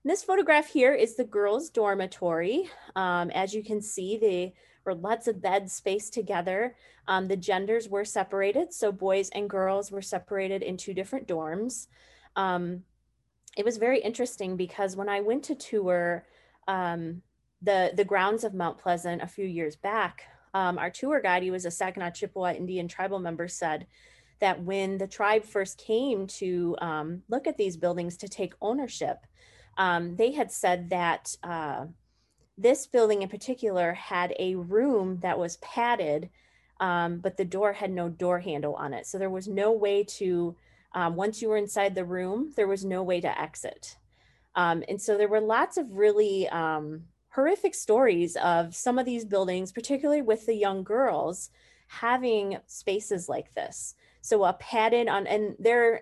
This 0.04 0.24
photograph 0.24 0.68
here 0.68 0.94
is 0.94 1.16
the 1.16 1.24
girls' 1.24 1.72
dormitory. 1.72 2.70
Um, 2.96 3.32
as 3.32 3.56
you 3.56 3.64
can 3.64 3.82
see, 3.82 4.18
the 4.18 4.54
were 4.86 4.96
lots 4.96 5.28
of 5.28 5.42
beds 5.42 5.74
spaced 5.74 6.14
together. 6.14 6.76
Um, 7.08 7.28
the 7.28 7.38
genders 7.38 7.90
were 7.90 8.06
separated, 8.06 8.74
so 8.74 8.92
boys 8.92 9.30
and 9.30 9.50
girls 9.50 9.92
were 9.92 10.02
separated 10.02 10.62
in 10.62 10.78
two 10.78 10.94
different 10.94 11.28
dorms. 11.28 11.88
Um, 12.36 12.84
it 13.58 13.66
was 13.66 13.78
very 13.78 14.00
interesting 14.00 14.58
because 14.58 14.96
when 14.96 15.10
I 15.10 15.22
went 15.22 15.44
to 15.46 15.56
tour 15.56 16.26
um, 16.68 17.22
the 17.62 17.92
the 17.96 18.06
grounds 18.06 18.44
of 18.44 18.54
Mount 18.54 18.78
Pleasant 18.78 19.22
a 19.22 19.28
few 19.28 19.46
years 19.46 19.76
back, 19.76 20.24
um, 20.54 20.78
our 20.78 20.90
tour 20.90 21.22
guide, 21.22 21.44
he 21.44 21.52
was 21.52 21.66
a 21.66 21.72
Saginaw 21.72 22.12
Chippewa 22.12 22.54
Indian 22.54 22.88
tribal 22.88 23.20
member, 23.20 23.48
said 23.48 23.88
that 24.40 24.62
when 24.64 24.98
the 24.98 25.08
tribe 25.08 25.46
first 25.46 25.78
came 25.78 26.28
to 26.28 26.76
um, 26.82 27.24
look 27.30 27.48
at 27.48 27.58
these 27.58 27.78
buildings 27.78 28.18
to 28.18 28.28
take 28.28 28.54
ownership, 28.62 29.18
um, 29.78 30.16
they 30.16 30.32
had 30.32 30.52
said 30.52 30.90
that 30.90 31.36
uh, 31.44 31.86
this 32.58 32.88
building 32.88 33.22
in 33.22 33.30
particular 33.30 33.94
had 33.94 34.34
a 34.40 34.56
room 34.56 35.20
that 35.22 35.38
was 35.38 35.58
padded, 35.58 36.30
um, 36.80 37.18
but 37.18 37.38
the 37.38 37.46
door 37.46 37.74
had 37.74 37.92
no 37.92 38.10
door 38.10 38.40
handle 38.40 38.76
on 38.76 38.94
it. 38.94 39.06
So 39.06 39.18
there 39.18 39.30
was 39.30 39.48
no 39.48 39.72
way 39.72 40.04
to, 40.04 40.56
um, 40.94 41.16
once 41.16 41.42
you 41.42 41.50
were 41.50 41.58
inside 41.58 41.96
the 41.96 42.06
room, 42.06 42.54
there 42.56 42.68
was 42.68 42.86
no 42.86 43.04
way 43.04 43.22
to 43.22 43.42
exit. 43.42 43.98
Um, 44.56 44.84
and 44.88 45.02
so 45.02 45.18
there 45.18 45.28
were 45.28 45.42
lots 45.42 45.78
of 45.78 45.98
really 45.98 46.48
um, 46.50 47.04
horrific 47.30 47.76
stories 47.76 48.38
of 48.38 48.74
some 48.74 48.98
of 48.98 49.06
these 49.06 49.26
buildings, 49.26 49.74
particularly 49.74 50.22
with 50.22 50.46
the 50.46 50.56
young 50.56 50.84
girls, 50.84 51.50
having 51.88 52.58
spaces 52.66 53.28
like 53.28 53.54
this. 53.54 53.96
So 54.22 54.44
a 54.46 54.54
padded 54.54 55.08
on, 55.08 55.28
and 55.28 55.56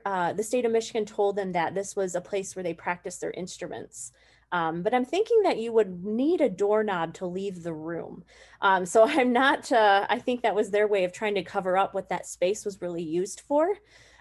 uh, 0.05 0.33
the 0.33 0.43
state 0.43 0.65
of 0.65 0.71
Michigan 0.71 1.05
told 1.05 1.35
them 1.35 1.51
that 1.53 1.73
this 1.75 1.95
was 1.95 2.15
a 2.15 2.21
place 2.21 2.55
where 2.55 2.63
they 2.63 2.73
practiced 2.73 3.19
their 3.19 3.31
instruments. 3.31 4.13
Um, 4.53 4.83
but 4.83 4.93
I'm 4.93 5.03
thinking 5.03 5.41
that 5.43 5.57
you 5.57 5.73
would 5.73 6.05
need 6.05 6.39
a 6.39 6.47
doorknob 6.47 7.15
to 7.15 7.25
leave 7.25 7.63
the 7.63 7.73
room. 7.73 8.23
Um, 8.61 8.85
so 8.85 9.03
I'm 9.07 9.33
not, 9.33 9.71
uh, 9.71 10.05
I 10.09 10.19
think 10.19 10.43
that 10.43 10.55
was 10.55 10.69
their 10.69 10.87
way 10.87 11.03
of 11.03 11.11
trying 11.11 11.35
to 11.35 11.43
cover 11.43 11.77
up 11.77 11.93
what 11.93 12.09
that 12.09 12.27
space 12.27 12.63
was 12.63 12.81
really 12.81 13.03
used 13.03 13.41
for. 13.41 13.75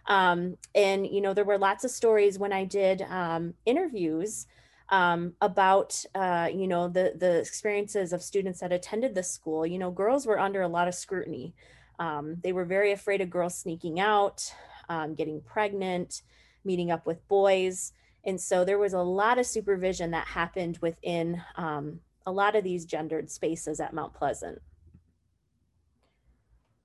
Um, 0.07 0.57
and, 0.75 1.07
you 1.07 1.21
know, 1.21 1.35
there 1.35 1.45
were 1.45 1.59
lots 1.59 1.85
of 1.85 1.90
stories 1.92 2.38
when 2.38 2.53
I 2.53 2.64
did 2.64 3.03
um, 3.03 3.55
interviews 3.66 4.47
um, 4.88 5.35
about, 5.40 6.03
uh, 6.14 6.49
you 6.53 6.66
know, 6.66 6.88
the, 6.88 7.14
the 7.16 7.38
experiences 7.38 8.12
of 8.12 8.23
students 8.23 8.61
that 8.61 8.73
attended 8.73 9.14
the 9.14 9.23
school. 9.23 9.66
You 9.66 9.79
know, 9.79 9.90
girls 9.90 10.27
were 10.27 10.40
under 10.40 10.62
a 10.62 10.68
lot 10.68 10.88
of 10.88 10.95
scrutiny. 10.95 11.55
Um, 11.99 12.37
they 12.42 12.53
were 12.53 12.64
very 12.64 12.90
afraid 12.90 13.21
of 13.21 13.31
girls 13.31 13.57
sneaking 13.57 14.01
out, 14.01 14.53
um, 14.88 15.14
getting 15.14 15.40
pregnant, 15.42 16.23
meeting 16.64 16.90
up 16.90 17.07
with 17.07 17.27
boys. 17.29 17.92
And 18.24 18.40
so 18.40 18.64
there 18.64 18.78
was 18.78 18.92
a 18.92 19.00
lot 19.00 19.38
of 19.38 19.46
supervision 19.46 20.12
that 20.12 20.28
happened 20.28 20.78
within 20.78 21.42
um, 21.56 22.00
a 22.26 22.32
lot 22.32 22.54
of 22.54 22.64
these 22.64 22.85
gendered 22.85 23.30
spaces 23.30 23.80
at 23.80 23.92
Mount 23.92 24.14
Pleasant. 24.14 24.61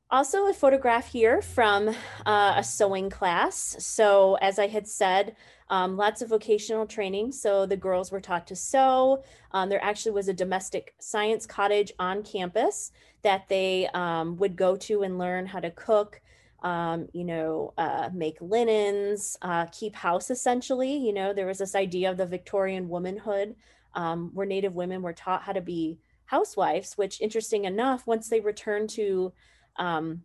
Also 0.09 0.47
a 0.47 0.53
photograph 0.53 1.11
here 1.11 1.41
from 1.41 1.89
uh, 2.25 2.53
a 2.55 2.63
sewing 2.63 3.09
class. 3.09 3.75
So 3.79 4.35
as 4.35 4.57
I 4.57 4.67
had 4.67 4.87
said, 4.87 5.35
um, 5.69 5.97
lots 5.97 6.21
of 6.21 6.29
vocational 6.29 6.85
training. 6.85 7.33
So 7.33 7.65
the 7.65 7.75
girls 7.75 8.09
were 8.09 8.21
taught 8.21 8.47
to 8.47 8.55
sew. 8.55 9.23
Um, 9.51 9.67
there 9.67 9.83
actually 9.83 10.13
was 10.13 10.29
a 10.29 10.33
domestic 10.33 10.95
science 10.97 11.45
cottage 11.45 11.91
on 11.99 12.23
campus 12.23 12.93
that 13.21 13.49
they 13.49 13.89
um, 13.93 14.37
would 14.37 14.55
go 14.55 14.77
to 14.77 15.03
and 15.03 15.17
learn 15.17 15.47
how 15.47 15.59
to 15.59 15.71
cook, 15.71 16.21
um, 16.63 17.07
you 17.13 17.23
know, 17.23 17.73
uh, 17.77 18.09
make 18.13 18.37
linens, 18.41 19.37
uh, 19.41 19.65
keep 19.67 19.95
house 19.95 20.29
essentially. 20.29 20.95
You 20.97 21.13
know, 21.13 21.33
there 21.33 21.47
was 21.47 21.59
this 21.59 21.75
idea 21.75 22.09
of 22.11 22.17
the 22.17 22.25
Victorian 22.25 22.89
womanhood 22.89 23.55
um, 23.93 24.31
where 24.33 24.47
Native 24.47 24.75
women 24.75 25.01
were 25.01 25.13
taught 25.13 25.43
how 25.43 25.53
to 25.53 25.61
be 25.61 25.99
housewives, 26.25 26.97
which 26.97 27.21
interesting 27.21 27.65
enough, 27.65 28.05
once 28.07 28.29
they 28.29 28.39
returned 28.39 28.89
to 28.91 29.33
um, 29.77 30.23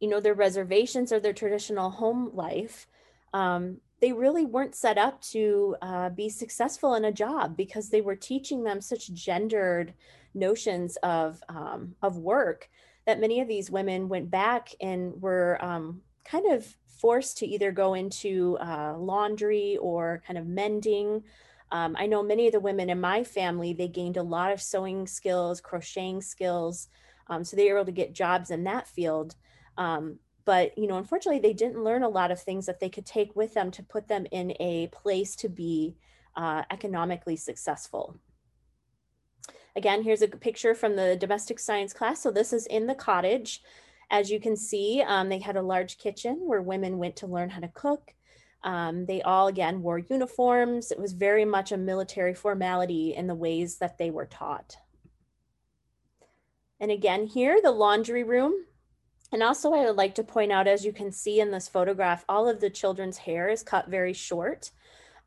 you 0.00 0.08
know, 0.08 0.20
their 0.20 0.34
reservations 0.34 1.12
or 1.12 1.20
their 1.20 1.32
traditional 1.32 1.90
home 1.90 2.30
life, 2.34 2.86
um, 3.32 3.78
they 4.00 4.12
really 4.12 4.44
weren't 4.44 4.74
set 4.74 4.98
up 4.98 5.20
to 5.22 5.76
uh, 5.80 6.10
be 6.10 6.28
successful 6.28 6.94
in 6.94 7.04
a 7.04 7.12
job 7.12 7.56
because 7.56 7.88
they 7.88 8.02
were 8.02 8.16
teaching 8.16 8.62
them 8.62 8.80
such 8.80 9.12
gendered 9.14 9.94
notions 10.34 10.96
of 11.02 11.42
um, 11.48 11.94
of 12.02 12.18
work 12.18 12.68
that 13.06 13.20
many 13.20 13.40
of 13.40 13.48
these 13.48 13.70
women 13.70 14.08
went 14.08 14.30
back 14.30 14.70
and 14.80 15.20
were 15.22 15.58
um, 15.64 16.02
kind 16.24 16.52
of 16.52 16.76
forced 17.00 17.38
to 17.38 17.46
either 17.46 17.72
go 17.72 17.94
into 17.94 18.58
uh, 18.60 18.96
laundry 18.98 19.78
or 19.80 20.22
kind 20.26 20.38
of 20.38 20.46
mending. 20.46 21.22
Um, 21.70 21.96
I 21.98 22.06
know 22.06 22.22
many 22.22 22.46
of 22.46 22.52
the 22.52 22.60
women 22.60 22.90
in 22.90 23.00
my 23.00 23.24
family 23.24 23.72
they 23.72 23.88
gained 23.88 24.16
a 24.16 24.22
lot 24.22 24.52
of 24.52 24.62
sewing 24.62 25.06
skills, 25.06 25.60
crocheting 25.60 26.20
skills, 26.20 26.88
um, 27.28 27.44
so 27.44 27.56
they 27.56 27.70
were 27.70 27.78
able 27.78 27.86
to 27.86 27.92
get 27.92 28.12
jobs 28.12 28.50
in 28.50 28.64
that 28.64 28.88
field. 28.88 29.34
Um, 29.76 30.18
but 30.44 30.76
you 30.78 30.86
know, 30.86 30.96
unfortunately, 30.96 31.40
they 31.40 31.52
didn't 31.52 31.82
learn 31.82 32.02
a 32.02 32.08
lot 32.08 32.30
of 32.30 32.40
things 32.40 32.66
that 32.66 32.80
they 32.80 32.88
could 32.88 33.06
take 33.06 33.34
with 33.34 33.52
them 33.54 33.70
to 33.72 33.82
put 33.82 34.08
them 34.08 34.26
in 34.30 34.54
a 34.60 34.88
place 34.88 35.34
to 35.36 35.48
be 35.48 35.96
uh, 36.36 36.62
economically 36.70 37.36
successful. 37.36 38.16
Again, 39.76 40.02
here's 40.02 40.22
a 40.22 40.28
picture 40.28 40.74
from 40.74 40.96
the 40.96 41.16
domestic 41.16 41.58
science 41.58 41.92
class. 41.92 42.22
So 42.22 42.30
this 42.30 42.52
is 42.52 42.66
in 42.66 42.86
the 42.86 42.94
cottage. 42.94 43.62
As 44.10 44.30
you 44.30 44.40
can 44.40 44.56
see, 44.56 45.02
um, 45.06 45.28
they 45.28 45.38
had 45.38 45.56
a 45.56 45.62
large 45.62 45.98
kitchen 45.98 46.40
where 46.46 46.62
women 46.62 46.98
went 46.98 47.16
to 47.16 47.26
learn 47.26 47.50
how 47.50 47.60
to 47.60 47.68
cook. 47.68 48.14
Um, 48.64 49.04
they 49.06 49.20
all, 49.22 49.48
again, 49.48 49.82
wore 49.82 49.98
uniforms. 49.98 50.90
It 50.90 50.98
was 50.98 51.12
very 51.12 51.44
much 51.44 51.72
a 51.72 51.76
military 51.76 52.34
formality 52.34 53.14
in 53.14 53.26
the 53.26 53.34
ways 53.34 53.78
that 53.78 53.98
they 53.98 54.10
were 54.10 54.26
taught. 54.26 54.76
And 56.80 56.90
again 56.90 57.26
here, 57.26 57.60
the 57.62 57.70
laundry 57.70 58.24
room. 58.24 58.54
And 59.32 59.42
also 59.42 59.72
I 59.72 59.84
would 59.84 59.96
like 59.96 60.14
to 60.16 60.24
point 60.24 60.52
out, 60.52 60.66
as 60.66 60.84
you 60.84 60.92
can 60.92 61.12
see 61.12 61.40
in 61.40 61.50
this 61.50 61.68
photograph, 61.68 62.24
all 62.28 62.48
of 62.48 62.60
the 62.60 62.70
children's 62.70 63.18
hair 63.18 63.48
is 63.48 63.62
cut 63.62 63.88
very 63.88 64.12
short. 64.12 64.70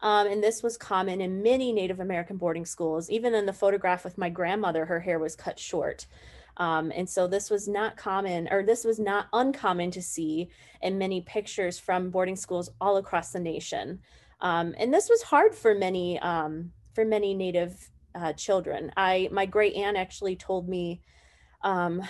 Um, 0.01 0.27
and 0.27 0.41
this 0.41 0.63
was 0.63 0.77
common 0.77 1.21
in 1.21 1.43
many 1.43 1.73
Native 1.73 1.99
American 1.99 2.37
boarding 2.37 2.65
schools. 2.65 3.09
Even 3.09 3.33
in 3.33 3.45
the 3.45 3.53
photograph 3.53 4.03
with 4.03 4.17
my 4.17 4.29
grandmother, 4.29 4.85
her 4.85 4.99
hair 5.01 5.19
was 5.19 5.35
cut 5.35 5.59
short. 5.59 6.05
Um, 6.57 6.91
and 6.93 7.09
so 7.09 7.27
this 7.27 7.49
was 7.49 7.67
not 7.67 7.97
common, 7.97 8.47
or 8.51 8.63
this 8.63 8.83
was 8.83 8.99
not 8.99 9.27
uncommon 9.31 9.91
to 9.91 10.01
see 10.01 10.49
in 10.81 10.97
many 10.97 11.21
pictures 11.21 11.79
from 11.79 12.09
boarding 12.09 12.35
schools 12.35 12.69
all 12.81 12.97
across 12.97 13.31
the 13.31 13.39
nation. 13.39 13.99
Um, 14.41 14.73
and 14.77 14.93
this 14.93 15.09
was 15.09 15.21
hard 15.21 15.55
for 15.55 15.73
many, 15.73 16.19
um, 16.19 16.71
for 16.93 17.05
many 17.05 17.33
Native 17.33 17.89
uh, 18.15 18.33
children. 18.33 18.91
I, 18.97 19.29
my 19.31 19.45
great 19.45 19.75
aunt 19.75 19.97
actually 19.97 20.35
told 20.35 20.67
me 20.67 21.01
um, 21.63 22.01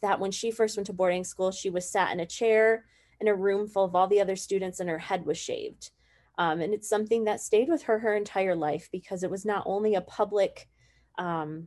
that 0.00 0.20
when 0.20 0.30
she 0.30 0.50
first 0.50 0.76
went 0.76 0.86
to 0.86 0.92
boarding 0.92 1.24
school, 1.24 1.50
she 1.50 1.70
was 1.70 1.90
sat 1.90 2.12
in 2.12 2.20
a 2.20 2.26
chair 2.26 2.84
in 3.20 3.28
a 3.28 3.34
room 3.34 3.66
full 3.66 3.84
of 3.84 3.94
all 3.94 4.06
the 4.06 4.20
other 4.20 4.36
students 4.36 4.80
and 4.80 4.88
her 4.88 4.98
head 4.98 5.26
was 5.26 5.36
shaved. 5.36 5.90
Um, 6.38 6.60
and 6.60 6.72
it's 6.72 6.88
something 6.88 7.24
that 7.24 7.40
stayed 7.40 7.68
with 7.68 7.82
her 7.82 7.98
her 7.98 8.14
entire 8.14 8.54
life 8.54 8.88
because 8.92 9.22
it 9.22 9.30
was 9.30 9.44
not 9.44 9.64
only 9.66 9.96
a 9.96 10.00
public, 10.00 10.68
um, 11.18 11.66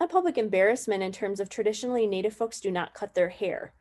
a 0.00 0.08
public 0.08 0.36
embarrassment 0.36 1.04
in 1.04 1.12
terms 1.12 1.38
of 1.38 1.48
traditionally 1.48 2.06
Native 2.06 2.34
folks 2.34 2.60
do 2.60 2.70
not 2.70 2.94
cut 2.94 3.14
their 3.14 3.28
hair. 3.28 3.72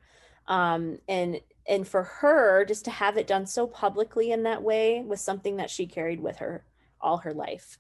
Um, 0.48 1.00
and 1.08 1.42
and 1.68 1.88
for 1.88 2.04
her 2.04 2.66
just 2.66 2.86
to 2.86 2.92
have 2.92 3.18
it 3.18 3.28
done 3.28 3.46
so 3.46 3.68
publicly 3.68 4.32
in 4.32 4.44
that 4.44 4.64
way 4.64 5.04
was 5.06 5.22
something 5.22 5.58
that 5.58 5.70
she 5.70 5.88
carried 5.88 6.22
with 6.22 6.38
her 6.38 6.66
all 7.00 7.18
her 7.18 7.34
life. 7.34 7.78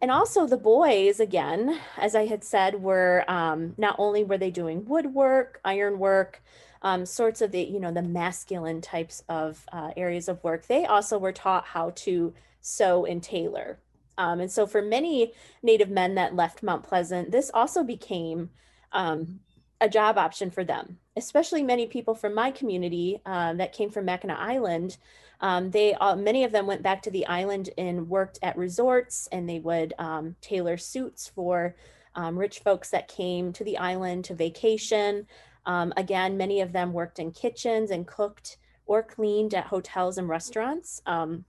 And 0.00 0.10
also 0.12 0.46
the 0.46 0.56
boys, 0.56 1.18
again, 1.18 1.80
as 1.96 2.14
I 2.14 2.26
had 2.26 2.44
said, 2.44 2.82
were 2.82 3.24
um, 3.28 3.74
not 3.76 3.96
only 3.98 4.22
were 4.22 4.38
they 4.38 4.50
doing 4.50 4.84
woodwork, 4.84 5.60
ironwork, 5.64 6.40
um, 6.82 7.06
sorts 7.06 7.40
of 7.40 7.52
the, 7.52 7.62
you 7.62 7.80
know, 7.80 7.92
the 7.92 8.02
masculine 8.02 8.80
types 8.80 9.22
of 9.28 9.64
uh, 9.72 9.90
areas 9.96 10.28
of 10.28 10.42
work, 10.42 10.66
they 10.66 10.84
also 10.84 11.18
were 11.18 11.32
taught 11.32 11.66
how 11.66 11.90
to 11.96 12.34
sew 12.60 13.04
and 13.04 13.22
tailor. 13.22 13.78
Um, 14.16 14.40
and 14.40 14.50
so 14.50 14.66
for 14.66 14.82
many 14.82 15.32
Native 15.62 15.90
men 15.90 16.14
that 16.16 16.34
left 16.34 16.62
Mount 16.62 16.82
Pleasant, 16.82 17.30
this 17.30 17.50
also 17.54 17.84
became 17.84 18.50
um, 18.92 19.40
a 19.80 19.88
job 19.88 20.18
option 20.18 20.50
for 20.50 20.64
them, 20.64 20.98
especially 21.16 21.62
many 21.62 21.86
people 21.86 22.14
from 22.14 22.34
my 22.34 22.50
community 22.50 23.20
uh, 23.24 23.52
that 23.54 23.72
came 23.72 23.90
from 23.90 24.06
Mackinac 24.06 24.38
Island 24.38 24.96
um, 25.40 25.70
they 25.70 25.94
uh, 25.94 26.16
many 26.16 26.44
of 26.44 26.52
them 26.52 26.66
went 26.66 26.82
back 26.82 27.02
to 27.02 27.10
the 27.10 27.26
island 27.26 27.70
and 27.78 28.08
worked 28.08 28.38
at 28.42 28.56
resorts, 28.56 29.28
and 29.30 29.48
they 29.48 29.60
would 29.60 29.94
um, 29.98 30.36
tailor 30.40 30.76
suits 30.76 31.28
for 31.28 31.76
um, 32.14 32.36
rich 32.36 32.58
folks 32.60 32.90
that 32.90 33.08
came 33.08 33.52
to 33.52 33.64
the 33.64 33.78
island 33.78 34.24
to 34.26 34.34
vacation. 34.34 35.26
Um, 35.66 35.92
again, 35.96 36.36
many 36.36 36.60
of 36.60 36.72
them 36.72 36.92
worked 36.92 37.18
in 37.18 37.32
kitchens 37.32 37.90
and 37.90 38.06
cooked 38.06 38.58
or 38.86 39.02
cleaned 39.02 39.54
at 39.54 39.66
hotels 39.66 40.18
and 40.18 40.28
restaurants. 40.28 41.02
Um, 41.06 41.44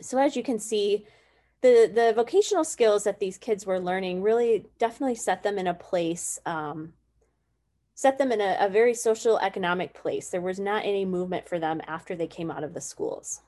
so 0.00 0.18
as 0.18 0.36
you 0.36 0.42
can 0.42 0.58
see, 0.58 1.06
the 1.62 1.90
the 1.92 2.12
vocational 2.14 2.64
skills 2.64 3.04
that 3.04 3.18
these 3.18 3.38
kids 3.38 3.66
were 3.66 3.80
learning 3.80 4.22
really 4.22 4.66
definitely 4.78 5.14
set 5.14 5.42
them 5.42 5.58
in 5.58 5.66
a 5.66 5.74
place 5.74 6.38
um, 6.46 6.92
set 7.96 8.18
them 8.18 8.30
in 8.30 8.42
a, 8.42 8.56
a 8.60 8.68
very 8.68 8.94
social 8.94 9.38
economic 9.38 9.94
place. 9.94 10.28
There 10.28 10.40
was 10.40 10.60
not 10.60 10.84
any 10.84 11.04
movement 11.04 11.48
for 11.48 11.58
them 11.58 11.80
after 11.86 12.14
they 12.14 12.26
came 12.26 12.50
out 12.50 12.62
of 12.62 12.74
the 12.74 12.80
schools. 12.80 13.40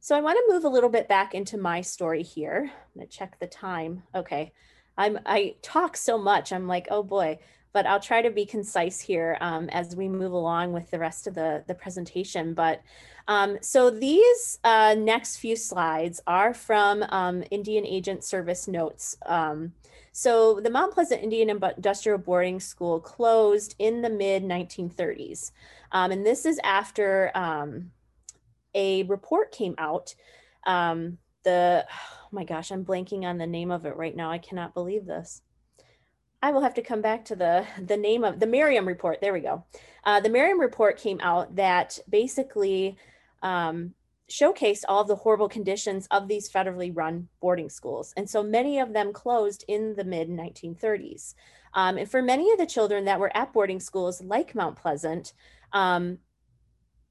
So 0.00 0.14
I 0.14 0.20
want 0.20 0.36
to 0.36 0.52
move 0.52 0.64
a 0.64 0.68
little 0.68 0.90
bit 0.90 1.08
back 1.08 1.32
into 1.32 1.56
my 1.56 1.80
story 1.80 2.22
here. 2.22 2.70
I'm 2.70 2.98
going 2.98 3.08
to 3.08 3.16
check 3.16 3.38
the 3.38 3.46
time. 3.46 4.02
Okay. 4.14 4.52
I'm 4.96 5.18
I 5.26 5.56
talk 5.62 5.96
so 5.96 6.18
much. 6.18 6.52
I'm 6.52 6.66
like, 6.68 6.88
oh 6.90 7.02
boy, 7.02 7.38
but 7.74 7.86
I'll 7.86 8.00
try 8.00 8.22
to 8.22 8.30
be 8.30 8.46
concise 8.46 9.00
here 9.00 9.36
um, 9.40 9.68
as 9.70 9.96
we 9.96 10.08
move 10.08 10.32
along 10.32 10.72
with 10.72 10.90
the 10.90 10.98
rest 10.98 11.26
of 11.26 11.34
the, 11.34 11.64
the 11.66 11.74
presentation. 11.74 12.54
But 12.54 12.82
um, 13.26 13.58
so 13.62 13.90
these 13.90 14.60
uh, 14.62 14.94
next 14.96 15.38
few 15.38 15.56
slides 15.56 16.20
are 16.26 16.54
from 16.54 17.02
um, 17.08 17.42
Indian 17.50 17.84
Agent 17.84 18.22
Service 18.22 18.68
Notes. 18.68 19.16
Um, 19.26 19.72
so 20.12 20.60
the 20.60 20.70
Mount 20.70 20.94
Pleasant 20.94 21.24
Indian 21.24 21.50
Industrial 21.50 22.16
Boarding 22.16 22.60
School 22.60 23.00
closed 23.00 23.74
in 23.80 24.02
the 24.02 24.10
mid 24.10 24.44
1930s. 24.44 25.50
Um, 25.90 26.12
and 26.12 26.24
this 26.24 26.46
is 26.46 26.60
after 26.62 27.32
um, 27.34 27.90
a 28.74 29.02
report 29.04 29.50
came 29.50 29.74
out. 29.78 30.14
The, 31.44 31.86
oh 31.88 32.28
my 32.32 32.44
gosh, 32.44 32.72
I'm 32.72 32.84
blanking 32.84 33.24
on 33.24 33.38
the 33.38 33.46
name 33.46 33.70
of 33.70 33.86
it 33.86 33.96
right 33.96 34.16
now. 34.16 34.30
I 34.30 34.38
cannot 34.38 34.74
believe 34.74 35.06
this. 35.06 35.42
I 36.42 36.50
will 36.50 36.60
have 36.60 36.74
to 36.74 36.82
come 36.82 37.00
back 37.00 37.24
to 37.26 37.36
the 37.36 37.66
the 37.82 37.96
name 37.96 38.22
of 38.22 38.38
the 38.38 38.46
Merriam 38.46 38.86
report. 38.86 39.20
There 39.20 39.32
we 39.32 39.40
go. 39.40 39.64
Uh, 40.04 40.20
the 40.20 40.28
Merriam 40.28 40.60
report 40.60 40.98
came 40.98 41.18
out 41.20 41.56
that 41.56 41.98
basically 42.08 42.98
um, 43.42 43.94
showcased 44.28 44.82
all 44.86 45.04
the 45.04 45.16
horrible 45.16 45.48
conditions 45.48 46.06
of 46.10 46.28
these 46.28 46.50
federally 46.50 46.92
run 46.94 47.28
boarding 47.40 47.70
schools, 47.70 48.12
and 48.16 48.28
so 48.28 48.42
many 48.42 48.78
of 48.78 48.92
them 48.92 49.12
closed 49.12 49.64
in 49.68 49.94
the 49.94 50.04
mid 50.04 50.28
1930s. 50.28 51.34
Um, 51.72 51.96
and 51.96 52.10
for 52.10 52.20
many 52.20 52.52
of 52.52 52.58
the 52.58 52.66
children 52.66 53.06
that 53.06 53.18
were 53.18 53.34
at 53.36 53.52
boarding 53.52 53.80
schools 53.80 54.22
like 54.22 54.54
Mount 54.54 54.76
Pleasant, 54.76 55.32
um, 55.72 56.18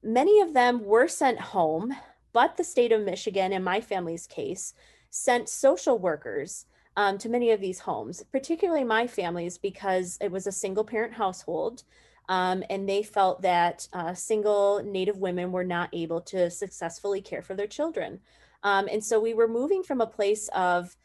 many 0.02 0.40
of 0.40 0.54
them 0.54 0.84
were 0.84 1.08
sent 1.08 1.40
home, 1.40 1.92
but 2.34 2.58
the 2.58 2.64
state 2.64 2.92
of 2.92 3.02
Michigan, 3.02 3.52
in 3.54 3.64
my 3.64 3.80
family's 3.80 4.26
case, 4.26 4.74
sent 5.08 5.48
social 5.48 5.98
workers 5.98 6.66
um, 6.96 7.16
to 7.18 7.28
many 7.28 7.50
of 7.52 7.60
these 7.60 7.78
homes, 7.78 8.22
particularly 8.30 8.84
my 8.84 9.06
family's, 9.06 9.56
because 9.56 10.18
it 10.20 10.30
was 10.30 10.46
a 10.46 10.52
single 10.52 10.84
parent 10.84 11.14
household. 11.14 11.84
Um, 12.28 12.64
and 12.70 12.88
they 12.88 13.02
felt 13.02 13.42
that 13.42 13.88
uh, 13.92 14.14
single 14.14 14.82
Native 14.84 15.18
women 15.18 15.52
were 15.52 15.64
not 15.64 15.90
able 15.92 16.20
to 16.22 16.50
successfully 16.50 17.20
care 17.20 17.42
for 17.42 17.54
their 17.54 17.66
children. 17.66 18.20
Um, 18.62 18.88
and 18.90 19.04
so 19.04 19.20
we 19.20 19.34
were 19.34 19.48
moving 19.48 19.82
from 19.82 20.00
a 20.00 20.06
place 20.06 20.48
of 20.54 20.96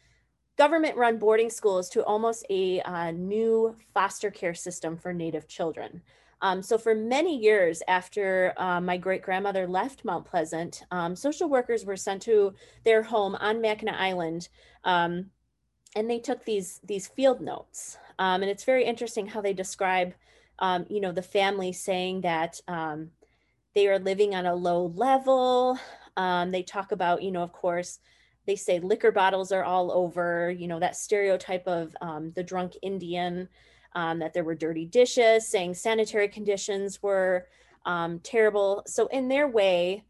government 0.58 0.96
run 0.98 1.18
boarding 1.18 1.50
schools 1.50 1.90
to 1.90 2.04
almost 2.06 2.46
a 2.50 2.82
uh, 2.82 3.12
new 3.12 3.76
foster 3.94 4.32
care 4.32 4.54
system 4.54 4.98
for 4.98 5.14
Native 5.14 5.48
children. 5.48 6.02
Um, 6.42 6.62
so 6.62 6.78
for 6.78 6.96
many 6.96 7.38
years 7.38 7.82
after 7.88 8.54
uh, 8.58 8.80
my 8.80 8.98
great 8.98 9.22
grandmother 9.22 9.68
left 9.68 10.06
Mount 10.06 10.26
Pleasant, 10.26 10.84
um, 10.92 11.16
social 11.16 11.50
workers 11.50 11.86
were 11.86 11.98
sent 11.98 12.22
to 12.24 12.54
their 12.86 13.04
home 13.04 13.36
on 13.36 13.62
Mackinac 13.62 14.00
Island 14.00 14.48
um, 14.84 15.32
and 15.96 16.10
they 16.10 16.20
took 16.20 16.46
these 16.46 16.80
these 16.84 17.08
field 17.08 17.42
notes. 17.42 17.98
Um, 18.20 18.42
and 18.42 18.52
it's 18.52 18.64
very 18.64 18.86
interesting 18.86 19.28
how 19.28 19.42
they 19.42 19.54
describe 19.54 20.14
um, 20.60 20.86
you 20.90 21.02
know 21.02 21.12
the 21.12 21.22
family 21.22 21.74
saying 21.74 22.22
that 22.22 22.62
um, 22.68 23.12
they 23.76 23.88
are 23.88 24.00
living 24.00 24.36
on 24.36 24.46
a 24.46 24.56
low 24.56 24.94
level. 24.96 25.78
They 26.18 26.64
talk 26.64 26.92
about 26.92 27.24
you 27.24 27.32
know 27.32 27.44
of 27.44 27.54
course 27.54 28.00
they 28.50 28.56
say 28.56 28.80
liquor 28.80 29.12
bottles 29.12 29.52
are 29.52 29.64
all 29.64 29.92
over 29.92 30.50
you 30.50 30.68
know 30.68 30.80
that 30.80 30.96
stereotype 30.96 31.68
of 31.68 31.96
um, 32.02 32.32
the 32.32 32.44
drunk 32.44 32.74
indian 32.82 33.48
um, 33.94 34.20
that 34.20 34.34
there 34.34 34.44
were 34.44 34.56
dirty 34.56 34.86
dishes 34.86 35.48
saying 35.48 35.74
sanitary 35.74 36.28
conditions 36.28 37.02
were 37.02 37.48
terrible 38.24 38.84
so 38.86 39.08
in 39.08 39.28
their 39.28 39.48
way 39.48 40.04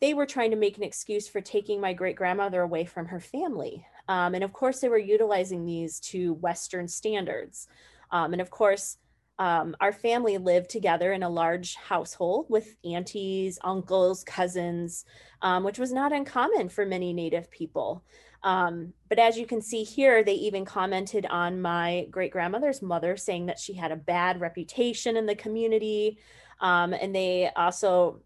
they 0.00 0.14
were 0.14 0.26
trying 0.26 0.50
to 0.50 0.56
make 0.56 0.76
an 0.76 0.82
excuse 0.82 1.28
for 1.28 1.40
taking 1.40 1.80
my 1.80 1.92
great 1.92 2.16
grandmother 2.16 2.62
away 2.62 2.84
from 2.84 3.06
her 3.06 3.20
family 3.20 3.86
um, 4.10 4.34
and 4.34 4.42
of 4.42 4.52
course, 4.52 4.80
they 4.80 4.88
were 4.88 4.98
utilizing 4.98 5.64
these 5.64 6.00
to 6.00 6.34
Western 6.34 6.88
standards. 6.88 7.68
Um, 8.10 8.32
and 8.32 8.42
of 8.42 8.50
course, 8.50 8.98
um, 9.38 9.76
our 9.80 9.92
family 9.92 10.36
lived 10.36 10.68
together 10.68 11.12
in 11.12 11.22
a 11.22 11.28
large 11.28 11.76
household 11.76 12.46
with 12.48 12.76
aunties, 12.84 13.60
uncles, 13.62 14.24
cousins, 14.24 15.04
um, 15.42 15.62
which 15.62 15.78
was 15.78 15.92
not 15.92 16.12
uncommon 16.12 16.68
for 16.68 16.84
many 16.84 17.12
Native 17.12 17.52
people. 17.52 18.02
Um, 18.42 18.94
but 19.08 19.18
as 19.18 19.36
you 19.36 19.46
can 19.46 19.60
see 19.60 19.84
here, 19.84 20.24
they 20.24 20.34
even 20.34 20.64
commented 20.64 21.26
on 21.26 21.60
my 21.60 22.06
great 22.10 22.32
grandmother's 22.32 22.80
mother, 22.80 23.16
saying 23.16 23.46
that 23.46 23.58
she 23.58 23.74
had 23.74 23.92
a 23.92 23.96
bad 23.96 24.40
reputation 24.40 25.16
in 25.16 25.26
the 25.26 25.34
community. 25.34 26.18
Um, 26.60 26.92
and 26.94 27.14
they 27.14 27.50
also 27.54 28.20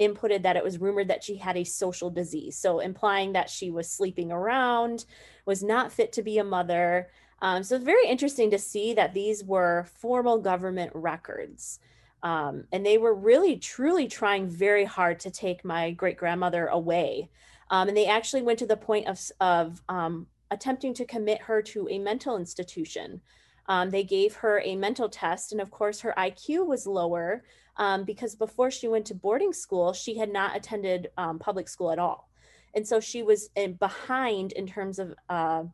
inputted 0.00 0.42
that 0.42 0.56
it 0.56 0.64
was 0.64 0.78
rumored 0.78 1.08
that 1.08 1.24
she 1.24 1.36
had 1.36 1.56
a 1.56 1.64
social 1.64 2.10
disease. 2.10 2.56
So 2.56 2.80
implying 2.80 3.32
that 3.32 3.50
she 3.50 3.70
was 3.70 3.90
sleeping 3.90 4.30
around, 4.30 5.04
was 5.44 5.62
not 5.62 5.92
fit 5.92 6.12
to 6.12 6.22
be 6.22 6.38
a 6.38 6.44
mother. 6.44 7.08
Um, 7.40 7.62
so 7.62 7.76
it's 7.76 7.84
very 7.84 8.06
interesting 8.06 8.50
to 8.50 8.58
see 8.58 8.94
that 8.94 9.14
these 9.14 9.44
were 9.44 9.86
formal 9.94 10.38
government 10.38 10.92
records. 10.94 11.80
Um, 12.22 12.64
and 12.72 12.84
they 12.84 12.98
were 12.98 13.14
really, 13.14 13.56
truly 13.56 14.08
trying 14.08 14.48
very 14.48 14.84
hard 14.84 15.20
to 15.20 15.30
take 15.30 15.64
my 15.64 15.92
great 15.92 16.16
grandmother 16.16 16.66
away. 16.66 17.30
Um, 17.70 17.88
and 17.88 17.96
they 17.96 18.06
actually 18.06 18.42
went 18.42 18.58
to 18.60 18.66
the 18.66 18.76
point 18.76 19.06
of, 19.06 19.20
of 19.40 19.82
um, 19.88 20.26
attempting 20.50 20.94
to 20.94 21.04
commit 21.04 21.42
her 21.42 21.62
to 21.62 21.88
a 21.90 21.98
mental 21.98 22.36
institution. 22.36 23.20
Um, 23.66 23.90
they 23.90 24.04
gave 24.04 24.34
her 24.36 24.60
a 24.64 24.76
mental 24.76 25.08
test, 25.08 25.52
and 25.52 25.60
of 25.60 25.70
course, 25.70 26.00
her 26.00 26.14
IQ 26.16 26.66
was 26.66 26.86
lower 26.86 27.44
um, 27.76 28.04
because 28.04 28.34
before 28.34 28.70
she 28.70 28.88
went 28.88 29.06
to 29.06 29.14
boarding 29.14 29.52
school, 29.52 29.92
she 29.92 30.16
had 30.16 30.32
not 30.32 30.56
attended 30.56 31.10
um, 31.16 31.38
public 31.38 31.68
school 31.68 31.90
at 31.90 31.98
all. 31.98 32.28
And 32.74 32.86
so 32.86 33.00
she 33.00 33.22
was 33.22 33.50
in 33.56 33.74
behind 33.74 34.52
in 34.52 34.66
terms 34.66 34.98
of, 34.98 35.14
uh, 35.28 35.64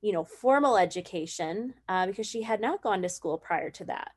you 0.00 0.12
know, 0.12 0.24
formal 0.24 0.76
education 0.76 1.74
uh, 1.88 2.06
because 2.06 2.26
she 2.26 2.42
had 2.42 2.60
not 2.60 2.82
gone 2.82 3.02
to 3.02 3.08
school 3.08 3.38
prior 3.38 3.70
to 3.70 3.84
that. 3.84 4.10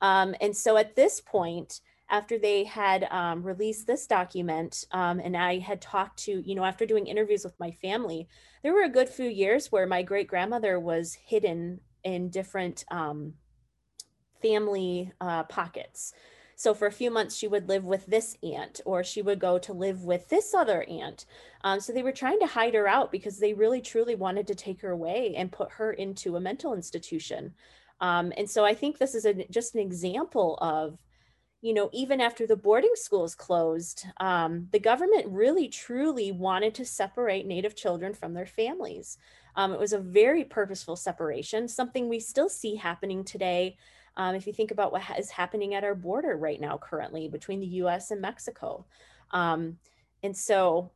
Um, 0.00 0.34
and 0.40 0.56
so 0.56 0.76
at 0.76 0.96
this 0.96 1.20
point, 1.20 1.80
after 2.10 2.38
they 2.38 2.64
had 2.64 3.06
um, 3.10 3.42
released 3.42 3.86
this 3.86 4.06
document 4.06 4.84
um, 4.92 5.20
and 5.20 5.36
I 5.36 5.58
had 5.58 5.80
talked 5.80 6.18
to, 6.24 6.42
you 6.46 6.54
know, 6.54 6.64
after 6.64 6.86
doing 6.86 7.06
interviews 7.06 7.44
with 7.44 7.58
my 7.60 7.70
family, 7.70 8.28
there 8.62 8.72
were 8.72 8.84
a 8.84 8.88
good 8.88 9.08
few 9.08 9.28
years 9.28 9.70
where 9.70 9.86
my 9.86 10.02
great 10.02 10.26
grandmother 10.26 10.80
was 10.80 11.14
hidden 11.14 11.80
in 12.04 12.30
different 12.30 12.84
um, 12.90 13.34
family 14.40 15.12
uh, 15.20 15.44
pockets. 15.44 16.12
So 16.56 16.74
for 16.74 16.86
a 16.88 16.92
few 16.92 17.10
months, 17.10 17.36
she 17.36 17.46
would 17.46 17.68
live 17.68 17.84
with 17.84 18.06
this 18.06 18.36
aunt, 18.42 18.80
or 18.84 19.04
she 19.04 19.22
would 19.22 19.38
go 19.38 19.58
to 19.58 19.72
live 19.72 20.02
with 20.02 20.28
this 20.28 20.54
other 20.54 20.82
aunt. 20.88 21.24
Um, 21.62 21.78
so 21.78 21.92
they 21.92 22.02
were 22.02 22.10
trying 22.10 22.40
to 22.40 22.46
hide 22.46 22.74
her 22.74 22.88
out 22.88 23.12
because 23.12 23.38
they 23.38 23.52
really 23.52 23.80
truly 23.80 24.16
wanted 24.16 24.48
to 24.48 24.56
take 24.56 24.80
her 24.80 24.90
away 24.90 25.34
and 25.36 25.52
put 25.52 25.70
her 25.72 25.92
into 25.92 26.34
a 26.34 26.40
mental 26.40 26.74
institution. 26.74 27.54
Um, 28.00 28.32
and 28.36 28.50
so 28.50 28.64
I 28.64 28.74
think 28.74 28.98
this 28.98 29.14
is 29.14 29.24
a, 29.24 29.34
just 29.50 29.76
an 29.76 29.80
example 29.80 30.58
of, 30.60 30.98
you 31.60 31.74
know, 31.74 31.90
even 31.92 32.20
after 32.20 32.46
the 32.46 32.56
boarding 32.56 32.92
schools 32.94 33.34
closed, 33.34 34.04
um, 34.18 34.68
the 34.70 34.78
government 34.78 35.26
really 35.26 35.68
truly 35.68 36.30
wanted 36.30 36.74
to 36.76 36.84
separate 36.84 37.46
Native 37.46 37.74
children 37.74 38.14
from 38.14 38.32
their 38.32 38.46
families. 38.46 39.18
Um, 39.56 39.72
it 39.72 39.80
was 39.80 39.92
a 39.92 39.98
very 39.98 40.44
purposeful 40.44 40.94
separation, 40.94 41.66
something 41.66 42.08
we 42.08 42.20
still 42.20 42.48
see 42.48 42.76
happening 42.76 43.24
today 43.24 43.76
um, 44.18 44.34
if 44.34 44.46
you 44.46 44.52
think 44.52 44.72
about 44.72 44.92
what 44.92 45.02
is 45.16 45.30
happening 45.30 45.74
at 45.74 45.84
our 45.84 45.94
border 45.94 46.36
right 46.36 46.60
now, 46.60 46.76
currently 46.76 47.28
between 47.28 47.60
the 47.60 47.66
US 47.66 48.10
and 48.10 48.20
Mexico. 48.20 48.84
Um, 49.30 49.78
and 50.24 50.36
so 50.36 50.90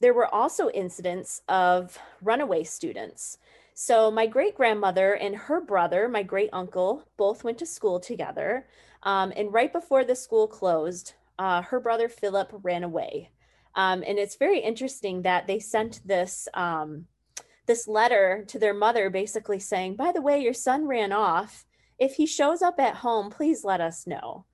there 0.00 0.14
were 0.14 0.34
also 0.34 0.70
incidents 0.70 1.42
of 1.48 1.98
runaway 2.22 2.64
students. 2.64 3.38
So 3.74 4.10
my 4.10 4.26
great 4.26 4.54
grandmother 4.54 5.14
and 5.14 5.36
her 5.36 5.60
brother, 5.60 6.08
my 6.08 6.22
great 6.22 6.48
uncle, 6.54 7.04
both 7.18 7.44
went 7.44 7.58
to 7.58 7.66
school 7.66 8.00
together. 8.00 8.66
Um, 9.06 9.32
and 9.34 9.50
right 9.50 9.72
before 9.72 10.04
the 10.04 10.14
school 10.14 10.46
closed, 10.46 11.14
uh, 11.38 11.62
her 11.62 11.80
brother 11.80 12.10
Philip 12.10 12.50
ran 12.62 12.84
away. 12.84 13.30
Um, 13.74 14.04
and 14.06 14.18
it's 14.18 14.36
very 14.36 14.60
interesting 14.60 15.22
that 15.22 15.46
they 15.46 15.60
sent 15.60 16.06
this 16.06 16.48
um, 16.52 17.06
this 17.66 17.88
letter 17.88 18.44
to 18.48 18.58
their 18.58 18.74
mother, 18.74 19.08
basically 19.08 19.58
saying, 19.58 19.96
"By 19.96 20.12
the 20.12 20.22
way, 20.22 20.40
your 20.40 20.54
son 20.54 20.86
ran 20.86 21.12
off, 21.12 21.64
if 21.98 22.14
he 22.14 22.26
shows 22.26 22.62
up 22.62 22.78
at 22.78 22.96
home, 22.96 23.30
please 23.30 23.64
let 23.64 23.80
us 23.80 24.06
know. 24.06 24.44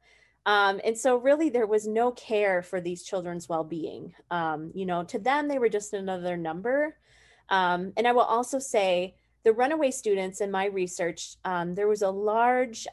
Um, 0.44 0.80
and 0.84 0.98
so, 0.98 1.16
really, 1.16 1.50
there 1.50 1.66
was 1.66 1.86
no 1.86 2.10
care 2.12 2.62
for 2.62 2.80
these 2.80 3.04
children's 3.04 3.48
well 3.48 3.64
being. 3.64 4.14
Um, 4.30 4.72
you 4.74 4.86
know, 4.86 5.04
to 5.04 5.18
them, 5.18 5.48
they 5.48 5.58
were 5.58 5.68
just 5.68 5.92
another 5.92 6.36
number. 6.36 6.96
Um, 7.48 7.92
and 7.96 8.06
I 8.06 8.12
will 8.12 8.22
also 8.22 8.58
say, 8.58 9.14
the 9.44 9.52
runaway 9.52 9.90
students 9.90 10.40
in 10.40 10.50
my 10.50 10.66
research, 10.66 11.36
um, 11.44 11.74
there 11.74 11.88
was 11.88 12.02
a 12.02 12.10
large 12.10 12.86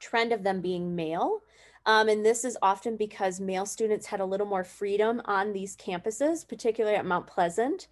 trend 0.00 0.32
of 0.32 0.42
them 0.42 0.60
being 0.60 0.96
male. 0.96 1.40
Um, 1.86 2.08
and 2.08 2.24
this 2.24 2.44
is 2.44 2.58
often 2.60 2.96
because 2.96 3.40
male 3.40 3.66
students 3.66 4.06
had 4.06 4.20
a 4.20 4.24
little 4.24 4.46
more 4.46 4.64
freedom 4.64 5.22
on 5.24 5.52
these 5.52 5.76
campuses, 5.76 6.46
particularly 6.46 6.96
at 6.96 7.06
Mount 7.06 7.26
Pleasant. 7.26 7.88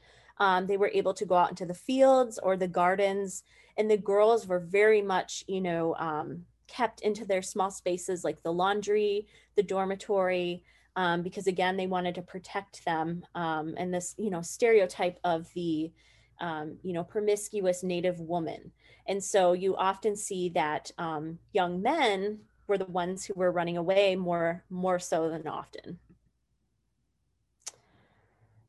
they 0.67 0.77
were 0.77 0.91
able 0.93 1.15
to 1.15 1.25
go 1.25 1.37
out 1.37 1.51
into 1.51 1.67
the 1.67 1.75
fields 1.75 2.39
or 2.43 2.57
the 2.57 2.69
gardens 2.69 3.45
and 3.77 3.91
the 3.91 3.97
girls 3.97 4.47
were 4.47 4.59
very 4.59 5.01
much 5.01 5.45
you 5.47 5.61
know 5.61 5.95
um, 5.97 6.45
kept 6.67 7.01
into 7.01 7.25
their 7.25 7.43
small 7.43 7.71
spaces 7.71 8.25
like 8.25 8.43
the 8.43 8.53
laundry 8.53 9.27
the 9.55 9.63
dormitory 9.63 10.65
um, 10.99 11.23
because 11.23 11.47
again, 11.47 11.77
they 11.77 11.87
wanted 11.87 12.17
to 12.17 12.23
protect 12.23 12.85
them 12.85 13.23
um, 13.37 13.75
and 13.77 13.95
this, 13.95 14.17
you 14.19 14.31
know, 14.31 14.43
stereotype 14.43 15.17
of 15.23 15.49
the, 15.55 15.93
um, 16.41 16.77
you 16.83 16.93
know, 16.93 17.05
promiscuous 17.05 17.83
Native 17.83 18.21
woman. 18.21 18.73
And 19.07 19.23
so 19.23 19.53
you 19.53 19.77
often 19.77 20.17
see 20.17 20.51
that 20.51 20.91
um, 20.99 21.39
young 21.53 21.83
men 21.83 22.41
were 22.67 22.79
the 22.79 22.85
ones 22.85 23.25
who 23.25 23.35
were 23.35 23.51
running 23.51 23.77
away 23.77 24.15
more, 24.17 24.65
more 24.71 24.99
so 24.99 25.31
than 25.31 25.49
often. 25.49 25.99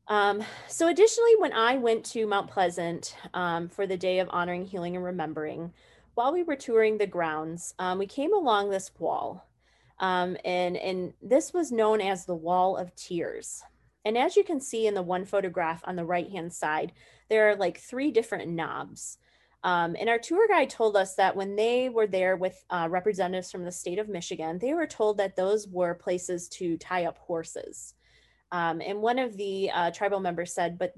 Um, 0.08 0.42
so 0.66 0.88
additionally, 0.88 1.36
when 1.38 1.52
I 1.52 1.76
went 1.76 2.04
to 2.06 2.26
Mount 2.26 2.50
Pleasant 2.50 3.16
um, 3.32 3.68
for 3.68 3.86
the 3.86 3.96
day 3.96 4.18
of 4.18 4.28
honoring, 4.32 4.66
healing, 4.66 4.96
and 4.96 5.04
remembering, 5.04 5.72
while 6.14 6.32
we 6.32 6.42
were 6.42 6.56
touring 6.56 6.98
the 6.98 7.06
grounds, 7.06 7.74
um, 7.78 7.98
we 7.98 8.06
came 8.06 8.34
along 8.34 8.70
this 8.70 8.90
wall. 8.98 9.46
Um, 10.00 10.36
and, 10.44 10.76
and 10.78 11.12
this 11.22 11.52
was 11.52 11.70
known 11.70 12.00
as 12.00 12.24
the 12.24 12.34
Wall 12.34 12.76
of 12.76 12.94
Tears. 12.96 13.62
And 14.04 14.16
as 14.16 14.36
you 14.36 14.44
can 14.44 14.60
see 14.60 14.86
in 14.86 14.94
the 14.94 15.02
one 15.02 15.24
photograph 15.24 15.82
on 15.84 15.96
the 15.96 16.04
right-hand 16.04 16.52
side, 16.52 16.92
there 17.28 17.50
are 17.50 17.56
like 17.56 17.78
three 17.78 18.10
different 18.10 18.50
knobs. 18.50 19.18
Um, 19.62 19.94
and 20.00 20.08
our 20.08 20.18
tour 20.18 20.48
guide 20.48 20.70
told 20.70 20.96
us 20.96 21.16
that 21.16 21.36
when 21.36 21.54
they 21.54 21.90
were 21.90 22.06
there 22.06 22.36
with 22.36 22.64
uh, 22.70 22.88
representatives 22.90 23.50
from 23.50 23.64
the 23.64 23.72
state 23.72 23.98
of 23.98 24.08
Michigan, 24.08 24.58
they 24.58 24.72
were 24.72 24.86
told 24.86 25.18
that 25.18 25.36
those 25.36 25.68
were 25.68 25.94
places 25.94 26.48
to 26.50 26.78
tie 26.78 27.04
up 27.04 27.18
horses. 27.18 27.94
Um, 28.52 28.80
and 28.80 29.02
one 29.02 29.18
of 29.18 29.36
the 29.36 29.70
uh, 29.70 29.90
tribal 29.90 30.20
members 30.20 30.54
said, 30.54 30.78
but 30.78 30.94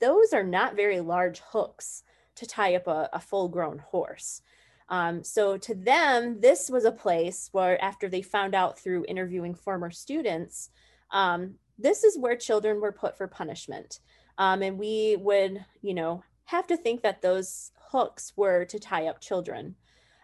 those 0.00 0.32
are 0.32 0.44
not 0.44 0.76
very 0.76 1.00
large 1.00 1.40
hooks 1.40 2.04
to 2.36 2.46
tie 2.46 2.76
up 2.76 2.86
a, 2.86 3.08
a 3.12 3.20
full 3.20 3.48
grown 3.48 3.78
horse. 3.78 4.40
Um, 4.88 5.22
so 5.22 5.56
to 5.58 5.74
them, 5.74 6.40
this 6.40 6.70
was 6.70 6.84
a 6.84 6.92
place 6.92 7.48
where 7.52 7.82
after 7.82 8.08
they 8.08 8.22
found 8.22 8.54
out 8.54 8.78
through 8.78 9.04
interviewing 9.08 9.54
former 9.54 9.90
students, 9.90 10.70
um, 11.12 11.54
this 11.80 12.04
is 12.04 12.18
where 12.18 12.36
children 12.36 12.80
were 12.80 12.92
put 12.92 13.16
for 13.16 13.26
punishment. 13.26 14.00
Um, 14.38 14.62
and 14.62 14.78
we 14.78 15.16
would, 15.20 15.64
you 15.82 15.94
know, 15.94 16.22
have 16.44 16.66
to 16.68 16.76
think 16.76 17.02
that 17.02 17.22
those 17.22 17.72
hooks 17.90 18.32
were 18.36 18.64
to 18.66 18.78
tie 18.78 19.06
up 19.06 19.20
children. 19.20 19.76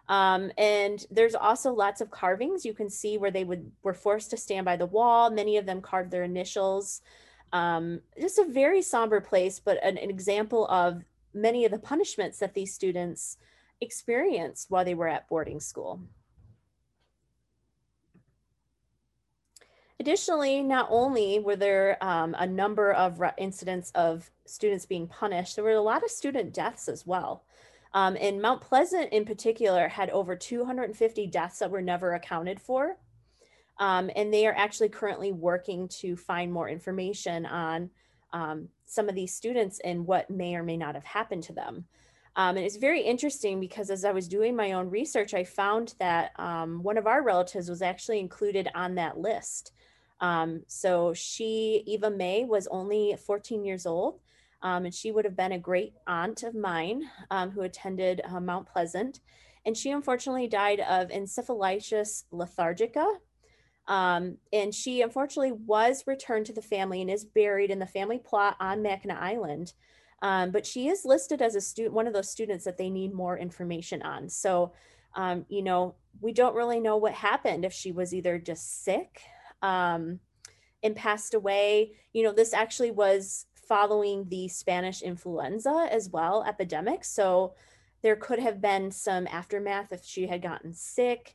Um, 0.08 0.52
and 0.56 1.04
there's 1.10 1.34
also 1.34 1.72
lots 1.72 2.00
of 2.00 2.10
carvings. 2.10 2.64
You 2.64 2.74
can 2.74 2.88
see 2.88 3.18
where 3.18 3.30
they 3.30 3.44
would 3.44 3.72
were 3.82 3.94
forced 3.94 4.30
to 4.30 4.36
stand 4.36 4.64
by 4.64 4.76
the 4.76 4.86
wall. 4.86 5.30
Many 5.30 5.56
of 5.56 5.66
them 5.66 5.80
carved 5.80 6.10
their 6.10 6.22
initials. 6.22 7.02
Um, 7.52 8.00
just 8.20 8.38
a 8.38 8.44
very 8.44 8.82
somber 8.82 9.20
place, 9.20 9.60
but 9.60 9.82
an, 9.82 9.98
an 9.98 10.10
example 10.10 10.66
of 10.68 11.02
many 11.34 11.64
of 11.64 11.72
the 11.72 11.78
punishments 11.78 12.38
that 12.38 12.54
these 12.54 12.72
students 12.72 13.36
experienced 13.80 14.70
while 14.70 14.84
they 14.84 14.94
were 14.94 15.08
at 15.08 15.28
boarding 15.28 15.60
school. 15.60 16.00
Additionally, 19.98 20.62
not 20.62 20.88
only 20.90 21.38
were 21.38 21.56
there 21.56 21.96
um, 22.04 22.34
a 22.38 22.46
number 22.46 22.92
of 22.92 23.22
incidents 23.38 23.90
of 23.94 24.30
students 24.44 24.84
being 24.84 25.06
punished, 25.08 25.56
there 25.56 25.64
were 25.64 25.70
a 25.70 25.80
lot 25.80 26.04
of 26.04 26.10
student 26.10 26.52
deaths 26.52 26.88
as 26.88 27.06
well. 27.06 27.44
Um, 27.94 28.16
and 28.20 28.42
Mount 28.42 28.60
Pleasant 28.60 29.10
in 29.12 29.24
particular 29.24 29.88
had 29.88 30.10
over 30.10 30.36
250 30.36 31.26
deaths 31.28 31.60
that 31.60 31.70
were 31.70 31.80
never 31.80 32.12
accounted 32.12 32.60
for. 32.60 32.98
Um, 33.78 34.10
and 34.14 34.32
they 34.32 34.46
are 34.46 34.54
actually 34.54 34.90
currently 34.90 35.32
working 35.32 35.88
to 36.00 36.16
find 36.16 36.52
more 36.52 36.68
information 36.68 37.46
on 37.46 37.90
um, 38.32 38.68
some 38.84 39.08
of 39.08 39.14
these 39.14 39.34
students 39.34 39.80
and 39.80 40.06
what 40.06 40.28
may 40.30 40.56
or 40.56 40.62
may 40.62 40.76
not 40.76 40.94
have 40.94 41.04
happened 41.04 41.42
to 41.44 41.52
them. 41.54 41.86
Um, 42.36 42.56
and 42.56 42.66
it's 42.66 42.76
very 42.76 43.00
interesting 43.00 43.60
because 43.60 43.90
as 43.90 44.04
I 44.04 44.12
was 44.12 44.28
doing 44.28 44.54
my 44.54 44.72
own 44.72 44.90
research, 44.90 45.32
I 45.32 45.42
found 45.42 45.94
that 45.98 46.32
um, 46.38 46.82
one 46.82 46.98
of 46.98 47.06
our 47.06 47.22
relatives 47.22 47.68
was 47.68 47.82
actually 47.82 48.20
included 48.20 48.68
on 48.74 48.94
that 48.96 49.18
list. 49.18 49.72
Um, 50.20 50.62
so 50.66 51.14
she, 51.14 51.82
Eva 51.86 52.10
May, 52.10 52.44
was 52.44 52.68
only 52.68 53.16
14 53.26 53.64
years 53.64 53.86
old 53.86 54.20
um, 54.62 54.84
and 54.84 54.94
she 54.94 55.12
would 55.12 55.24
have 55.24 55.36
been 55.36 55.52
a 55.52 55.58
great 55.58 55.94
aunt 56.06 56.42
of 56.42 56.54
mine 56.54 57.08
um, 57.30 57.50
who 57.50 57.62
attended 57.62 58.20
uh, 58.24 58.40
Mount 58.40 58.66
Pleasant. 58.66 59.20
And 59.64 59.76
she 59.76 59.90
unfortunately 59.90 60.48
died 60.48 60.80
of 60.80 61.08
encephalitis 61.08 62.24
lethargica. 62.32 63.06
Um, 63.88 64.38
and 64.52 64.74
she 64.74 65.02
unfortunately 65.02 65.52
was 65.52 66.04
returned 66.06 66.46
to 66.46 66.52
the 66.52 66.62
family 66.62 67.00
and 67.00 67.10
is 67.10 67.24
buried 67.24 67.70
in 67.70 67.78
the 67.78 67.86
family 67.86 68.18
plot 68.18 68.56
on 68.58 68.82
Mackinac 68.82 69.20
Island. 69.20 69.72
Um, 70.22 70.50
but 70.50 70.66
she 70.66 70.88
is 70.88 71.04
listed 71.04 71.42
as 71.42 71.54
a 71.54 71.60
student, 71.60 71.94
one 71.94 72.06
of 72.06 72.14
those 72.14 72.30
students 72.30 72.64
that 72.64 72.78
they 72.78 72.90
need 72.90 73.12
more 73.12 73.38
information 73.38 74.02
on. 74.02 74.28
So, 74.28 74.72
um, 75.14 75.44
you 75.48 75.62
know, 75.62 75.94
we 76.20 76.32
don't 76.32 76.54
really 76.54 76.80
know 76.80 76.96
what 76.96 77.12
happened 77.12 77.64
if 77.64 77.72
she 77.72 77.92
was 77.92 78.14
either 78.14 78.38
just 78.38 78.84
sick 78.84 79.20
um, 79.62 80.20
and 80.82 80.96
passed 80.96 81.34
away. 81.34 81.92
You 82.12 82.22
know, 82.22 82.32
this 82.32 82.54
actually 82.54 82.90
was 82.90 83.46
following 83.54 84.28
the 84.28 84.48
Spanish 84.48 85.02
influenza 85.02 85.88
as 85.90 86.08
well, 86.08 86.44
epidemic. 86.44 87.04
So 87.04 87.54
there 88.02 88.16
could 88.16 88.38
have 88.38 88.60
been 88.60 88.90
some 88.90 89.26
aftermath 89.26 89.92
if 89.92 90.04
she 90.04 90.26
had 90.26 90.42
gotten 90.42 90.72
sick, 90.72 91.34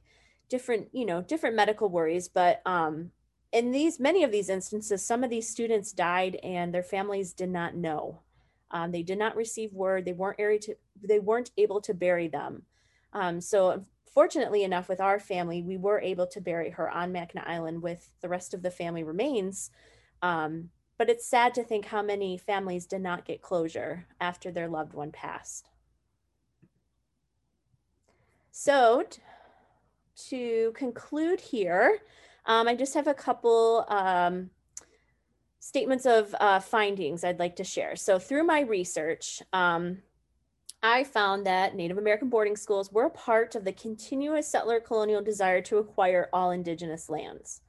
different, 0.50 0.88
you 0.92 1.06
know, 1.06 1.22
different 1.22 1.56
medical 1.56 1.90
worries. 1.90 2.28
But 2.30 2.62
um, 2.66 3.12
in 3.52 3.72
these, 3.72 4.00
many 4.00 4.24
of 4.24 4.32
these 4.32 4.50
instances, 4.50 5.06
some 5.06 5.24
of 5.24 5.30
these 5.30 5.50
students 5.50 5.92
died 5.92 6.38
and 6.44 6.74
their 6.74 6.84
families 6.84 7.34
did 7.34 7.50
not 7.50 7.76
know. 7.76 8.22
Um, 8.72 8.92
they 8.92 9.04
did 9.04 9.20
not 9.20 9.36
receive 9.36 9.74
word. 9.74 10.06
They 10.06 10.14
weren't 10.14 10.40
able 10.40 10.60
to, 10.60 10.76
they 11.04 11.20
weren't 11.20 11.52
able 11.58 11.82
to 11.82 11.94
bury 11.94 12.28
them. 12.28 12.64
Um, 13.14 13.42
so 13.42 13.84
fortunately 14.14 14.64
enough 14.64 14.90
with 14.90 15.02
our 15.02 15.20
family, 15.20 15.62
we 15.62 15.78
were 15.78 16.00
able 16.00 16.28
to 16.28 16.42
bury 16.42 16.70
her 16.72 16.90
on 16.90 17.12
Mackinac 17.12 17.48
Island 17.48 17.82
with 17.82 18.10
the 18.22 18.30
rest 18.30 18.54
of 18.54 18.62
the 18.62 18.72
family 18.72 19.04
remains. 19.04 19.72
Um, 20.22 20.70
but 20.98 21.10
it's 21.10 21.26
sad 21.26 21.54
to 21.56 21.64
think 21.64 21.86
how 21.86 22.02
many 22.02 22.38
families 22.38 22.86
did 22.86 23.02
not 23.02 23.26
get 23.26 23.42
closure 23.42 24.06
after 24.20 24.52
their 24.52 24.68
loved 24.68 24.94
one 24.94 25.12
passed. 25.12 25.68
So, 28.52 29.06
to 30.30 30.72
conclude 30.76 31.40
here, 31.40 32.00
um, 32.46 32.68
I 32.68 32.76
just 32.76 32.94
have 32.94 33.08
a 33.08 33.14
couple 33.14 33.86
um, 33.88 34.52
statements 35.62 36.08
of 36.08 36.36
uh, 36.40 36.60
findings 36.60 37.24
I'd 37.24 37.40
like 37.40 37.56
to 37.58 37.64
share. 37.64 37.96
So, 37.96 38.20
through 38.20 38.44
my 38.44 38.62
research, 38.62 39.42
um, 39.54 40.00
I 40.84 41.04
found 41.04 41.46
that 41.46 41.76
Native 41.76 42.00
American 42.00 42.30
boarding 42.30 42.58
schools 42.58 42.92
were 42.92 43.06
a 43.06 43.12
part 43.12 43.54
of 43.54 43.64
the 43.64 43.72
continuous 43.72 44.48
settler 44.48 44.80
colonial 44.80 45.22
desire 45.22 45.62
to 45.62 45.78
acquire 45.78 46.30
all 46.34 46.50
Indigenous 46.50 47.10
lands. 47.10 47.62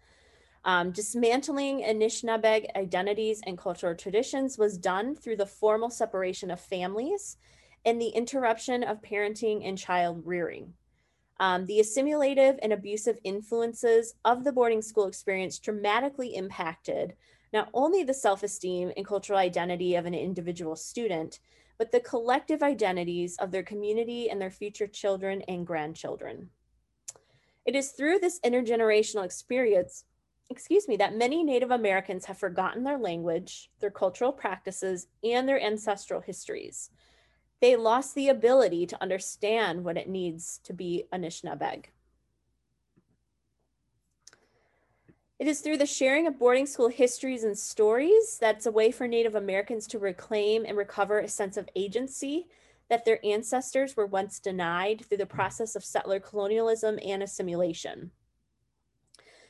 Um, 0.64 0.92
dismantling 0.92 1.82
Anishinaabeg 1.82 2.74
identities 2.76 3.42
and 3.46 3.58
cultural 3.58 3.94
traditions 3.94 4.56
was 4.56 4.78
done 4.78 5.14
through 5.14 5.36
the 5.36 5.46
formal 5.46 5.90
separation 5.90 6.50
of 6.50 6.60
families 6.60 7.36
and 7.84 8.00
the 8.00 8.08
interruption 8.08 8.82
of 8.82 9.02
parenting 9.02 9.68
and 9.68 9.76
child 9.76 10.22
rearing. 10.24 10.72
Um, 11.40 11.66
the 11.66 11.80
assimilative 11.80 12.58
and 12.62 12.72
abusive 12.72 13.18
influences 13.24 14.14
of 14.24 14.44
the 14.44 14.52
boarding 14.52 14.80
school 14.80 15.08
experience 15.08 15.58
dramatically 15.58 16.36
impacted 16.36 17.16
not 17.52 17.68
only 17.74 18.02
the 18.02 18.14
self 18.14 18.42
esteem 18.42 18.92
and 18.96 19.06
cultural 19.06 19.38
identity 19.38 19.94
of 19.94 20.06
an 20.06 20.14
individual 20.14 20.76
student, 20.76 21.40
but 21.78 21.92
the 21.92 22.00
collective 22.00 22.62
identities 22.62 23.36
of 23.38 23.50
their 23.50 23.62
community 23.62 24.30
and 24.30 24.40
their 24.40 24.50
future 24.50 24.86
children 24.86 25.42
and 25.48 25.66
grandchildren. 25.66 26.50
It 27.64 27.74
is 27.74 27.92
through 27.92 28.18
this 28.18 28.40
intergenerational 28.40 29.24
experience 29.24 30.04
excuse 30.52 30.86
me, 30.86 30.96
that 30.98 31.16
many 31.16 31.42
Native 31.42 31.70
Americans 31.70 32.26
have 32.26 32.38
forgotten 32.38 32.84
their 32.84 32.98
language, 32.98 33.70
their 33.80 33.90
cultural 33.90 34.32
practices, 34.32 35.08
and 35.24 35.48
their 35.48 35.60
ancestral 35.60 36.20
histories. 36.20 36.90
They 37.60 37.74
lost 37.74 38.14
the 38.14 38.28
ability 38.28 38.86
to 38.86 39.02
understand 39.02 39.82
what 39.82 39.96
it 39.96 40.08
needs 40.08 40.60
to 40.64 40.72
be 40.72 41.04
Anishinaabeg. 41.12 41.86
It 45.42 45.48
is 45.48 45.60
through 45.60 45.78
the 45.78 45.86
sharing 45.86 46.28
of 46.28 46.38
boarding 46.38 46.66
school 46.66 46.86
histories 46.86 47.42
and 47.42 47.58
stories 47.58 48.38
that's 48.40 48.66
a 48.66 48.70
way 48.70 48.92
for 48.92 49.08
Native 49.08 49.34
Americans 49.34 49.88
to 49.88 49.98
reclaim 49.98 50.64
and 50.64 50.76
recover 50.76 51.18
a 51.18 51.26
sense 51.26 51.56
of 51.56 51.68
agency 51.74 52.46
that 52.88 53.04
their 53.04 53.18
ancestors 53.26 53.96
were 53.96 54.06
once 54.06 54.38
denied 54.38 55.04
through 55.04 55.18
the 55.18 55.26
process 55.26 55.74
of 55.74 55.84
settler 55.84 56.20
colonialism 56.20 56.96
and 57.04 57.24
assimilation. 57.24 58.12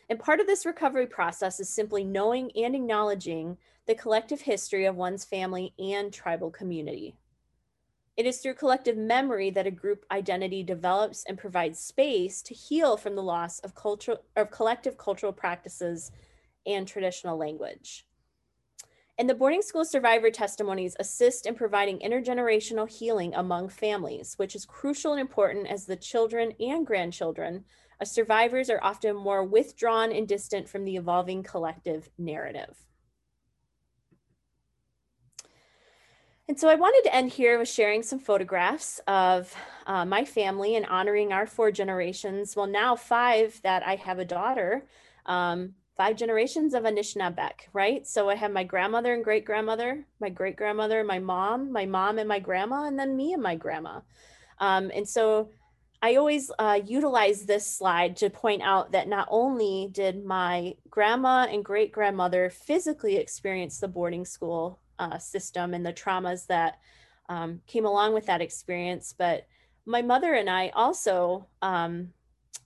And 0.09 0.19
part 0.19 0.41
of 0.41 0.47
this 0.47 0.65
recovery 0.65 1.07
process 1.07 1.61
is 1.61 1.69
simply 1.69 2.05
knowing 2.05 2.51
and 2.57 2.75
acknowledging 2.75 3.59
the 3.85 3.95
collective 3.95 4.41
history 4.41 4.87
of 4.87 4.97
one's 4.97 5.27
family 5.27 5.75
and 5.79 6.11
tribal 6.11 6.51
community. 6.51 7.17
It 8.17 8.27
is 8.27 8.41
through 8.41 8.55
collective 8.55 8.97
memory 8.97 9.51
that 9.51 9.67
a 9.67 9.71
group 9.71 10.05
identity 10.11 10.63
develops 10.63 11.25
and 11.25 11.39
provides 11.39 11.79
space 11.79 12.43
to 12.43 12.55
heal 12.55 12.97
from 12.97 13.17
the 13.17 13.23
loss 13.23 13.59
of 13.61 13.75
cultural 13.75 14.19
of 14.37 14.51
collective 14.51 14.99
cultural 14.99 15.33
practices 15.33 16.11
and 16.67 16.87
traditional 16.87 17.39
language. 17.39 18.07
And 19.19 19.29
the 19.29 19.35
boarding 19.35 19.63
school 19.63 19.85
survivor 19.85 20.31
testimonies 20.31 20.97
assist 20.99 21.47
in 21.47 21.55
providing 21.55 22.01
intergenerational 22.01 22.89
healing 22.89 23.35
among 23.35 23.69
families, 23.69 24.35
which 24.37 24.55
is 24.55 24.67
crucial 24.67 25.13
and 25.13 25.21
important 25.21 25.69
as 25.69 25.87
the 25.87 25.97
children 25.97 26.53
and 26.61 26.87
grandchildren 26.87 27.65
of 28.01 28.09
survivors 28.09 28.69
are 28.69 28.83
often 28.83 29.17
more 29.17 29.45
withdrawn 29.45 30.13
and 30.13 30.27
distant 30.29 30.69
from 30.69 30.85
the 30.85 30.97
evolving 30.97 31.43
collective 31.43 32.11
narrative. 32.19 32.87
And 36.53 36.61
so 36.61 36.69
I 36.69 36.75
wanted 36.75 37.09
to 37.09 37.17
end 37.17 37.31
here 37.31 37.59
with 37.59 37.71
sharing 37.71 38.03
some 38.03 38.19
photographs 38.19 39.01
of 39.07 39.57
uh, 39.87 40.05
my 40.05 40.27
family 40.27 40.77
and 40.77 40.85
honoring 40.85 41.33
our 41.33 41.47
four 41.47 41.73
generations. 41.73 42.55
Well, 42.55 42.67
now 42.67 42.95
five 42.95 43.59
that 43.63 43.83
I 43.87 43.95
have 43.95 44.19
a 44.19 44.27
daughter, 44.27 44.85
um, 45.25 45.73
five 45.97 46.15
generations 46.17 46.75
of 46.75 46.83
Anishinaabeg, 46.83 47.53
right? 47.73 48.07
So 48.07 48.29
I 48.29 48.35
have 48.35 48.51
my 48.53 48.65
grandmother 48.65 49.15
and 49.15 49.25
great 49.25 49.47
grandmother, 49.47 50.05
my 50.21 50.29
great 50.29 50.57
grandmother, 50.57 51.03
my 51.05 51.19
mom, 51.19 51.73
my 51.73 51.87
mom 51.87 52.19
and 52.19 52.29
my 52.29 52.39
grandma, 52.39 52.87
and 52.87 52.99
then 52.99 53.17
me 53.17 53.33
and 53.33 53.43
my 53.43 53.55
grandma. 53.57 54.01
Um, 54.59 54.91
and 54.95 55.09
so 55.09 55.49
I 56.03 56.17
always 56.17 56.51
uh, 56.59 56.81
utilize 56.85 57.47
this 57.47 57.67
slide 57.67 58.15
to 58.19 58.29
point 58.29 58.61
out 58.61 58.93
that 58.93 59.09
not 59.09 59.27
only 59.31 59.89
did 59.91 60.23
my 60.23 60.75
grandma 60.91 61.47
and 61.51 61.65
great 61.65 61.93
grandmother 61.93 62.51
physically 62.51 63.17
experience 63.17 63.79
the 63.79 63.89
boarding 63.89 64.27
school 64.27 64.82
uh, 64.99 65.19
system 65.19 65.75
and 65.75 65.85
the 65.85 65.93
traumas 65.93 66.47
that 66.47 66.79
um, 67.29 67.61
came 67.67 67.85
along 67.85 68.15
with 68.15 68.27
that 68.27 68.41
experience. 68.41 69.15
But 69.17 69.47
my 69.87 70.03
mother 70.03 70.35
and 70.35 70.49
I 70.49 70.71
also, 70.71 71.47
um, 71.61 72.09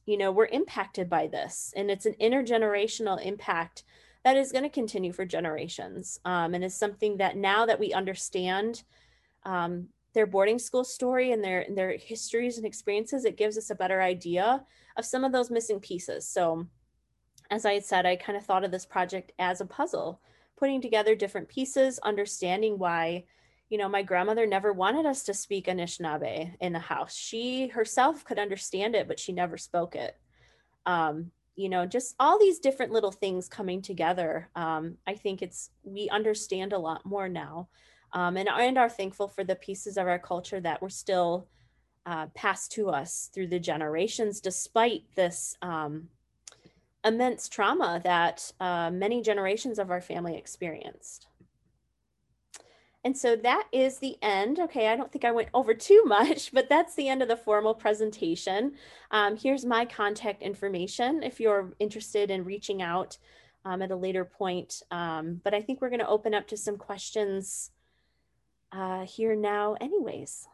you 0.07 0.17
know, 0.17 0.33
were 0.33 0.49
impacted 0.53 1.09
by 1.09 1.27
this. 1.27 1.73
And 1.77 1.91
it's 1.91 2.07
an 2.07 2.15
intergenerational 2.21 3.25
impact 3.25 3.85
that 4.25 4.37
is 4.37 4.53
going 4.53 4.65
to 4.65 4.71
continue 4.71 5.13
for 5.13 5.25
generations. 5.25 6.21
Um, 6.25 6.55
and 6.55 6.65
is 6.65 6.75
something 6.75 7.19
that 7.19 7.37
now 7.37 7.67
that 7.67 7.79
we 7.79 7.93
understand 7.93 8.83
um, 9.45 9.89
their 10.15 10.27
boarding 10.27 10.59
school 10.59 10.85
story 10.85 11.33
and 11.33 11.45
their, 11.45 11.67
their 11.75 11.97
histories 11.97 12.57
and 12.57 12.67
experiences, 12.67 13.25
it 13.25 13.37
gives 13.37 13.57
us 13.57 13.71
a 13.71 13.75
better 13.75 14.03
idea 14.03 14.65
of 14.97 15.05
some 15.05 15.25
of 15.25 15.33
those 15.33 15.51
missing 15.51 15.79
pieces. 15.79 16.27
So, 16.27 16.67
as 17.51 17.65
I 17.65 17.75
had 17.75 17.85
said, 17.85 18.07
I 18.07 18.17
kind 18.17 18.37
of 18.37 18.45
thought 18.45 18.65
of 18.65 18.73
this 18.73 18.87
project 18.87 19.31
as 19.39 19.61
a 19.61 19.67
puzzle 19.67 20.21
putting 20.57 20.81
together 20.81 21.15
different 21.15 21.49
pieces, 21.49 21.99
understanding 22.01 22.79
why, 22.79 23.25
you 23.69 23.79
know, 23.79 23.89
my 23.89 24.03
grandmother 24.03 24.47
never 24.47 24.73
wanted 24.73 25.07
us 25.07 25.25
to 25.25 25.35
speak 25.35 25.67
Anishinaabe 25.67 26.55
in 26.61 26.73
the 26.73 26.79
house. 26.79 27.15
She 27.15 27.69
herself 27.69 28.25
could 28.25 28.39
understand 28.39 28.95
it, 28.95 29.09
but 29.09 29.21
she 29.21 29.33
never 29.33 29.59
spoke 29.59 29.97
it. 29.97 30.17
Um, 30.87 31.31
you 31.57 31.69
know, 31.69 31.87
just 31.87 32.15
all 32.21 32.39
these 32.39 32.59
different 32.59 32.93
little 32.93 33.13
things 33.13 33.49
coming 33.49 33.81
together. 33.83 34.49
Um, 34.55 34.99
I 35.07 35.15
think 35.15 35.43
it's, 35.43 35.71
we 35.83 36.09
understand 36.11 36.73
a 36.73 36.79
lot 36.79 37.07
more 37.07 37.29
now 37.29 37.69
um, 38.13 38.37
and, 38.37 38.49
and 38.49 38.79
are 38.79 38.89
thankful 38.89 39.29
for 39.29 39.45
the 39.45 39.57
pieces 39.57 39.97
of 39.97 40.07
our 40.07 40.19
culture 40.19 40.61
that 40.61 40.81
were 40.81 40.91
still 40.91 41.49
uh, 42.05 42.27
passed 42.35 42.73
to 42.73 42.89
us 42.89 43.31
through 43.35 43.49
the 43.49 43.59
generations, 43.59 44.41
despite 44.41 45.03
this 45.15 45.57
um, 45.61 46.09
immense 47.07 47.49
trauma 47.49 48.01
that 48.05 48.53
uh, 48.61 48.91
many 48.91 49.23
generations 49.23 49.79
of 49.79 49.91
our 49.91 50.01
family 50.01 50.37
experienced. 50.37 51.29
And 53.05 53.17
so 53.17 53.37
that 53.37 53.69
is 53.71 53.99
the 53.99 54.17
end. 54.21 54.59
Okay, 54.59 54.89
I 54.89 54.97
don't 54.97 55.13
think 55.13 55.25
I 55.25 55.31
went 55.31 55.51
over 55.55 55.73
too 55.75 56.03
much, 56.07 56.51
but 56.53 56.69
that's 56.69 56.97
the 56.97 57.09
end 57.09 57.23
of 57.23 57.29
the 57.29 57.37
formal 57.37 57.73
presentation. 57.73 58.73
Um, 59.13 59.37
here's 59.37 59.65
my 59.65 59.85
contact 59.85 60.43
information 60.43 61.23
if 61.23 61.39
you're 61.39 61.73
interested 61.79 62.33
in 62.33 62.45
reaching 62.45 62.83
out 62.83 63.17
um, 63.65 63.81
at 63.81 63.93
a 63.93 63.97
later 63.97 64.25
point. 64.25 64.83
Um, 64.91 65.41
but 65.45 65.55
I 65.55 65.63
think 65.63 65.81
we're 65.81 65.89
going 65.91 66.01
to 66.01 66.09
open 66.09 66.35
up 66.35 66.49
to 66.49 66.57
some 66.57 66.77
questions 66.77 67.71
uh, 68.73 69.07
here 69.07 69.37
now, 69.37 69.77
anyways. 69.81 70.49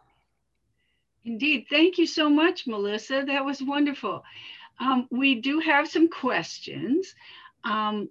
Indeed. 1.24 1.66
Thank 1.70 1.98
you 1.98 2.06
so 2.06 2.28
much, 2.28 2.66
Melissa. 2.66 3.24
That 3.26 3.44
was 3.44 3.62
wonderful. 3.62 4.24
Um, 4.82 5.06
we 5.10 5.36
do 5.36 5.60
have 5.60 5.88
some 5.88 6.08
questions. 6.08 7.14
Um, 7.62 8.08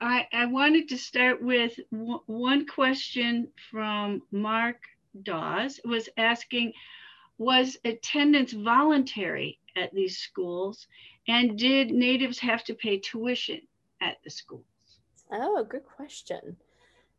I, 0.00 0.26
I, 0.30 0.44
wanted 0.44 0.90
to 0.90 0.98
start 0.98 1.42
with 1.42 1.80
one 1.90 2.66
question 2.66 3.48
from 3.70 4.20
Mark 4.30 4.76
Dawes 5.22 5.80
was 5.82 6.10
asking, 6.18 6.74
was 7.38 7.78
attendance 7.86 8.52
voluntary 8.52 9.58
at 9.76 9.94
these 9.94 10.18
schools? 10.18 10.86
And 11.26 11.58
did 11.58 11.90
natives 11.90 12.38
have 12.40 12.62
to 12.64 12.74
pay 12.74 12.98
tuition 12.98 13.62
at 14.02 14.18
the 14.22 14.30
schools? 14.30 14.64
Oh, 15.32 15.64
good 15.64 15.86
question. 15.86 16.58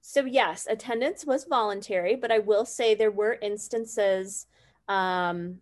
So 0.01 0.25
yes, 0.25 0.67
attendance 0.69 1.25
was 1.25 1.45
voluntary, 1.45 2.15
but 2.15 2.31
I 2.31 2.37
will 2.37 2.65
say 2.65 2.93
there 2.93 3.09
were 3.09 3.39
instances 3.41 4.45
um, 4.87 5.59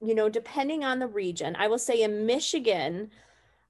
you 0.00 0.14
know, 0.14 0.28
depending 0.28 0.84
on 0.84 0.98
the 0.98 1.06
region, 1.06 1.56
I 1.58 1.68
will 1.68 1.78
say 1.78 2.02
in 2.02 2.26
Michigan, 2.26 3.10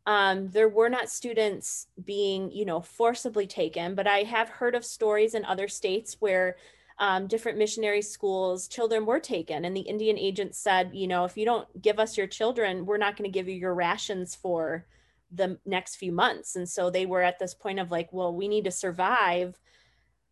um, 0.06 0.48
there 0.48 0.68
were 0.68 0.88
not 0.88 1.10
students 1.10 1.86
being, 2.04 2.50
you 2.50 2.64
know, 2.64 2.80
forcibly 2.80 3.46
taken, 3.46 3.94
but 3.94 4.06
I 4.06 4.22
have 4.22 4.48
heard 4.48 4.74
of 4.74 4.84
stories 4.84 5.34
in 5.34 5.44
other 5.44 5.68
states 5.68 6.16
where 6.20 6.56
um, 6.98 7.26
different 7.26 7.58
missionary 7.58 8.02
schools, 8.02 8.68
children 8.68 9.06
were 9.06 9.20
taken, 9.20 9.64
and 9.64 9.76
the 9.76 9.82
Indian 9.82 10.18
agent 10.18 10.54
said, 10.54 10.90
you 10.94 11.06
know, 11.06 11.24
if 11.24 11.36
you 11.36 11.44
don't 11.44 11.80
give 11.80 11.98
us 11.98 12.16
your 12.16 12.26
children, 12.26 12.86
we're 12.86 12.98
not 12.98 13.16
going 13.16 13.30
to 13.30 13.38
give 13.38 13.48
you 13.48 13.54
your 13.54 13.74
rations 13.74 14.34
for 14.34 14.86
the 15.30 15.58
next 15.64 15.96
few 15.96 16.10
months. 16.10 16.56
And 16.56 16.68
so 16.68 16.90
they 16.90 17.06
were 17.06 17.22
at 17.22 17.38
this 17.38 17.54
point 17.54 17.78
of 17.78 17.90
like, 17.90 18.12
well, 18.12 18.34
we 18.34 18.48
need 18.48 18.64
to 18.64 18.70
survive. 18.70 19.60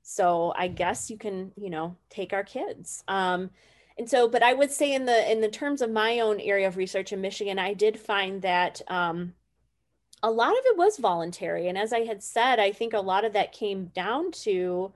So 0.03 0.53
I 0.57 0.69
guess 0.69 1.11
you 1.11 1.19
can, 1.19 1.53
you 1.57 1.71
know, 1.71 1.97
take 2.11 2.33
our 2.33 2.45
kids. 2.45 3.05
Um, 3.07 3.51
and 3.99 4.09
so 4.09 4.29
but 4.29 4.43
i 4.43 4.53
would 4.53 4.71
say 4.71 4.93
in 4.93 5.07
the 5.07 5.31
in 5.31 5.41
the 5.41 5.49
terms 5.49 5.83
of 5.83 5.91
my 5.91 6.21
own 6.21 6.41
area 6.41 6.69
of 6.69 6.77
research 6.77 7.13
in 7.13 7.21
michigan 7.21 7.59
i 7.59 7.75
did 7.75 7.99
find 7.99 8.43
that 8.43 8.81
um, 8.89 9.33
a 10.23 10.31
lot 10.31 10.53
of 10.53 10.65
it 10.65 10.77
was 10.77 10.97
voluntary. 10.97 11.69
And 11.69 11.79
as 11.79 11.93
i 11.93 12.01
had 12.01 12.23
said 12.23 12.59
i 12.59 12.73
think 12.73 12.93
a 12.93 13.01
lot 13.01 13.25
of 13.25 13.33
that 13.35 13.53
came 13.53 13.87
down 13.87 14.33
to 14.33 14.93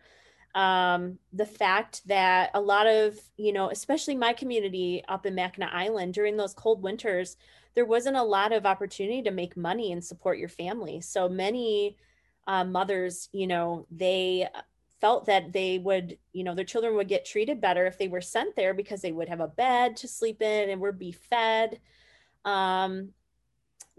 um, 0.55 1.19
the 1.33 1.47
fact 1.47 2.07
that 2.09 2.51
a 2.55 2.61
lot 2.61 2.87
of 2.87 3.19
you 3.37 3.53
know 3.53 3.71
especially 3.71 4.17
my 4.17 4.33
community 4.33 5.05
up 5.09 5.27
in 5.27 5.35
mackinac 5.35 5.73
island 5.73 6.15
during 6.15 6.37
those 6.37 6.55
cold 6.55 6.83
winters 6.83 7.37
there 7.75 7.87
wasn't 7.87 8.17
a 8.17 8.23
lot 8.23 8.53
of 8.53 8.67
opportunity 8.67 9.23
to 9.23 9.31
make 9.31 9.57
money 9.57 9.93
and 9.93 10.05
support 10.05 10.39
your 10.39 10.49
family. 10.49 11.01
So 11.01 11.29
many 11.29 11.97
uh, 12.47 12.65
mothers 12.65 13.29
you 13.33 13.47
know 13.47 13.87
they 13.91 14.49
felt 15.01 15.27
that 15.27 15.53
they 15.53 15.79
would, 15.79 16.19
you 16.33 16.45
know, 16.45 16.55
their 16.55 16.65
children 16.65 16.95
would 16.95 17.09
get 17.09 17.25
treated 17.25 17.61
better 17.61 17.87
if 17.87 17.99
they 17.99 18.09
were 18.09 18.21
sent 18.21 18.55
there 18.57 18.75
because 18.75 19.01
they 19.01 19.13
would 19.13 19.29
have 19.29 19.41
a 19.41 19.49
bed 19.49 19.97
to 19.97 20.09
sleep 20.09 20.43
in 20.43 20.71
and 20.71 20.81
would 20.81 20.99
be 20.99 21.13
fed. 21.13 21.81
Um, 22.45 23.11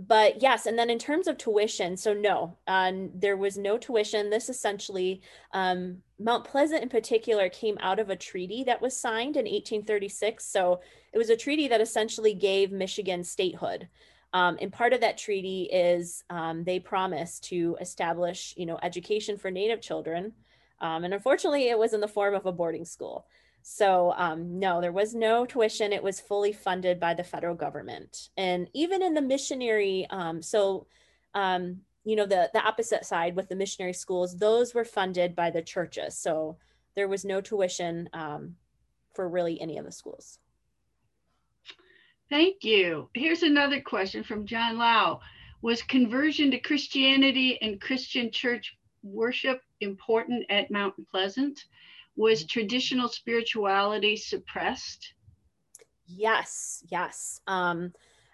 but 0.08 0.41
yes, 0.41 0.66
and 0.66 0.80
then 0.80 0.89
in 0.89 0.97
terms 0.97 1.28
of 1.28 1.38
tuition, 1.38 1.95
so 1.95 2.14
no, 2.14 2.58
uh, 2.68 2.91
there 3.14 3.38
was 3.38 3.58
no 3.58 3.78
tuition. 3.78 4.30
This 4.30 4.49
essentially, 4.49 5.22
um, 5.54 5.97
Mount 6.20 6.43
Pleasant 6.43 6.82
in 6.82 6.89
particular, 6.89 7.49
came 7.49 7.78
out 7.82 7.99
of 7.99 8.10
a 8.10 8.16
treaty 8.16 8.64
that 8.64 8.82
was 8.82 8.97
signed 8.97 9.38
in 9.38 9.45
1836. 9.45 10.43
So 10.43 10.82
it 11.14 11.18
was 11.18 11.30
a 11.30 11.38
treaty 11.38 11.68
that 11.68 11.82
essentially 11.82 12.34
gave 12.34 12.72
Michigan 12.72 13.24
statehood. 13.24 13.89
Um, 14.34 14.58
and 14.62 14.72
part 14.72 14.93
of 14.93 15.02
that 15.02 15.18
treaty 15.18 15.64
is 15.72 16.24
um, 16.30 16.64
they 16.64 16.80
promised 16.80 17.43
to 17.45 17.78
establish, 17.82 18.54
you 18.58 18.66
know, 18.66 18.80
education 18.82 19.38
for 19.38 19.52
Native 19.52 19.82
children. 19.82 20.34
Um, 20.82 21.05
and 21.05 21.13
unfortunately, 21.13 21.69
it 21.69 21.79
was 21.79 21.93
in 21.93 22.01
the 22.01 22.07
form 22.07 22.34
of 22.36 22.45
a 22.45 22.51
boarding 22.51 22.86
school. 22.86 23.27
So, 23.63 24.13
um, 24.17 24.59
no, 24.59 24.82
there 24.82 24.91
was 24.91 25.13
no 25.13 25.45
tuition. 25.45 25.93
It 25.93 26.03
was 26.03 26.19
fully 26.19 26.51
funded 26.51 26.99
by 26.99 27.13
the 27.13 27.23
federal 27.23 27.55
government. 27.55 28.29
And 28.36 28.67
even 28.73 29.03
in 29.03 29.13
the 29.13 29.21
missionary, 29.21 30.07
um, 30.09 30.41
so, 30.41 30.88
um, 31.36 31.82
you 32.03 32.15
know, 32.15 32.25
the, 32.25 32.49
the 32.53 32.61
opposite 32.61 33.05
side 33.05 33.36
with 33.36 33.49
the 33.49 33.55
missionary 33.55 33.93
schools, 33.93 34.36
those 34.36 34.73
were 34.73 34.84
funded 34.84 35.36
by 35.36 35.51
the 35.51 35.61
churches. 35.61 36.17
So 36.17 36.57
there 36.95 37.07
was 37.07 37.23
no 37.23 37.39
tuition 37.39 38.09
um, 38.13 38.55
for 39.13 39.29
really 39.29 39.61
any 39.61 39.77
of 39.77 39.86
the 39.86 39.91
schools. 39.91 40.39
Thank 42.29 42.63
you. 42.63 43.09
Here's 43.13 43.43
another 43.43 43.82
question 43.82 44.23
from 44.23 44.45
John 44.45 44.77
Lau. 44.77 45.19
Was 45.61 45.84
conversion 45.84 46.49
to 46.51 46.59
Christianity 46.59 47.59
and 47.61 47.79
Christian 47.79 48.32
church 48.32 48.75
worship 49.04 49.62
important 49.80 50.45
at 50.49 50.72
Mount 50.72 50.93
Pleasant? 51.10 51.60
Was 52.16 52.45
traditional 52.45 53.08
spirituality 53.08 54.18
suppressed? 54.18 55.14
Yes, 56.06 56.84
yes. 56.89 57.39
Um, 57.47 57.93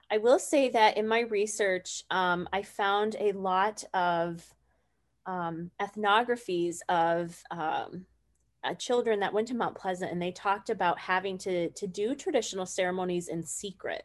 I 0.09 0.18
will 0.18 0.39
say 0.39 0.70
that 0.70 0.97
in 0.97 1.07
my 1.07 1.22
research, 1.22 2.03
um, 2.09 2.47
I 2.51 2.63
found 2.63 3.15
a 3.20 3.34
lot 3.34 3.84
of 3.93 4.43
um, 5.26 5.72
ethnographies 5.80 6.80
of 6.89 7.41
um, 7.51 8.05
uh, 8.63 8.74
children 8.76 9.20
that 9.20 9.34
went 9.34 9.47
to 9.49 9.55
Mount 9.55 9.76
Pleasant, 9.76 10.11
and 10.11 10.22
they 10.22 10.32
talked 10.32 10.70
about 10.70 10.97
having 10.99 11.38
to 11.39 11.70
to 11.70 11.88
do 11.88 12.15
traditional 12.15 12.65
ceremonies 12.65 13.28
in 13.28 13.43
secret. 13.43 14.03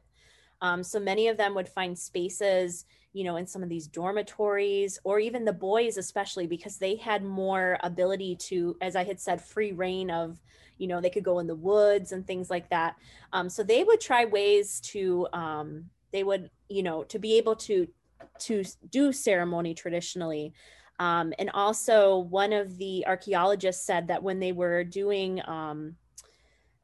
Um, 0.61 0.83
so 0.83 1.01
many 1.01 1.29
of 1.29 1.37
them 1.37 1.55
would 1.55 1.69
find 1.69 1.99
spaces 1.99 2.85
you 3.13 3.25
know, 3.25 3.37
in 3.37 3.47
some 3.47 3.63
of 3.63 3.69
these 3.69 3.87
dormitories 3.87 4.99
or 5.05 5.19
even 5.19 5.45
the 5.45 5.53
boys, 5.53 5.97
especially 5.97 6.47
because 6.47 6.79
they 6.79 6.97
had 6.97 7.25
more 7.25 7.79
ability 7.83 8.37
to, 8.37 8.77
as 8.81 8.97
I 8.97 9.05
had 9.05 9.21
said, 9.21 9.41
free 9.41 9.73
reign 9.73 10.11
of, 10.11 10.41
you 10.79 10.87
know, 10.87 11.01
they 11.01 11.11
could 11.11 11.25
go 11.25 11.39
in 11.39 11.47
the 11.47 11.55
woods 11.55 12.13
and 12.13 12.27
things 12.27 12.49
like 12.51 12.71
that. 12.71 12.97
Um, 13.33 13.49
so 13.49 13.63
they 13.63 13.85
would 13.85 14.01
try 14.01 14.25
ways 14.25 14.81
to, 14.81 15.29
um, 15.33 15.91
they 16.13 16.23
would 16.23 16.51
you 16.69 16.83
know 16.83 17.03
to 17.05 17.19
be 17.19 17.39
able 17.39 17.57
to 17.57 17.89
to 18.39 18.65
do 18.91 19.13
ceremony 19.13 19.75
traditionally 19.75 20.53
um, 20.99 21.33
and 21.39 21.51
also 21.55 22.19
one 22.19 22.53
of 22.53 22.77
the 22.79 23.05
archaeologists 23.07 23.85
said 23.85 24.09
that 24.09 24.23
when 24.23 24.39
they 24.39 24.53
were 24.53 24.85
doing 24.85 25.41
um, 25.49 25.97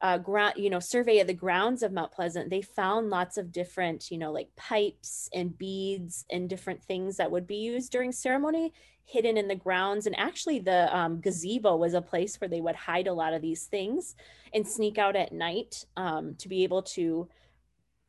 uh, 0.01 0.17
ground, 0.17 0.53
you 0.57 0.69
know, 0.69 0.79
survey 0.79 1.19
of 1.19 1.27
the 1.27 1.33
grounds 1.33 1.83
of 1.83 1.91
Mount 1.91 2.11
Pleasant, 2.11 2.49
they 2.49 2.61
found 2.61 3.09
lots 3.09 3.37
of 3.37 3.51
different, 3.51 4.09
you 4.11 4.17
know, 4.17 4.31
like 4.31 4.55
pipes 4.55 5.29
and 5.33 5.57
beads 5.57 6.25
and 6.31 6.49
different 6.49 6.83
things 6.83 7.17
that 7.17 7.31
would 7.31 7.45
be 7.45 7.57
used 7.57 7.91
during 7.91 8.11
ceremony 8.11 8.73
hidden 9.03 9.37
in 9.37 9.47
the 9.47 9.55
grounds. 9.55 10.05
And 10.05 10.17
actually, 10.17 10.59
the 10.59 10.95
um, 10.95 11.19
gazebo 11.19 11.75
was 11.75 11.95
a 11.95 12.01
place 12.01 12.39
where 12.39 12.47
they 12.47 12.61
would 12.61 12.75
hide 12.75 13.07
a 13.07 13.13
lot 13.13 13.33
of 13.33 13.41
these 13.41 13.65
things 13.65 14.15
and 14.53 14.65
sneak 14.65 14.97
out 14.97 15.15
at 15.15 15.33
night 15.33 15.85
um, 15.97 16.35
to 16.35 16.47
be 16.47 16.63
able 16.63 16.83
to, 16.83 17.27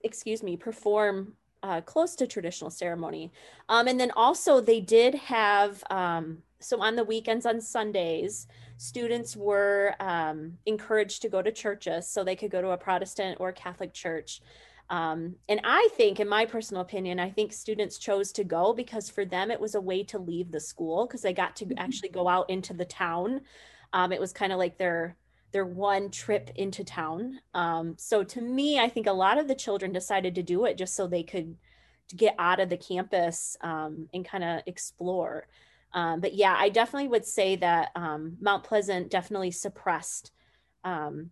excuse 0.04 0.42
me, 0.42 0.56
perform 0.56 1.32
uh, 1.62 1.80
close 1.80 2.14
to 2.16 2.26
traditional 2.26 2.70
ceremony. 2.70 3.32
Um, 3.68 3.88
and 3.88 3.98
then 3.98 4.12
also, 4.14 4.60
they 4.60 4.80
did 4.80 5.14
have, 5.14 5.82
um, 5.90 6.42
so 6.60 6.80
on 6.80 6.96
the 6.96 7.04
weekends, 7.04 7.46
on 7.46 7.60
Sundays, 7.60 8.46
students 8.76 9.36
were 9.36 9.94
um, 10.00 10.58
encouraged 10.66 11.22
to 11.22 11.28
go 11.28 11.42
to 11.42 11.50
churches 11.50 12.08
so 12.08 12.22
they 12.22 12.36
could 12.36 12.50
go 12.50 12.60
to 12.60 12.70
a 12.70 12.76
Protestant 12.76 13.38
or 13.40 13.52
Catholic 13.52 13.92
church. 13.92 14.40
Um, 14.90 15.36
and 15.48 15.60
I 15.62 15.88
think, 15.96 16.18
in 16.18 16.28
my 16.28 16.44
personal 16.44 16.82
opinion, 16.82 17.20
I 17.20 17.30
think 17.30 17.52
students 17.52 17.96
chose 17.96 18.32
to 18.32 18.44
go 18.44 18.74
because 18.74 19.08
for 19.08 19.24
them 19.24 19.50
it 19.50 19.60
was 19.60 19.76
a 19.76 19.80
way 19.80 20.02
to 20.04 20.18
leave 20.18 20.50
the 20.50 20.60
school 20.60 21.06
because 21.06 21.22
they 21.22 21.32
got 21.32 21.56
to 21.56 21.66
mm-hmm. 21.66 21.78
actually 21.78 22.08
go 22.08 22.28
out 22.28 22.50
into 22.50 22.74
the 22.74 22.84
town. 22.84 23.42
Um, 23.92 24.12
it 24.12 24.20
was 24.20 24.32
kind 24.32 24.52
of 24.52 24.58
like 24.58 24.78
their 24.78 25.16
their 25.52 25.66
one 25.66 26.10
trip 26.10 26.50
into 26.54 26.84
town. 26.84 27.40
Um, 27.54 27.94
so 27.98 28.22
to 28.22 28.40
me, 28.40 28.78
I 28.78 28.88
think 28.88 29.06
a 29.06 29.12
lot 29.12 29.38
of 29.38 29.48
the 29.48 29.54
children 29.54 29.92
decided 29.92 30.34
to 30.36 30.42
do 30.42 30.64
it 30.64 30.78
just 30.78 30.94
so 30.94 31.06
they 31.06 31.24
could 31.24 31.56
get 32.16 32.34
out 32.38 32.60
of 32.60 32.68
the 32.68 32.76
campus 32.76 33.56
um, 33.60 34.08
and 34.14 34.24
kind 34.24 34.44
of 34.44 34.62
explore. 34.66 35.46
Um, 35.92 36.20
but 36.20 36.34
yeah, 36.34 36.54
I 36.56 36.68
definitely 36.68 37.08
would 37.08 37.26
say 37.26 37.56
that 37.56 37.90
um, 37.96 38.36
Mount 38.40 38.64
Pleasant 38.64 39.10
definitely 39.10 39.50
suppressed 39.50 40.30
um, 40.84 41.30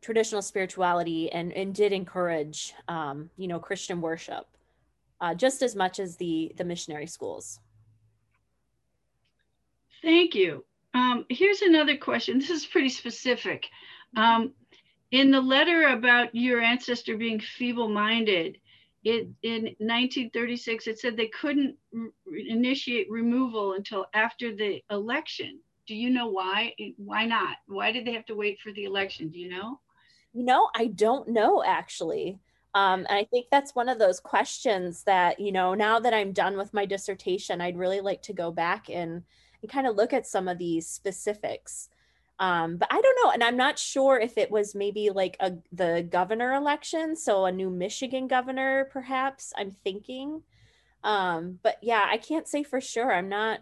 traditional 0.00 0.42
spirituality 0.42 1.30
and, 1.30 1.52
and 1.52 1.74
did 1.74 1.92
encourage, 1.92 2.74
um, 2.88 3.30
you 3.36 3.48
know, 3.48 3.58
Christian 3.58 4.00
worship 4.00 4.46
uh, 5.20 5.34
just 5.34 5.62
as 5.62 5.74
much 5.74 5.98
as 5.98 6.16
the 6.16 6.52
the 6.56 6.64
missionary 6.64 7.06
schools. 7.06 7.60
Thank 10.02 10.34
you. 10.34 10.64
Um, 10.94 11.24
here's 11.28 11.62
another 11.62 11.96
question. 11.96 12.38
This 12.38 12.50
is 12.50 12.66
pretty 12.66 12.88
specific. 12.90 13.66
Um, 14.16 14.52
in 15.10 15.30
the 15.30 15.40
letter 15.40 15.88
about 15.88 16.34
your 16.34 16.60
ancestor 16.60 17.16
being 17.16 17.40
feeble-minded, 17.40 18.58
it, 19.06 19.28
in 19.44 19.62
1936, 19.78 20.88
it 20.88 20.98
said 20.98 21.16
they 21.16 21.28
couldn't 21.28 21.76
re- 21.92 22.46
initiate 22.48 23.08
removal 23.08 23.74
until 23.74 24.06
after 24.14 24.54
the 24.54 24.82
election. 24.90 25.60
Do 25.86 25.94
you 25.94 26.10
know 26.10 26.26
why? 26.26 26.74
Why 26.96 27.24
not? 27.24 27.58
Why 27.68 27.92
did 27.92 28.04
they 28.04 28.12
have 28.14 28.26
to 28.26 28.34
wait 28.34 28.58
for 28.60 28.72
the 28.72 28.82
election? 28.82 29.28
Do 29.28 29.38
you 29.38 29.48
know? 29.48 29.78
You 30.32 30.44
know, 30.44 30.68
I 30.74 30.88
don't 30.88 31.28
know 31.28 31.62
actually. 31.64 32.40
Um, 32.74 33.06
and 33.08 33.16
I 33.16 33.24
think 33.30 33.46
that's 33.48 33.76
one 33.76 33.88
of 33.88 34.00
those 34.00 34.18
questions 34.18 35.04
that, 35.04 35.38
you 35.38 35.52
know, 35.52 35.74
now 35.74 36.00
that 36.00 36.12
I'm 36.12 36.32
done 36.32 36.56
with 36.56 36.74
my 36.74 36.84
dissertation, 36.84 37.60
I'd 37.60 37.78
really 37.78 38.00
like 38.00 38.22
to 38.22 38.32
go 38.32 38.50
back 38.50 38.90
and, 38.90 39.22
and 39.62 39.70
kind 39.70 39.86
of 39.86 39.94
look 39.94 40.12
at 40.12 40.26
some 40.26 40.48
of 40.48 40.58
these 40.58 40.88
specifics. 40.88 41.90
Um, 42.38 42.76
but 42.76 42.88
I 42.92 43.00
don't 43.00 43.18
know, 43.24 43.30
and 43.30 43.42
I'm 43.42 43.56
not 43.56 43.78
sure 43.78 44.18
if 44.18 44.36
it 44.36 44.50
was 44.50 44.74
maybe 44.74 45.08
like 45.10 45.36
a 45.40 45.54
the 45.72 46.06
governor 46.08 46.52
election, 46.52 47.16
so 47.16 47.46
a 47.46 47.52
new 47.52 47.70
Michigan 47.70 48.28
governor, 48.28 48.88
perhaps. 48.92 49.54
I'm 49.56 49.70
thinking, 49.70 50.42
um, 51.02 51.58
but 51.62 51.78
yeah, 51.82 52.04
I 52.06 52.18
can't 52.18 52.46
say 52.46 52.62
for 52.62 52.80
sure. 52.80 53.12
I'm 53.12 53.28
not. 53.28 53.60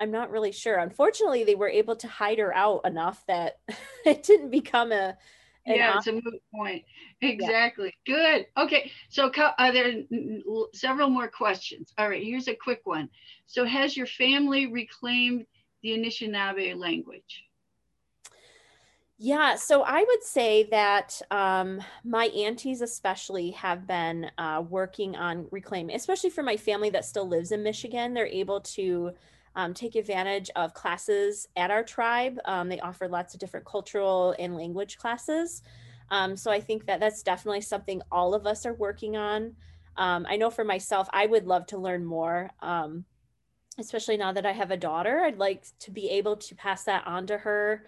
I'm 0.00 0.10
not 0.10 0.30
really 0.30 0.52
sure. 0.52 0.78
Unfortunately, 0.78 1.44
they 1.44 1.56
were 1.56 1.68
able 1.68 1.96
to 1.96 2.08
hide 2.08 2.38
her 2.38 2.54
out 2.54 2.82
enough 2.84 3.24
that 3.26 3.58
it 4.06 4.24
didn't 4.24 4.50
become 4.50 4.90
a. 4.90 5.16
Yeah, 5.66 5.98
it's 5.98 6.06
a 6.06 6.12
moot 6.12 6.42
point. 6.52 6.84
Exactly. 7.20 7.94
Yeah. 8.06 8.14
Good. 8.14 8.46
Okay. 8.56 8.90
So 9.10 9.30
are 9.58 9.72
there 9.72 9.92
several 10.72 11.10
more 11.10 11.28
questions? 11.28 11.92
All 11.98 12.08
right. 12.08 12.22
Here's 12.22 12.48
a 12.48 12.54
quick 12.54 12.80
one. 12.84 13.10
So 13.46 13.66
has 13.66 13.94
your 13.94 14.06
family 14.06 14.66
reclaimed 14.66 15.44
the 15.82 15.90
Anishinaabe 15.90 16.74
language? 16.74 17.44
Yeah, 19.20 19.56
so 19.56 19.82
I 19.82 20.04
would 20.06 20.22
say 20.22 20.64
that 20.70 21.20
um, 21.32 21.80
my 22.04 22.26
aunties, 22.26 22.82
especially, 22.82 23.50
have 23.50 23.84
been 23.84 24.30
uh, 24.38 24.62
working 24.68 25.16
on 25.16 25.48
reclaiming, 25.50 25.96
especially 25.96 26.30
for 26.30 26.44
my 26.44 26.56
family 26.56 26.90
that 26.90 27.04
still 27.04 27.26
lives 27.28 27.50
in 27.50 27.64
Michigan. 27.64 28.14
They're 28.14 28.26
able 28.26 28.60
to 28.60 29.10
um, 29.56 29.74
take 29.74 29.96
advantage 29.96 30.50
of 30.54 30.72
classes 30.72 31.48
at 31.56 31.72
our 31.72 31.82
tribe. 31.82 32.38
Um, 32.44 32.68
they 32.68 32.78
offer 32.78 33.08
lots 33.08 33.34
of 33.34 33.40
different 33.40 33.66
cultural 33.66 34.36
and 34.38 34.54
language 34.54 34.98
classes. 34.98 35.62
Um, 36.12 36.36
so 36.36 36.52
I 36.52 36.60
think 36.60 36.86
that 36.86 37.00
that's 37.00 37.24
definitely 37.24 37.62
something 37.62 38.00
all 38.12 38.34
of 38.34 38.46
us 38.46 38.64
are 38.66 38.74
working 38.74 39.16
on. 39.16 39.56
Um, 39.96 40.26
I 40.28 40.36
know 40.36 40.48
for 40.48 40.62
myself, 40.64 41.08
I 41.12 41.26
would 41.26 41.44
love 41.44 41.66
to 41.66 41.76
learn 41.78 42.04
more 42.04 42.50
um, 42.62 43.04
especially 43.78 44.16
now 44.16 44.32
that 44.32 44.46
I 44.46 44.52
have 44.52 44.70
a 44.70 44.76
daughter. 44.76 45.20
I'd 45.20 45.38
like 45.38 45.64
to 45.80 45.90
be 45.90 46.10
able 46.10 46.36
to 46.36 46.54
pass 46.54 46.84
that 46.84 47.06
on 47.06 47.26
to 47.28 47.38
her. 47.38 47.84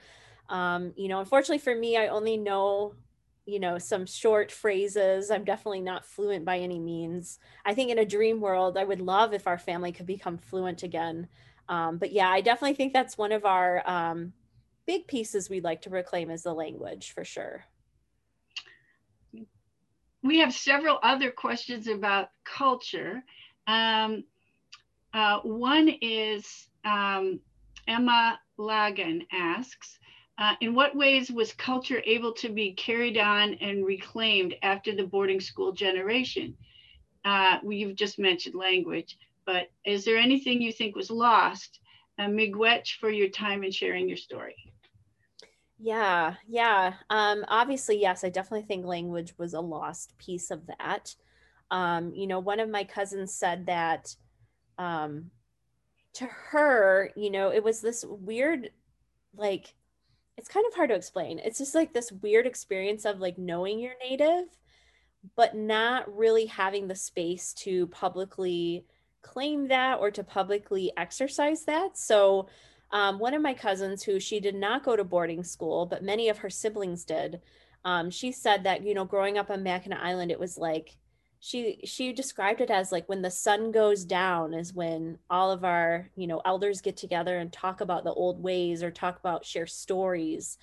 Um, 0.51 0.93
you 0.97 1.09
know, 1.09 1.21
unfortunately 1.21 1.59
for 1.59 1.75
me, 1.75 1.97
I 1.97 2.09
only 2.09 2.37
know, 2.37 2.95
you 3.47 3.61
know, 3.61 3.79
some 3.79 4.05
short 4.05 4.53
phrases. 4.53 5.31
I'm 5.31 5.45
definitely 5.45 5.81
not 5.81 6.05
fluent 6.05 6.45
by 6.45 6.59
any 6.59 6.79
means. 6.79 7.39
I 7.65 7.73
think 7.75 7.91
in 7.91 7.99
a 7.99 8.05
dream 8.05 8.41
world, 8.41 8.77
I 8.77 8.85
would 8.85 9.01
love 9.01 9.33
if 9.33 9.47
our 9.47 9.59
family 9.59 9.93
could 9.93 10.07
become 10.07 10.37
fluent 10.37 10.83
again. 10.83 11.29
Um, 11.69 11.99
but 11.99 12.13
yeah, 12.13 12.29
I 12.29 12.41
definitely 12.41 12.75
think 12.75 12.93
that's 12.93 13.17
one 13.17 13.33
of 13.33 13.45
our 13.45 13.89
um, 13.89 14.33
big 14.87 15.07
pieces 15.07 15.49
we'd 15.49 15.65
like 15.65 15.83
to 15.83 15.91
reclaim 15.91 16.31
as 16.31 16.43
the 16.43 16.53
language 16.53 17.13
for 17.13 17.25
sure. 17.25 17.65
We 20.23 20.41
have 20.41 20.53
several 20.53 20.99
other 21.03 21.31
questions 21.31 21.87
about 21.87 22.31
culture. 22.45 23.23
Um, 23.67 24.25
uh, 25.15 25.39
one 25.41 25.89
is 26.03 26.69
um, 26.85 27.41
Emma 27.87 28.39
Lagan 28.59 29.23
asks, 29.33 30.00
uh, 30.41 30.55
in 30.63 30.75
what 30.75 30.97
ways 30.97 31.31
was 31.31 31.53
culture 31.53 32.03
able 32.07 32.33
to 32.33 32.49
be 32.49 32.73
carried 32.73 33.19
on 33.19 33.55
and 33.55 33.85
reclaimed 33.85 34.55
after 34.63 34.97
the 34.97 35.05
boarding 35.05 35.41
school 35.41 35.71
generation? 35.71 36.57
Uh, 37.27 37.59
you've 37.69 37.95
just 37.95 38.19
mentioned 38.19 38.55
language, 38.55 39.19
but 39.45 39.71
is 39.85 40.05
there 40.05 40.17
anything 40.17 40.63
you 40.63 40.73
think 40.73 40.97
was 40.97 41.11
lost? 41.11 41.81
Uh, 42.19 42.25
Miigwech 42.25 42.99
for 42.99 43.11
your 43.11 43.29
time 43.29 43.63
and 43.63 43.75
sharing 43.75 44.09
your 44.09 44.17
story. 44.17 44.57
Yeah, 45.79 46.35
yeah. 46.49 46.95
Um, 47.11 47.45
obviously, 47.49 48.01
yes, 48.01 48.25
I 48.25 48.31
definitely 48.31 48.67
think 48.67 48.85
language 48.85 49.35
was 49.39 49.55
a 49.55 49.61
lost 49.61 50.17
piece 50.19 50.51
of 50.51 50.63
that. 50.79 51.15
Um, 51.71 52.13
you 52.15 52.27
know, 52.27 52.39
one 52.39 52.61
of 52.61 52.69
my 52.69 52.85
cousins 52.85 53.33
said 53.33 53.67
that 53.67 54.15
um, 54.79 55.31
to 56.15 56.27
her, 56.27 57.11
you 57.15 57.31
know, 57.31 57.51
it 57.51 57.63
was 57.63 57.81
this 57.81 58.05
weird, 58.07 58.71
like, 59.35 59.75
it's 60.41 60.49
kind 60.49 60.65
of 60.67 60.75
hard 60.75 60.89
to 60.89 60.97
explain. 60.97 61.39
It's 61.39 61.59
just 61.59 61.75
like 61.75 61.93
this 61.93 62.11
weird 62.11 62.47
experience 62.47 63.05
of 63.05 63.21
like 63.21 63.37
knowing 63.37 63.79
you're 63.79 63.93
native, 64.03 64.47
but 65.37 65.55
not 65.55 66.17
really 66.17 66.47
having 66.47 66.89
the 66.89 66.95
space 66.95 67.53
to 67.59 67.87
publicly 67.89 68.87
claim 69.21 69.69
that 69.69 69.99
or 69.99 70.11
to 70.11 70.25
publicly 70.25 70.93
exercise 70.97 71.65
that. 71.67 71.99
So, 71.99 72.49
um, 72.91 73.19
one 73.19 73.35
of 73.35 73.43
my 73.43 73.53
cousins, 73.53 74.03
who 74.03 74.19
she 74.19 74.41
did 74.41 74.55
not 74.55 74.83
go 74.83 74.97
to 74.97 75.05
boarding 75.05 75.45
school, 75.45 75.85
but 75.85 76.03
many 76.03 76.31
of 76.31 76.39
her 76.39 76.49
siblings 76.49 77.05
did, 77.05 77.43
um, 77.85 78.11
she 78.11 78.33
said 78.33 78.65
that, 78.65 78.83
you 78.83 78.95
know, 78.95 79.05
growing 79.05 79.37
up 79.37 79.51
on 79.51 79.63
Mackinac 79.63 80.01
Island, 80.03 80.31
it 80.31 80.41
was 80.41 80.57
like 80.57 80.97
she 81.41 81.81
she 81.85 82.13
described 82.13 82.61
it 82.61 82.71
as 82.71 82.93
like 82.93 83.09
when 83.09 83.23
the 83.23 83.31
sun 83.31 83.73
goes 83.73 84.05
down 84.05 84.53
is 84.53 84.75
when 84.75 85.19
all 85.31 85.51
of 85.51 85.65
our 85.65 86.11
you 86.15 86.27
know 86.27 86.43
elders 86.45 86.83
get 86.83 86.97
together 86.97 87.39
and 87.39 87.53
talk 87.53 87.81
about 87.81 88.05
the 88.05 88.13
old 88.13 88.43
ways 88.43 88.83
or 88.83 88.91
talk 88.91 89.19
about 89.19 89.45
share 89.45 89.67
stories. 89.67 90.59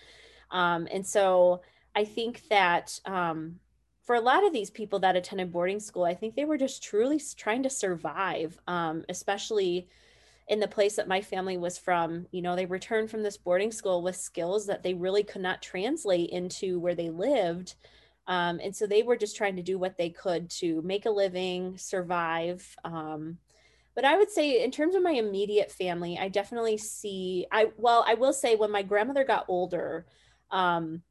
Um, 0.51 0.87
and 0.91 1.05
so 1.05 1.61
i 1.95 2.05
think 2.05 2.43
that 2.49 2.99
um, 3.05 3.59
for 4.03 4.15
a 4.15 4.21
lot 4.21 4.45
of 4.45 4.53
these 4.53 4.69
people 4.69 4.99
that 4.99 5.17
attended 5.17 5.51
boarding 5.51 5.79
school 5.79 6.05
i 6.05 6.13
think 6.13 6.35
they 6.35 6.45
were 6.45 6.57
just 6.57 6.81
truly 6.83 7.19
trying 7.35 7.63
to 7.63 7.69
survive 7.69 8.57
um, 8.67 9.03
especially 9.09 9.89
in 10.47 10.59
the 10.59 10.67
place 10.67 10.95
that 10.95 11.07
my 11.07 11.21
family 11.21 11.57
was 11.57 11.77
from. 11.77 12.27
You 12.31 12.41
know 12.41 12.55
they 12.55 12.65
returned 12.65 13.09
from 13.09 13.23
this 13.23 13.37
boarding 13.37 13.71
school 13.71 14.01
with 14.01 14.15
skills 14.15 14.65
that 14.67 14.83
they 14.83 14.93
really 14.93 15.23
could 15.23 15.41
not 15.41 15.61
translate 15.61 16.29
into 16.29 16.79
where 16.79 16.95
they 16.95 17.09
lived 17.09 17.75
um, 18.27 18.59
and 18.61 18.75
so 18.75 18.85
they 18.85 19.03
were 19.03 19.17
just 19.17 19.37
trying 19.37 19.55
to 19.55 19.63
do 19.63 19.79
what 19.79 19.97
they 19.97 20.09
could 20.09 20.49
to 20.51 20.81
make 20.81 21.05
a 21.05 21.09
living, 21.09 21.77
survive. 21.77 22.75
Um, 22.83 23.37
but 23.95 24.05
I 24.05 24.17
would 24.17 24.29
say, 24.29 24.63
in 24.63 24.69
terms 24.69 24.95
of 24.95 25.01
my 25.01 25.11
immediate 25.11 25.71
family, 25.71 26.19
I 26.19 26.27
definitely 26.27 26.77
see. 26.77 27.47
I 27.51 27.71
well, 27.77 28.05
I 28.07 28.13
will 28.13 28.33
say 28.33 28.55
when 28.55 28.69
my 28.71 28.83
grandmother 28.83 29.23
got 29.23 29.45
older, 29.47 30.05
um, 30.51 31.01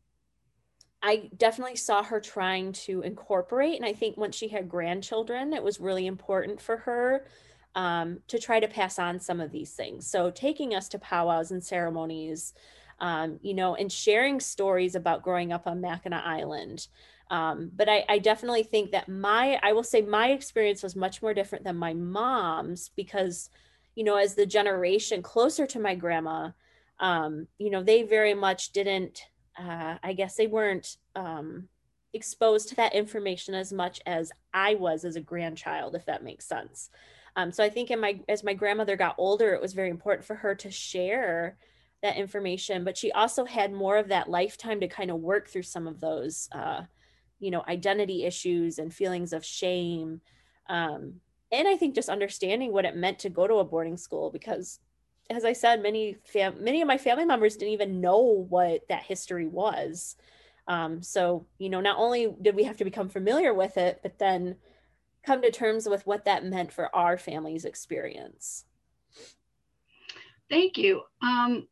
I 1.02 1.30
definitely 1.36 1.76
saw 1.76 2.02
her 2.02 2.20
trying 2.20 2.72
to 2.72 3.00
incorporate. 3.00 3.76
And 3.76 3.84
I 3.84 3.92
think 3.92 4.16
once 4.16 4.36
she 4.36 4.48
had 4.48 4.68
grandchildren, 4.68 5.52
it 5.52 5.62
was 5.62 5.80
really 5.80 6.06
important 6.06 6.60
for 6.60 6.76
her 6.78 7.26
um, 7.74 8.20
to 8.28 8.38
try 8.38 8.60
to 8.60 8.68
pass 8.68 8.98
on 8.98 9.20
some 9.20 9.40
of 9.40 9.52
these 9.52 9.72
things. 9.72 10.06
So 10.06 10.30
taking 10.30 10.74
us 10.74 10.88
to 10.90 10.98
powwows 10.98 11.50
and 11.50 11.62
ceremonies, 11.62 12.54
um, 13.01 13.38
you 13.42 13.55
know, 13.55 13.74
and 13.74 13.90
sharing 13.90 14.40
stories 14.40 14.94
about 14.94 15.22
growing 15.22 15.53
up 15.53 15.66
on 15.66 15.80
Mackinac 15.80 16.24
Island. 16.24 16.88
Um, 17.30 17.70
but 17.74 17.88
I, 17.88 18.05
I 18.09 18.18
definitely 18.18 18.62
think 18.62 18.92
that 18.92 19.09
my, 19.09 19.59
I 19.62 19.72
will 19.72 19.82
say 19.82 20.01
my 20.01 20.28
experience 20.28 20.82
was 20.82 20.94
much 20.94 21.22
more 21.22 21.34
different 21.34 21.64
than 21.64 21.76
my 21.76 21.92
mom's 21.92 22.90
because, 22.90 23.51
you 23.94 24.05
know, 24.05 24.16
as 24.16 24.34
the 24.34 24.47
generation 24.47 25.22
closer 25.22 25.66
to 25.66 25.80
my 25.80 25.94
grandma, 25.94 26.51
um, 27.01 27.49
you 27.59 27.70
know, 27.70 27.82
they 27.82 28.05
very 28.05 28.34
much 28.34 28.70
didn't, 28.72 29.22
uh, 29.59 29.97
I 30.03 30.12
guess 30.12 30.36
they 30.36 30.47
weren't 30.47 30.97
um, 31.16 31.68
exposed 32.12 32.68
to 32.68 32.76
that 32.76 32.94
information 32.94 33.55
as 33.55 33.72
much 33.72 34.01
as 34.07 34.32
I 34.55 34.74
was 34.74 35.05
as 35.05 35.16
a 35.16 35.20
grandchild, 35.20 35.94
if 35.94 36.07
that 36.07 36.24
makes 36.24 36.47
sense. 36.47 36.90
Um, 37.34 37.53
so 37.53 37.62
I 37.62 37.68
think 37.68 37.90
in 37.90 38.01
my 38.01 38.20
as 38.28 38.42
my 38.42 38.55
grandmother 38.55 38.97
got 38.97 39.14
older, 39.18 39.53
it 39.53 39.61
was 39.61 39.74
very 39.74 39.90
important 39.90 40.26
for 40.26 40.36
her 40.36 40.55
to 40.55 40.70
share 40.70 41.59
that 42.07 42.16
information, 42.16 42.84
but 42.84 42.96
she 42.96 43.11
also 43.12 43.44
had 43.44 43.72
more 43.72 43.96
of 43.96 44.09
that 44.09 44.30
lifetime 44.30 44.80
to 44.80 44.88
kind 44.88 45.11
of 45.11 45.18
work 45.18 45.48
through 45.48 45.62
some 45.62 45.86
of 45.86 46.00
those, 46.00 46.48
uh, 46.52 46.82
you 47.40 47.50
know, 47.50 47.64
identity 47.68 48.24
issues 48.24 48.78
and 48.78 48.94
feelings 48.94 49.32
of 49.32 49.44
shame. 49.44 50.20
Um, 50.68 51.20
and 51.52 51.68
I 51.68 51.76
think 51.76 51.94
just 51.94 52.09
understanding 52.09 52.72
what 52.72 52.84
it 52.84 52.96
meant 52.96 53.18
to 53.20 53.30
go 53.30 53.46
to 53.46 53.57
a 53.57 53.64
boarding 53.64 53.96
school 53.96 54.30
because 54.30 54.80
as 55.28 55.44
I 55.44 55.54
said, 55.54 55.82
many 55.82 56.16
fam- 56.24 56.62
many 56.62 56.80
of 56.80 56.86
my 56.86 56.98
family 56.98 57.24
members 57.24 57.57
didn't 57.57 57.72
even 57.72 58.00
know 58.00 58.46
what 58.48 58.82
that 58.88 59.02
history 59.02 59.48
was. 59.48 60.16
Um, 60.68 61.02
so, 61.02 61.46
you 61.59 61.68
know, 61.68 61.80
not 61.80 61.98
only 61.98 62.32
did 62.40 62.54
we 62.54 62.64
have 62.64 62.76
to 62.76 62.84
become 62.84 63.09
familiar 63.09 63.52
with 63.52 63.76
it, 63.76 64.00
but 64.02 64.18
then 64.18 64.57
come 65.24 65.42
to 65.42 65.50
terms 65.50 65.88
with 65.88 66.07
what 66.07 66.24
that 66.26 66.44
meant 66.44 66.72
for 66.72 66.94
our 66.94 67.18
family's 67.18 67.64
experience. 67.64 68.64
Thank 70.48 70.78
you. 70.78 71.02
Um, 71.20 71.66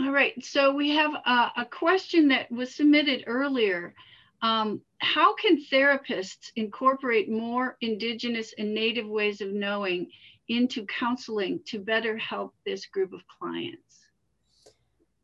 all 0.00 0.12
right, 0.12 0.32
so 0.44 0.74
we 0.74 0.90
have 0.90 1.12
a, 1.14 1.52
a 1.58 1.66
question 1.70 2.28
that 2.28 2.50
was 2.50 2.74
submitted 2.74 3.24
earlier. 3.26 3.94
Um, 4.42 4.80
how 4.98 5.34
can 5.34 5.62
therapists 5.72 6.52
incorporate 6.56 7.30
more 7.30 7.76
Indigenous 7.80 8.54
and 8.58 8.72
Native 8.72 9.06
ways 9.06 9.40
of 9.40 9.50
knowing 9.50 10.10
into 10.48 10.86
counseling 10.86 11.60
to 11.66 11.78
better 11.78 12.16
help 12.16 12.54
this 12.64 12.86
group 12.86 13.12
of 13.12 13.20
clients? 13.26 13.88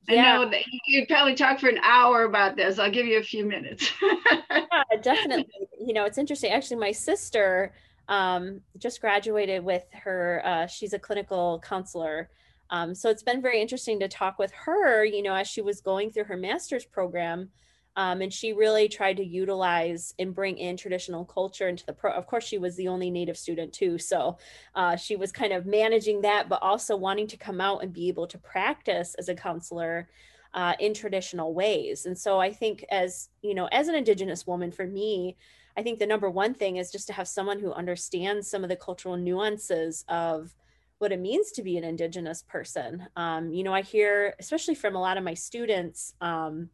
Yeah. 0.08 0.34
I 0.34 0.44
know 0.44 0.50
that 0.50 0.62
you'd 0.86 1.08
probably 1.08 1.34
talk 1.34 1.60
for 1.60 1.68
an 1.68 1.78
hour 1.82 2.24
about 2.24 2.56
this. 2.56 2.78
I'll 2.78 2.90
give 2.90 3.06
you 3.06 3.18
a 3.18 3.22
few 3.22 3.44
minutes. 3.44 3.90
yeah, 4.02 5.00
definitely. 5.00 5.46
You 5.80 5.94
know, 5.94 6.04
it's 6.04 6.18
interesting. 6.18 6.50
Actually, 6.50 6.80
my 6.80 6.92
sister 6.92 7.72
um, 8.08 8.60
just 8.78 9.00
graduated 9.00 9.64
with 9.64 9.84
her, 9.92 10.42
uh, 10.44 10.66
she's 10.66 10.92
a 10.92 10.98
clinical 10.98 11.62
counselor. 11.66 12.28
Um, 12.70 12.94
so 12.94 13.10
it's 13.10 13.22
been 13.22 13.42
very 13.42 13.60
interesting 13.60 14.00
to 14.00 14.08
talk 14.08 14.38
with 14.38 14.52
her, 14.52 15.04
you 15.04 15.22
know, 15.22 15.34
as 15.34 15.48
she 15.48 15.60
was 15.60 15.80
going 15.80 16.10
through 16.10 16.24
her 16.24 16.36
master's 16.36 16.84
program 16.84 17.50
um, 17.96 18.20
and 18.20 18.32
she 18.32 18.52
really 18.52 18.88
tried 18.88 19.16
to 19.18 19.24
utilize 19.24 20.14
and 20.18 20.34
bring 20.34 20.58
in 20.58 20.76
traditional 20.76 21.24
culture 21.24 21.68
into 21.68 21.86
the 21.86 21.92
pro. 21.92 22.12
Of 22.12 22.26
course, 22.26 22.44
she 22.44 22.58
was 22.58 22.76
the 22.76 22.88
only 22.88 23.10
Native 23.10 23.38
student 23.38 23.72
too, 23.72 23.98
so 23.98 24.38
uh, 24.74 24.96
she 24.96 25.16
was 25.16 25.30
kind 25.30 25.52
of 25.52 25.66
managing 25.66 26.22
that, 26.22 26.48
but 26.48 26.62
also 26.62 26.96
wanting 26.96 27.28
to 27.28 27.36
come 27.36 27.60
out 27.60 27.82
and 27.82 27.92
be 27.92 28.08
able 28.08 28.26
to 28.26 28.38
practice 28.38 29.14
as 29.14 29.28
a 29.28 29.34
counselor 29.34 30.08
uh, 30.54 30.74
in 30.80 30.94
traditional 30.94 31.54
ways. 31.54 32.06
And 32.06 32.18
so 32.18 32.40
I 32.40 32.52
think, 32.52 32.84
as 32.90 33.28
you 33.42 33.54
know, 33.54 33.66
as 33.66 33.88
an 33.88 33.94
Indigenous 33.94 34.46
woman, 34.46 34.72
for 34.72 34.86
me, 34.86 35.36
I 35.76 35.82
think 35.82 35.98
the 35.98 36.06
number 36.06 36.30
one 36.30 36.54
thing 36.54 36.76
is 36.76 36.92
just 36.92 37.06
to 37.08 37.12
have 37.12 37.28
someone 37.28 37.58
who 37.60 37.72
understands 37.72 38.48
some 38.48 38.62
of 38.62 38.70
the 38.70 38.76
cultural 38.76 39.16
nuances 39.16 40.04
of 40.08 40.54
what 40.98 41.12
it 41.12 41.20
means 41.20 41.50
to 41.52 41.62
be 41.62 41.76
an 41.76 41.84
Indigenous 41.84 42.42
person. 42.42 43.06
Um, 43.16 43.52
you 43.52 43.64
know, 43.64 43.74
I 43.74 43.82
hear, 43.82 44.34
especially 44.38 44.74
from 44.74 44.96
a 44.96 45.00
lot 45.00 45.18
of 45.18 45.24
my 45.24 45.34
students. 45.34 46.14
Um, 46.20 46.70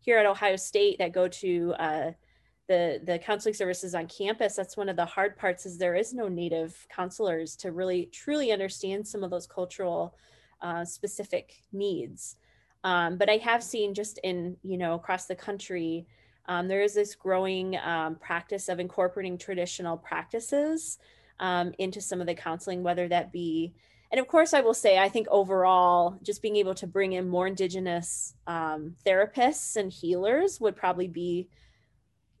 here 0.00 0.18
at 0.18 0.26
Ohio 0.26 0.56
State 0.56 0.98
that 0.98 1.12
go 1.12 1.28
to 1.28 1.74
uh, 1.78 2.10
the 2.68 3.00
the 3.04 3.18
counseling 3.18 3.54
services 3.54 3.94
on 3.94 4.06
campus. 4.06 4.56
That's 4.56 4.76
one 4.76 4.88
of 4.88 4.96
the 4.96 5.04
hard 5.04 5.36
parts 5.36 5.66
is 5.66 5.78
there 5.78 5.94
is 5.94 6.12
no 6.12 6.28
native 6.28 6.86
counselors 6.94 7.54
to 7.56 7.72
really 7.72 8.06
truly 8.06 8.52
understand 8.52 9.06
some 9.06 9.22
of 9.22 9.30
those 9.30 9.46
cultural 9.46 10.16
uh, 10.62 10.84
specific 10.84 11.52
needs. 11.72 12.36
Um, 12.82 13.18
but 13.18 13.28
I 13.28 13.36
have 13.36 13.62
seen 13.62 13.94
just 13.94 14.18
in 14.24 14.56
you 14.62 14.78
know 14.78 14.94
across 14.94 15.26
the 15.26 15.36
country. 15.36 16.06
Um, 16.46 16.66
there 16.66 16.82
is 16.82 16.94
this 16.94 17.14
growing 17.14 17.76
um, 17.76 18.16
practice 18.16 18.68
of 18.68 18.80
incorporating 18.80 19.38
traditional 19.38 19.96
practices 19.96 20.98
um, 21.40 21.72
into 21.78 22.00
some 22.00 22.20
of 22.20 22.26
the 22.26 22.34
counseling, 22.34 22.82
whether 22.82 23.08
that 23.08 23.32
be 23.32 23.74
and 24.12 24.18
of 24.18 24.26
course 24.26 24.52
i 24.52 24.60
will 24.60 24.74
say 24.74 24.98
i 24.98 25.08
think 25.08 25.28
overall 25.30 26.18
just 26.20 26.42
being 26.42 26.56
able 26.56 26.74
to 26.74 26.84
bring 26.84 27.12
in 27.12 27.28
more 27.28 27.46
indigenous 27.46 28.34
um, 28.48 28.96
therapists 29.06 29.76
and 29.76 29.92
healers 29.92 30.60
would 30.60 30.74
probably 30.74 31.06
be 31.06 31.48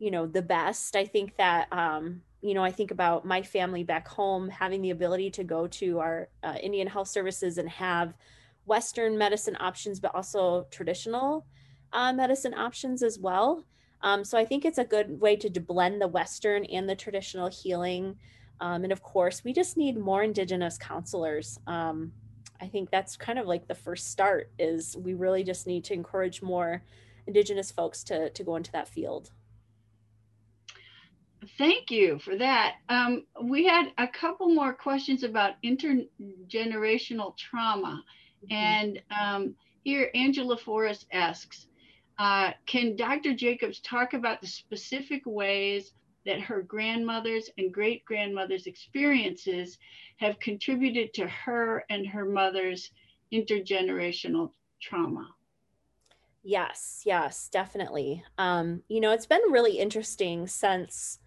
you 0.00 0.10
know 0.10 0.26
the 0.26 0.42
best. 0.42 0.96
I 0.96 1.04
think 1.04 1.36
that 1.36 1.72
um, 1.72 2.22
you 2.40 2.54
know 2.54 2.64
i 2.64 2.72
think 2.72 2.90
about 2.90 3.24
my 3.24 3.42
family 3.42 3.84
back 3.84 4.08
home 4.08 4.48
having 4.48 4.80
the 4.82 4.90
ability 4.90 5.30
to 5.30 5.44
go 5.44 5.66
to 5.66 6.00
our 6.00 6.28
uh, 6.42 6.56
indian 6.60 6.88
health 6.88 7.08
services 7.08 7.58
and 7.58 7.68
have 7.68 8.14
western 8.64 9.16
medicine 9.18 9.56
options 9.60 10.00
but 10.00 10.14
also 10.14 10.66
traditional 10.70 11.46
uh, 11.92 12.12
medicine 12.12 12.54
options 12.54 13.02
as 13.02 13.18
well. 13.18 13.66
Um, 14.02 14.24
so 14.24 14.38
i 14.38 14.44
think 14.46 14.64
it's 14.64 14.78
a 14.78 14.84
good 14.84 15.20
way 15.20 15.36
to 15.36 15.60
blend 15.60 16.00
the 16.00 16.08
western 16.08 16.64
and 16.64 16.88
the 16.88 16.96
traditional 16.96 17.48
healing 17.48 18.16
um, 18.60 18.84
and 18.84 18.92
of 18.92 19.02
course, 19.02 19.42
we 19.44 19.52
just 19.52 19.76
need 19.76 19.96
more 19.96 20.22
Indigenous 20.22 20.76
counselors. 20.76 21.58
Um, 21.66 22.12
I 22.60 22.68
think 22.68 22.90
that's 22.90 23.16
kind 23.16 23.38
of 23.38 23.46
like 23.46 23.66
the 23.66 23.74
first 23.74 24.10
start 24.10 24.50
is 24.58 24.96
we 24.96 25.14
really 25.14 25.42
just 25.42 25.66
need 25.66 25.84
to 25.84 25.94
encourage 25.94 26.42
more 26.42 26.82
Indigenous 27.26 27.70
folks 27.70 28.04
to, 28.04 28.30
to 28.30 28.44
go 28.44 28.56
into 28.56 28.72
that 28.72 28.88
field. 28.88 29.30
Thank 31.56 31.90
you 31.90 32.18
for 32.18 32.36
that. 32.36 32.76
Um, 32.90 33.24
we 33.42 33.64
had 33.64 33.92
a 33.96 34.06
couple 34.06 34.48
more 34.48 34.74
questions 34.74 35.22
about 35.22 35.54
intergenerational 35.64 37.36
trauma. 37.38 38.04
Mm-hmm. 38.44 38.54
And 38.54 39.02
um, 39.18 39.54
here, 39.82 40.10
Angela 40.14 40.58
Forrest 40.58 41.06
asks, 41.12 41.66
uh, 42.18 42.50
can 42.66 42.96
Dr. 42.96 43.34
Jacobs 43.34 43.80
talk 43.80 44.12
about 44.12 44.42
the 44.42 44.46
specific 44.46 45.22
ways 45.24 45.92
that 46.26 46.40
her 46.40 46.62
grandmother's 46.62 47.50
and 47.58 47.72
great 47.72 48.04
grandmother's 48.04 48.66
experiences 48.66 49.78
have 50.18 50.38
contributed 50.40 51.14
to 51.14 51.26
her 51.26 51.84
and 51.90 52.06
her 52.06 52.24
mother's 52.24 52.90
intergenerational 53.32 54.50
trauma. 54.80 55.28
Yes, 56.42 57.02
yes, 57.04 57.48
definitely. 57.48 58.24
Um, 58.38 58.82
you 58.88 59.00
know, 59.00 59.12
it's 59.12 59.26
been 59.26 59.42
really 59.50 59.78
interesting 59.78 60.46
since 60.46 61.18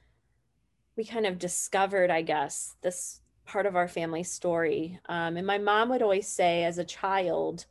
we 0.95 1.05
kind 1.05 1.25
of 1.25 1.39
discovered, 1.39 2.09
I 2.09 2.21
guess, 2.21 2.75
this 2.81 3.21
part 3.45 3.65
of 3.65 3.75
our 3.75 3.87
family 3.87 4.23
story. 4.23 4.99
Um, 5.07 5.37
and 5.37 5.45
my 5.45 5.57
mom 5.57 5.89
would 5.89 6.01
always 6.01 6.27
say, 6.27 6.63
as 6.63 6.77
a 6.77 6.83
child, 6.83 7.65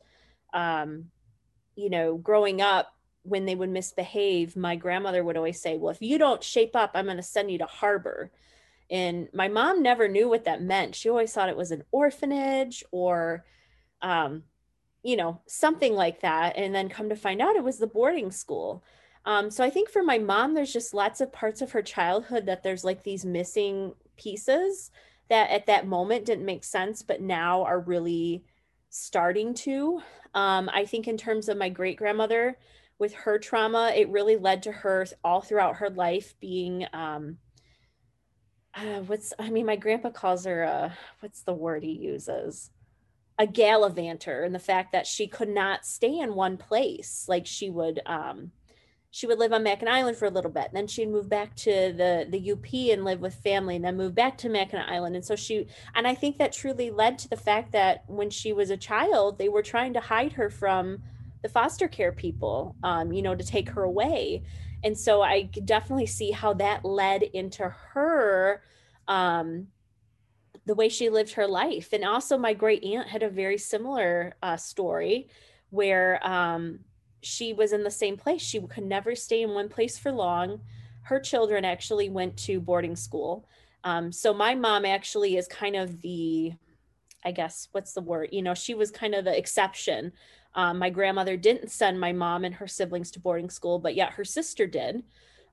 um, 0.53 1.05
you 1.75 1.89
know, 1.89 2.17
growing 2.17 2.61
up, 2.61 2.93
when 3.23 3.45
they 3.45 3.55
would 3.55 3.69
misbehave, 3.69 4.55
my 4.55 4.75
grandmother 4.75 5.23
would 5.23 5.37
always 5.37 5.61
say, 5.61 5.77
Well, 5.77 5.91
if 5.91 6.01
you 6.01 6.17
don't 6.17 6.43
shape 6.43 6.75
up, 6.75 6.91
I'm 6.93 7.05
going 7.05 7.17
to 7.17 7.23
send 7.23 7.51
you 7.51 7.57
to 7.59 7.65
harbor. 7.65 8.31
And 8.91 9.27
my 9.33 9.47
mom 9.47 9.81
never 9.81 10.07
knew 10.07 10.29
what 10.29 10.45
that 10.45 10.61
meant. 10.61 10.95
She 10.95 11.09
always 11.09 11.33
thought 11.33 11.49
it 11.49 11.57
was 11.57 11.71
an 11.71 11.83
orphanage 11.91 12.83
or, 12.91 13.45
um, 14.01 14.43
you 15.01 15.15
know, 15.15 15.41
something 15.47 15.93
like 15.95 16.21
that. 16.21 16.57
And 16.57 16.75
then 16.75 16.89
come 16.89 17.09
to 17.09 17.15
find 17.15 17.41
out 17.41 17.55
it 17.55 17.63
was 17.63 17.79
the 17.79 17.87
boarding 17.87 18.29
school. 18.29 18.83
Um, 19.25 19.49
so 19.49 19.63
I 19.63 19.69
think 19.69 19.89
for 19.89 20.03
my 20.03 20.17
mom, 20.17 20.53
there's 20.53 20.73
just 20.73 20.93
lots 20.93 21.21
of 21.21 21.31
parts 21.31 21.61
of 21.61 21.71
her 21.71 21.81
childhood 21.81 22.45
that 22.45 22.61
there's 22.61 22.83
like 22.83 23.03
these 23.03 23.25
missing 23.25 23.93
pieces 24.17 24.91
that 25.29 25.49
at 25.49 25.65
that 25.67 25.87
moment 25.87 26.25
didn't 26.25 26.45
make 26.45 26.63
sense, 26.63 27.01
but 27.01 27.21
now 27.21 27.63
are 27.63 27.79
really 27.79 28.43
starting 28.89 29.53
to. 29.53 30.01
Um, 30.35 30.69
I 30.73 30.85
think 30.85 31.07
in 31.07 31.17
terms 31.17 31.47
of 31.47 31.57
my 31.57 31.69
great 31.69 31.97
grandmother, 31.97 32.57
with 33.03 33.13
her 33.13 33.37
trauma, 33.37 33.91
it 33.93 34.07
really 34.07 34.37
led 34.37 34.63
to 34.63 34.71
her 34.71 35.05
all 35.25 35.41
throughout 35.41 35.75
her 35.75 35.89
life 35.89 36.35
being 36.39 36.87
um 36.93 37.37
uh, 38.73 39.01
what's 39.01 39.33
I 39.37 39.49
mean, 39.49 39.65
my 39.65 39.75
grandpa 39.75 40.09
calls 40.11 40.45
her 40.45 40.63
a 40.63 40.97
what's 41.19 41.43
the 41.43 41.53
word 41.53 41.83
he 41.83 41.91
uses? 41.91 42.71
A 43.37 43.45
gallivanter, 43.45 44.43
and 44.43 44.55
the 44.55 44.69
fact 44.71 44.93
that 44.93 45.05
she 45.05 45.27
could 45.27 45.49
not 45.49 45.85
stay 45.85 46.17
in 46.17 46.33
one 46.33 46.55
place. 46.55 47.25
Like 47.27 47.45
she 47.45 47.69
would 47.69 47.99
um 48.05 48.51
she 49.11 49.27
would 49.27 49.37
live 49.37 49.51
on 49.51 49.63
Mackinac 49.63 49.93
Island 49.93 50.15
for 50.15 50.25
a 50.25 50.31
little 50.31 50.49
bit. 50.49 50.67
And 50.69 50.77
then 50.77 50.87
she'd 50.87 51.09
move 51.09 51.27
back 51.27 51.57
to 51.57 51.91
the 51.91 52.25
the 52.29 52.51
UP 52.53 52.73
and 52.93 53.03
live 53.03 53.19
with 53.19 53.35
family, 53.35 53.75
and 53.75 53.83
then 53.83 53.97
move 53.97 54.15
back 54.15 54.37
to 54.37 54.49
Mackinac 54.49 54.87
Island. 54.87 55.17
And 55.17 55.25
so 55.25 55.35
she, 55.35 55.67
and 55.93 56.07
I 56.07 56.15
think 56.15 56.37
that 56.37 56.53
truly 56.53 56.89
led 56.89 57.19
to 57.19 57.29
the 57.29 57.43
fact 57.49 57.73
that 57.73 58.05
when 58.07 58.29
she 58.29 58.53
was 58.53 58.69
a 58.69 58.77
child, 58.77 59.39
they 59.39 59.49
were 59.49 59.61
trying 59.61 59.91
to 59.95 59.99
hide 59.99 60.31
her 60.31 60.49
from 60.49 61.03
the 61.43 61.49
foster 61.49 61.87
care 61.87 62.11
people, 62.11 62.75
um, 62.83 63.13
you 63.13 63.21
know, 63.21 63.35
to 63.35 63.43
take 63.43 63.69
her 63.69 63.83
away. 63.83 64.41
And 64.83 64.97
so 64.97 65.21
I 65.21 65.43
definitely 65.65 66.07
see 66.07 66.31
how 66.31 66.53
that 66.55 66.83
led 66.83 67.21
into 67.21 67.69
her, 67.93 68.63
um, 69.07 69.67
the 70.65 70.75
way 70.75 70.89
she 70.89 71.09
lived 71.09 71.33
her 71.33 71.47
life. 71.47 71.89
And 71.93 72.05
also, 72.05 72.37
my 72.37 72.53
great 72.53 72.83
aunt 72.83 73.09
had 73.09 73.21
a 73.21 73.29
very 73.29 73.57
similar 73.57 74.35
uh, 74.41 74.57
story 74.57 75.27
where 75.69 76.25
um, 76.25 76.79
she 77.21 77.53
was 77.53 77.73
in 77.73 77.83
the 77.83 77.91
same 77.91 78.15
place. 78.15 78.41
She 78.41 78.59
could 78.61 78.85
never 78.85 79.15
stay 79.15 79.41
in 79.41 79.51
one 79.51 79.69
place 79.69 79.97
for 79.97 80.11
long. 80.11 80.61
Her 81.03 81.19
children 81.19 81.65
actually 81.65 82.09
went 82.09 82.37
to 82.37 82.61
boarding 82.61 82.95
school. 82.95 83.47
Um, 83.83 84.11
so 84.11 84.33
my 84.33 84.55
mom 84.55 84.85
actually 84.85 85.35
is 85.35 85.47
kind 85.47 85.75
of 85.75 86.01
the, 86.01 86.53
I 87.25 87.31
guess, 87.31 87.67
what's 87.73 87.91
the 87.91 88.01
word? 88.01 88.29
You 88.31 88.41
know, 88.41 88.53
she 88.53 88.73
was 88.73 88.91
kind 88.91 89.13
of 89.13 89.25
the 89.25 89.37
exception. 89.37 90.13
Um, 90.55 90.79
my 90.79 90.89
grandmother 90.89 91.37
didn't 91.37 91.71
send 91.71 91.99
my 91.99 92.11
mom 92.11 92.45
and 92.45 92.55
her 92.55 92.67
siblings 92.67 93.11
to 93.11 93.19
boarding 93.19 93.49
school, 93.49 93.79
but 93.79 93.95
yet 93.95 94.13
her 94.13 94.23
sister 94.25 94.67
did 94.67 95.03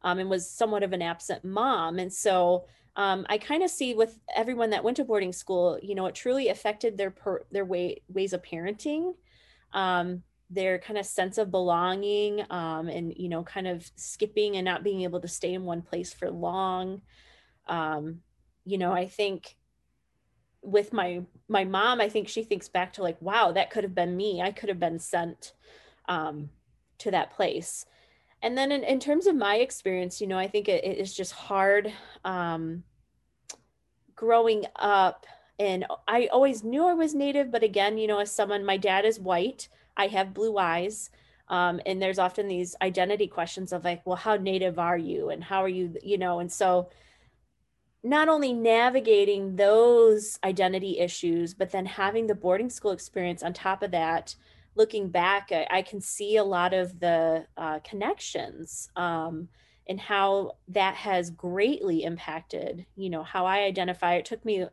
um, 0.03 0.18
and 0.18 0.28
was 0.28 0.48
somewhat 0.48 0.82
of 0.82 0.92
an 0.92 1.03
absent 1.03 1.44
mom. 1.44 1.98
And 1.98 2.12
so 2.12 2.66
um, 2.96 3.24
I 3.28 3.38
kind 3.38 3.62
of 3.62 3.70
see 3.70 3.94
with 3.94 4.18
everyone 4.34 4.70
that 4.70 4.84
went 4.84 4.96
to 4.98 5.05
boarding 5.05 5.32
school, 5.32 5.78
you 5.82 5.94
know, 5.94 6.07
it 6.07 6.14
truly 6.14 6.48
affected 6.48 6.98
their 6.98 7.11
per, 7.11 7.44
their 7.51 7.64
way 7.64 8.03
ways 8.09 8.32
of 8.32 8.42
parenting. 8.42 9.14
Um, 9.72 10.22
their 10.51 10.80
kind 10.80 10.98
of 10.98 11.07
sense 11.07 11.38
of 11.38 11.51
belonging 11.51 12.44
um, 12.51 12.88
and 12.88 13.14
you 13.16 13.28
know 13.28 13.44
kind 13.44 13.68
of 13.68 13.88
skipping 13.94 14.57
and 14.57 14.64
not 14.64 14.82
being 14.82 15.03
able 15.03 15.20
to 15.20 15.28
stay 15.28 15.55
in 15.55 15.64
one 15.64 15.80
place 15.80 16.12
for 16.12 16.28
long 16.28 17.01
um, 17.68 18.20
you 18.64 18.76
know 18.76 18.92
i 18.92 19.07
think 19.07 19.57
with 20.62 20.92
my 20.92 21.22
my 21.48 21.64
mom 21.64 22.00
i 22.00 22.08
think 22.08 22.28
she 22.28 22.42
thinks 22.42 22.68
back 22.68 22.92
to 22.92 23.02
like 23.02 23.20
wow 23.20 23.52
that 23.52 23.70
could 23.70 23.84
have 23.84 23.94
been 23.94 24.16
me 24.16 24.40
i 24.42 24.50
could 24.50 24.68
have 24.68 24.80
been 24.80 24.98
sent 24.98 25.52
um, 26.08 26.50
to 26.98 27.11
that 27.11 27.30
place 27.30 27.86
and 28.42 28.56
then 28.56 28.72
in, 28.72 28.82
in 28.82 28.98
terms 28.98 29.26
of 29.26 29.34
my 29.34 29.56
experience 29.56 30.20
you 30.20 30.26
know 30.26 30.38
i 30.38 30.48
think 30.48 30.68
it, 30.68 30.84
it 30.84 30.98
is 30.98 31.14
just 31.14 31.32
hard 31.32 31.92
um, 32.24 32.82
growing 34.14 34.64
up 34.76 35.26
and 35.58 35.86
i 36.06 36.28
always 36.32 36.62
knew 36.62 36.86
i 36.86 36.94
was 36.94 37.14
native 37.14 37.50
but 37.50 37.62
again 37.62 37.96
you 37.96 38.06
know 38.06 38.18
as 38.18 38.30
someone 38.30 38.64
my 38.64 38.76
dad 38.76 39.04
is 39.04 39.18
white 39.18 39.68
I 40.00 40.06
have 40.06 40.34
blue 40.34 40.56
eyes. 40.56 41.11
Um, 41.48 41.80
and 41.84 42.00
there's 42.00 42.18
often 42.18 42.48
these 42.48 42.74
identity 42.80 43.26
questions 43.26 43.72
of 43.72 43.84
like, 43.84 44.02
well, 44.06 44.16
how 44.16 44.36
native 44.36 44.78
are 44.78 44.96
you? 44.96 45.30
And 45.30 45.42
how 45.42 45.62
are 45.62 45.68
you, 45.68 45.94
you 46.02 46.16
know? 46.16 46.38
And 46.38 46.50
so 46.50 46.88
not 48.03 48.28
only 48.28 48.53
navigating 48.53 49.57
those 49.57 50.38
identity 50.42 50.98
issues, 50.98 51.55
but 51.55 51.70
then 51.70 51.86
having 51.86 52.26
the 52.26 52.34
boarding 52.34 52.70
school 52.70 52.92
experience 52.92 53.42
on 53.42 53.53
top 53.53 53.82
of 53.82 53.90
that, 53.90 54.34
looking 54.74 55.09
back, 55.09 55.51
I, 55.53 55.66
I 55.70 55.82
can 55.82 56.01
see 56.01 56.36
a 56.36 56.44
lot 56.44 56.72
of 56.72 56.98
the 56.98 57.46
uh, 57.57 57.80
connections 57.80 58.88
um, 58.96 59.48
and 59.88 60.01
how 60.01 60.53
that 60.68 60.94
has 60.94 61.30
greatly 61.30 62.05
impacted, 62.05 62.86
you 62.96 63.11
know, 63.11 63.22
how 63.22 63.44
I 63.44 63.61
identify. 63.61 64.14
It 64.14 64.24
took 64.24 64.44
me 64.44 64.61
a 64.61 64.70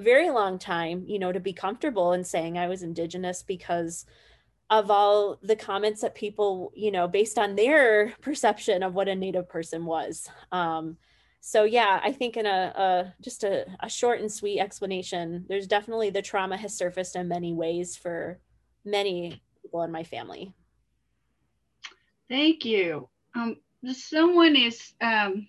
very 0.00 0.30
long 0.30 0.58
time, 0.58 1.04
you 1.06 1.18
know, 1.18 1.32
to 1.32 1.40
be 1.40 1.52
comfortable 1.52 2.12
in 2.12 2.24
saying 2.24 2.56
I 2.56 2.68
was 2.68 2.82
Indigenous 2.82 3.42
because 3.42 4.06
of 4.70 4.90
all 4.90 5.38
the 5.42 5.56
comments 5.56 6.00
that 6.00 6.14
people, 6.14 6.72
you 6.74 6.92
know, 6.92 7.08
based 7.08 7.38
on 7.38 7.56
their 7.56 8.14
perception 8.22 8.82
of 8.82 8.94
what 8.94 9.08
a 9.08 9.14
Native 9.14 9.48
person 9.48 9.84
was. 9.84 10.28
Um, 10.52 10.96
so 11.40 11.64
yeah, 11.64 12.00
I 12.02 12.12
think 12.12 12.36
in 12.36 12.46
a, 12.46 12.72
a 12.76 13.14
just 13.22 13.44
a, 13.44 13.66
a, 13.80 13.88
short 13.88 14.20
and 14.20 14.30
sweet 14.30 14.60
explanation, 14.60 15.46
there's 15.48 15.66
definitely 15.66 16.10
the 16.10 16.22
trauma 16.22 16.56
has 16.56 16.76
surfaced 16.76 17.16
in 17.16 17.28
many 17.28 17.54
ways 17.54 17.96
for 17.96 18.38
many 18.84 19.42
people 19.62 19.82
in 19.82 19.90
my 19.90 20.04
family. 20.04 20.52
Thank 22.28 22.64
you. 22.64 23.08
Um, 23.34 23.56
someone 23.92 24.54
is 24.54 24.92
um, 25.00 25.48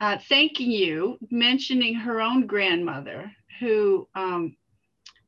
uh, 0.00 0.18
thanking 0.28 0.70
you, 0.70 1.18
mentioning 1.30 1.94
her 1.94 2.20
own 2.20 2.46
grandmother 2.46 3.30
who 3.60 4.08
um, 4.14 4.56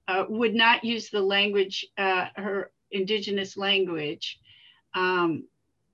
uh, 0.09 0.25
would 0.29 0.55
not 0.55 0.85
use 0.85 1.11
the 1.11 1.21
language, 1.21 1.87
uh, 1.97 2.27
her 2.37 2.73
indigenous 2.91 3.57
language 3.57 4.41
um, 4.95 5.45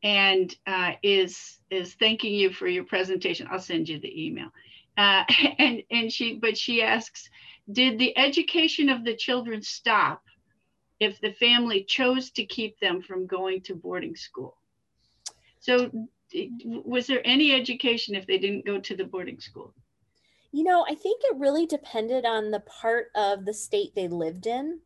and 0.07 0.55
uh, 0.69 0.93
is 1.03 1.59
is 1.69 1.95
thanking 1.95 2.33
you 2.33 2.53
for 2.53 2.69
your 2.69 2.85
presentation. 2.85 3.49
I'll 3.51 3.59
send 3.59 3.89
you 3.89 3.99
the 3.99 4.27
email. 4.27 4.51
Uh, 4.97 5.25
and 5.59 5.83
and 5.91 6.13
she 6.13 6.37
but 6.37 6.57
she 6.57 6.81
asks, 6.81 7.29
did 7.73 7.99
the 7.99 8.17
education 8.17 8.89
of 8.89 9.05
the 9.05 9.17
children 9.17 9.63
stop 9.63 10.23
if 11.01 11.21
the 11.21 11.33
family 11.33 11.83
chose 11.83 12.31
to 12.31 12.45
keep 12.45 12.79
them 12.79 13.03
from 13.03 13.27
going 13.27 13.63
to 13.63 13.75
boarding 13.75 14.15
school? 14.15 14.57
So 15.59 15.91
was 16.63 17.09
there 17.09 17.23
any 17.25 17.53
education 17.53 18.15
if 18.15 18.29
they 18.29 18.39
didn't 18.39 18.65
go 18.65 18.79
to 18.79 18.97
the 18.97 19.05
boarding 19.05 19.41
school? 19.41 19.75
You 20.53 20.63
know, 20.63 20.87
I 20.89 20.95
think 20.95 21.23
it 21.25 21.37
really 21.37 21.67
depended 21.67 22.25
on 22.25 22.53
the 22.53 22.61
part 22.61 23.09
of 23.17 23.45
the 23.45 23.53
state 23.53 23.97
they 23.97 24.07
lived 24.07 24.47
in. 24.47 24.79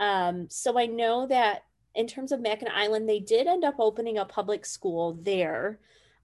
Um, 0.00 0.48
so 0.48 0.78
I 0.78 0.86
know 0.86 1.26
that 1.26 1.64
in 1.94 2.06
terms 2.06 2.32
of 2.32 2.40
Mackinac 2.40 2.74
Island, 2.74 3.08
they 3.08 3.20
did 3.20 3.46
end 3.46 3.64
up 3.64 3.76
opening 3.78 4.18
a 4.18 4.24
public 4.24 4.64
school 4.64 5.18
there. 5.22 5.78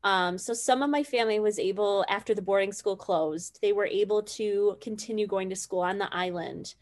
Um, 0.04 0.38
so 0.38 0.54
some 0.54 0.82
of 0.82 0.90
my 0.90 1.02
family 1.02 1.40
was 1.40 1.58
able, 1.58 2.04
after 2.08 2.34
the 2.34 2.42
boarding 2.42 2.72
school 2.72 2.96
closed, 2.96 3.58
they 3.60 3.72
were 3.72 3.86
able 3.86 4.22
to 4.22 4.76
continue 4.80 5.26
going 5.26 5.50
to 5.50 5.56
school 5.56 5.80
on 5.80 5.98
the 5.98 6.14
island. 6.14 6.74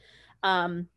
Um, 0.42 0.88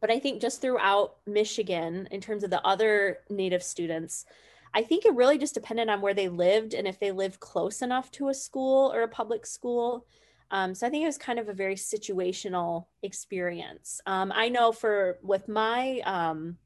but 0.00 0.10
I 0.10 0.18
think 0.18 0.42
just 0.42 0.60
throughout 0.60 1.16
Michigan, 1.26 2.08
in 2.10 2.20
terms 2.20 2.44
of 2.44 2.50
the 2.50 2.64
other 2.66 3.18
Native 3.30 3.62
students, 3.62 4.26
I 4.74 4.82
think 4.82 5.06
it 5.06 5.14
really 5.14 5.38
just 5.38 5.54
depended 5.54 5.88
on 5.88 6.00
where 6.00 6.14
they 6.14 6.28
lived 6.28 6.74
and 6.74 6.86
if 6.86 6.98
they 6.98 7.12
lived 7.12 7.40
close 7.40 7.80
enough 7.80 8.10
to 8.12 8.28
a 8.28 8.34
school 8.34 8.92
or 8.92 9.02
a 9.02 9.08
public 9.08 9.46
school. 9.46 10.06
Um, 10.50 10.74
so 10.74 10.86
I 10.86 10.90
think 10.90 11.04
it 11.04 11.06
was 11.06 11.16
kind 11.16 11.38
of 11.38 11.48
a 11.48 11.54
very 11.54 11.76
situational 11.76 12.86
experience. 13.02 14.00
Um, 14.04 14.32
I 14.34 14.48
know 14.48 14.72
for 14.72 15.18
with 15.22 15.48
my 15.48 16.00
um, 16.00 16.58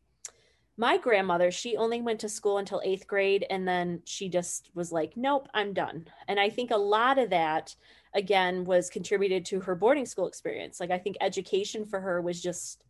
my 0.78 0.96
grandmother, 0.96 1.50
she 1.50 1.76
only 1.76 2.00
went 2.00 2.20
to 2.20 2.28
school 2.28 2.58
until 2.58 2.80
eighth 2.84 3.06
grade, 3.06 3.44
and 3.50 3.66
then 3.66 4.00
she 4.04 4.28
just 4.28 4.70
was 4.74 4.92
like, 4.92 5.16
"Nope, 5.16 5.48
I'm 5.52 5.74
done." 5.74 6.06
And 6.28 6.38
I 6.38 6.50
think 6.50 6.70
a 6.70 6.76
lot 6.76 7.18
of 7.18 7.30
that, 7.30 7.74
again, 8.14 8.64
was 8.64 8.88
contributed 8.88 9.44
to 9.46 9.60
her 9.60 9.74
boarding 9.74 10.06
school 10.06 10.28
experience. 10.28 10.80
Like 10.80 10.90
I 10.90 10.98
think 10.98 11.16
education 11.20 11.84
for 11.84 12.00
her 12.00 12.20
was 12.22 12.40
just 12.40 12.84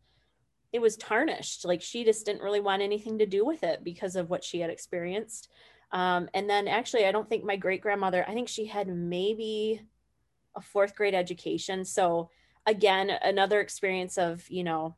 it 0.72 0.80
was 0.80 0.96
tarnished. 0.96 1.64
Like 1.64 1.80
she 1.82 2.04
just 2.04 2.26
didn't 2.26 2.42
really 2.42 2.60
want 2.60 2.82
anything 2.82 3.18
to 3.18 3.26
do 3.26 3.44
with 3.44 3.62
it 3.62 3.82
because 3.84 4.16
of 4.16 4.28
what 4.30 4.44
she 4.44 4.60
had 4.60 4.70
experienced. 4.70 5.48
Um, 5.92 6.28
and 6.34 6.48
then 6.48 6.68
actually, 6.68 7.06
I 7.06 7.12
don't 7.12 7.28
think 7.28 7.44
my 7.44 7.56
great 7.56 7.80
grandmother. 7.80 8.24
I 8.28 8.34
think 8.34 8.48
she 8.48 8.66
had 8.66 8.88
maybe 8.88 9.80
a 10.54 10.60
fourth 10.60 10.94
grade 10.94 11.14
education. 11.14 11.84
So 11.84 12.30
again, 12.66 13.10
another 13.22 13.60
experience 13.60 14.18
of, 14.18 14.48
you 14.50 14.64
know, 14.64 14.96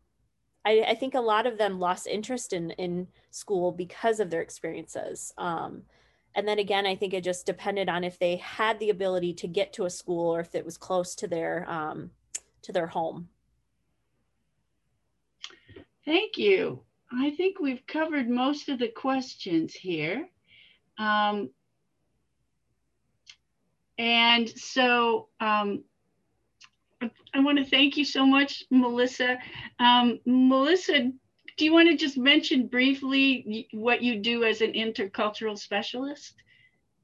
I, 0.64 0.84
I 0.88 0.94
think 0.94 1.14
a 1.14 1.20
lot 1.20 1.46
of 1.46 1.58
them 1.58 1.80
lost 1.80 2.06
interest 2.06 2.52
in, 2.52 2.70
in 2.72 3.08
school 3.30 3.72
because 3.72 4.20
of 4.20 4.30
their 4.30 4.42
experiences. 4.42 5.32
Um, 5.38 5.82
and 6.34 6.46
then 6.46 6.58
again, 6.58 6.86
I 6.86 6.94
think 6.94 7.14
it 7.14 7.24
just 7.24 7.46
depended 7.46 7.88
on 7.88 8.04
if 8.04 8.18
they 8.18 8.36
had 8.36 8.78
the 8.78 8.90
ability 8.90 9.34
to 9.34 9.48
get 9.48 9.72
to 9.74 9.86
a 9.86 9.90
school 9.90 10.28
or 10.28 10.40
if 10.40 10.54
it 10.54 10.64
was 10.64 10.76
close 10.76 11.14
to 11.16 11.26
their, 11.26 11.68
um, 11.68 12.10
to 12.62 12.72
their 12.72 12.86
home. 12.86 13.28
Thank 16.04 16.36
you. 16.38 16.82
I 17.12 17.30
think 17.30 17.58
we've 17.58 17.86
covered 17.86 18.28
most 18.28 18.68
of 18.68 18.78
the 18.78 18.88
questions 18.88 19.74
here. 19.74 20.28
Um, 20.98 21.50
and 23.98 24.48
so 24.48 25.28
um, 25.40 25.84
I 27.00 27.40
want 27.40 27.58
to 27.58 27.64
thank 27.64 27.96
you 27.96 28.04
so 28.04 28.26
much, 28.26 28.64
Melissa. 28.70 29.38
Um, 29.78 30.20
Melissa, 30.26 31.12
do 31.56 31.64
you 31.64 31.72
want 31.72 31.88
to 31.88 31.96
just 31.96 32.16
mention 32.16 32.66
briefly 32.66 33.68
what 33.72 34.02
you 34.02 34.18
do 34.18 34.44
as 34.44 34.60
an 34.60 34.72
intercultural 34.72 35.58
specialist? 35.58 36.34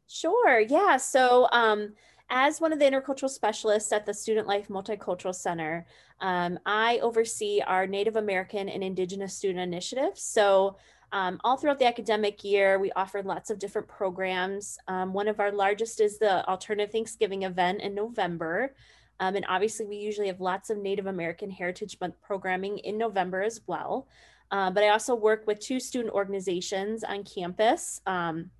Sure, 0.08 0.60
yeah. 0.60 0.96
So, 0.96 1.48
um, 1.52 1.94
as 2.28 2.60
one 2.60 2.72
of 2.72 2.78
the 2.78 2.84
intercultural 2.84 3.30
specialists 3.30 3.92
at 3.92 4.04
the 4.04 4.12
Student 4.12 4.48
Life 4.48 4.68
Multicultural 4.68 5.34
Center, 5.34 5.86
um, 6.20 6.58
I 6.66 6.98
oversee 6.98 7.60
our 7.60 7.86
Native 7.86 8.16
American 8.16 8.68
and 8.68 8.82
Indigenous 8.82 9.36
student 9.36 9.60
initiatives. 9.60 10.22
So, 10.22 10.76
um, 11.12 11.40
all 11.44 11.56
throughout 11.56 11.78
the 11.78 11.86
academic 11.86 12.42
year, 12.42 12.78
we 12.78 12.90
offer 12.92 13.22
lots 13.22 13.50
of 13.50 13.58
different 13.58 13.86
programs. 13.86 14.76
Um, 14.88 15.12
one 15.12 15.28
of 15.28 15.38
our 15.38 15.52
largest 15.52 16.00
is 16.00 16.18
the 16.18 16.46
Alternative 16.48 16.90
Thanksgiving 16.90 17.42
event 17.44 17.80
in 17.80 17.94
November. 17.94 18.74
Um, 19.20 19.36
and 19.36 19.46
obviously, 19.48 19.86
we 19.86 19.96
usually 19.96 20.26
have 20.26 20.40
lots 20.40 20.70
of 20.70 20.78
Native 20.78 21.06
American 21.06 21.50
Heritage 21.50 21.96
Month 22.00 22.20
programming 22.22 22.78
in 22.78 22.98
November 22.98 23.42
as 23.42 23.60
well. 23.66 24.08
Uh, 24.50 24.70
but 24.70 24.84
I 24.84 24.90
also 24.90 25.14
work 25.14 25.46
with 25.46 25.58
two 25.58 25.80
student 25.80 26.14
organizations 26.14 27.02
on 27.02 27.24
campus 27.24 28.00
um, 28.06 28.50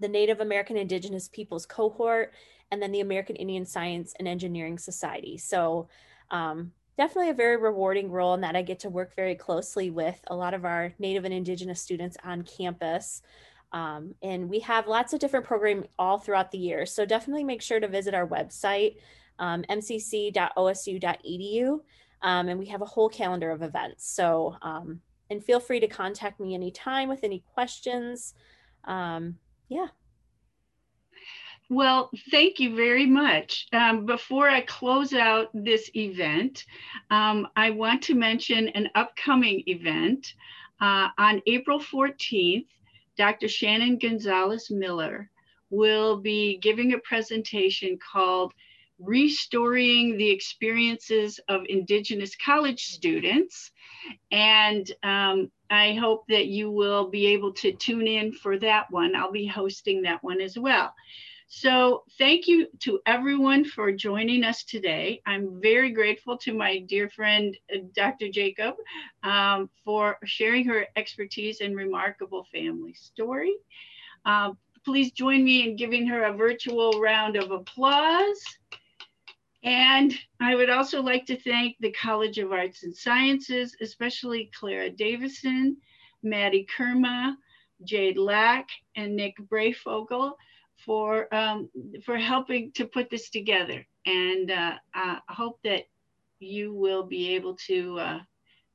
the 0.00 0.08
Native 0.08 0.40
American 0.40 0.76
Indigenous 0.76 1.28
Peoples 1.28 1.66
Cohort 1.66 2.32
and 2.70 2.82
then 2.82 2.92
the 2.92 3.00
American 3.00 3.36
Indian 3.36 3.64
Science 3.64 4.14
and 4.18 4.26
Engineering 4.26 4.78
Society. 4.78 5.38
So 5.38 5.88
um, 6.30 6.72
definitely 6.98 7.30
a 7.30 7.34
very 7.34 7.56
rewarding 7.56 8.10
role 8.10 8.34
in 8.34 8.40
that 8.40 8.56
I 8.56 8.62
get 8.62 8.80
to 8.80 8.90
work 8.90 9.14
very 9.14 9.34
closely 9.34 9.90
with 9.90 10.20
a 10.26 10.36
lot 10.36 10.54
of 10.54 10.64
our 10.64 10.92
Native 10.98 11.24
and 11.24 11.34
Indigenous 11.34 11.80
students 11.80 12.16
on 12.24 12.42
campus. 12.42 13.22
Um, 13.72 14.14
and 14.22 14.48
we 14.48 14.60
have 14.60 14.86
lots 14.86 15.12
of 15.12 15.20
different 15.20 15.46
programming 15.46 15.88
all 15.98 16.18
throughout 16.18 16.50
the 16.50 16.58
year. 16.58 16.86
So 16.86 17.04
definitely 17.04 17.44
make 17.44 17.62
sure 17.62 17.80
to 17.80 17.88
visit 17.88 18.14
our 18.14 18.26
website, 18.26 18.96
um, 19.38 19.64
mcc.osu.edu. 19.70 20.30
Um, 22.22 22.48
and 22.48 22.58
we 22.58 22.66
have 22.66 22.82
a 22.82 22.86
whole 22.86 23.08
calendar 23.08 23.50
of 23.50 23.62
events. 23.62 24.08
So, 24.08 24.56
um, 24.62 25.00
and 25.30 25.44
feel 25.44 25.60
free 25.60 25.80
to 25.80 25.88
contact 25.88 26.40
me 26.40 26.54
anytime 26.54 27.08
with 27.08 27.24
any 27.24 27.44
questions. 27.54 28.34
Um, 28.84 29.38
yeah. 29.68 29.88
Well, 31.68 32.10
thank 32.30 32.60
you 32.60 32.76
very 32.76 33.06
much. 33.06 33.66
Um, 33.72 34.06
before 34.06 34.48
I 34.48 34.60
close 34.60 35.12
out 35.12 35.48
this 35.52 35.90
event, 35.96 36.64
um, 37.10 37.48
I 37.56 37.70
want 37.70 38.02
to 38.02 38.14
mention 38.14 38.68
an 38.68 38.88
upcoming 38.94 39.64
event. 39.66 40.34
Uh, 40.80 41.08
on 41.18 41.42
April 41.46 41.80
14th, 41.80 42.66
Dr. 43.16 43.48
Shannon 43.48 43.98
Gonzalez 43.98 44.70
Miller 44.70 45.30
will 45.70 46.18
be 46.18 46.58
giving 46.58 46.92
a 46.92 46.98
presentation 46.98 47.98
called 47.98 48.52
Restoring 48.98 50.16
the 50.16 50.30
Experiences 50.30 51.40
of 51.48 51.62
Indigenous 51.68 52.34
College 52.36 52.84
Students. 52.84 53.72
And 54.30 54.90
um, 55.02 55.50
I 55.70 55.94
hope 55.94 56.24
that 56.28 56.46
you 56.46 56.70
will 56.70 57.08
be 57.08 57.26
able 57.28 57.52
to 57.54 57.72
tune 57.72 58.06
in 58.06 58.32
for 58.32 58.58
that 58.58 58.90
one. 58.90 59.14
I'll 59.14 59.32
be 59.32 59.46
hosting 59.46 60.02
that 60.02 60.22
one 60.22 60.40
as 60.40 60.58
well. 60.58 60.94
So 61.48 62.02
thank 62.18 62.48
you 62.48 62.66
to 62.80 63.00
everyone 63.06 63.64
for 63.64 63.92
joining 63.92 64.42
us 64.42 64.64
today. 64.64 65.22
I'm 65.26 65.60
very 65.60 65.90
grateful 65.90 66.36
to 66.38 66.52
my 66.52 66.80
dear 66.80 67.08
friend, 67.08 67.56
uh, 67.72 67.78
Dr. 67.94 68.28
Jacob, 68.28 68.74
um, 69.22 69.70
for 69.84 70.18
sharing 70.24 70.66
her 70.66 70.86
expertise 70.96 71.60
and 71.60 71.76
remarkable 71.76 72.46
family 72.52 72.94
story. 72.94 73.54
Uh, 74.24 74.52
please 74.84 75.12
join 75.12 75.44
me 75.44 75.68
in 75.68 75.76
giving 75.76 76.06
her 76.08 76.24
a 76.24 76.32
virtual 76.32 77.00
round 77.00 77.36
of 77.36 77.52
applause. 77.52 78.42
And 79.66 80.14
I 80.40 80.54
would 80.54 80.70
also 80.70 81.02
like 81.02 81.26
to 81.26 81.36
thank 81.36 81.76
the 81.80 81.90
College 81.90 82.38
of 82.38 82.52
Arts 82.52 82.84
and 82.84 82.96
Sciences, 82.96 83.76
especially 83.80 84.48
Clara 84.54 84.90
Davison, 84.90 85.76
Maddie 86.22 86.68
Kerma, 86.76 87.36
Jade 87.82 88.16
Lack, 88.16 88.68
and 88.94 89.16
Nick 89.16 89.34
Breyfogle 89.50 90.34
for 90.76 91.34
um, 91.34 91.68
for 92.04 92.16
helping 92.16 92.70
to 92.72 92.86
put 92.86 93.10
this 93.10 93.28
together. 93.28 93.84
And 94.06 94.52
uh, 94.52 94.74
I 94.94 95.18
hope 95.28 95.58
that 95.64 95.88
you 96.38 96.72
will 96.72 97.02
be 97.02 97.34
able 97.34 97.56
to 97.66 97.98
uh, 97.98 98.18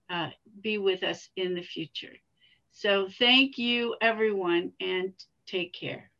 uh, 0.09 0.29
be 0.61 0.77
with 0.77 1.03
us 1.03 1.29
in 1.37 1.55
the 1.55 1.63
future. 1.63 2.17
So 2.73 3.07
thank 3.17 3.57
you, 3.57 3.95
everyone, 4.01 4.73
and 4.81 5.13
take 5.45 5.73
care. 5.73 6.10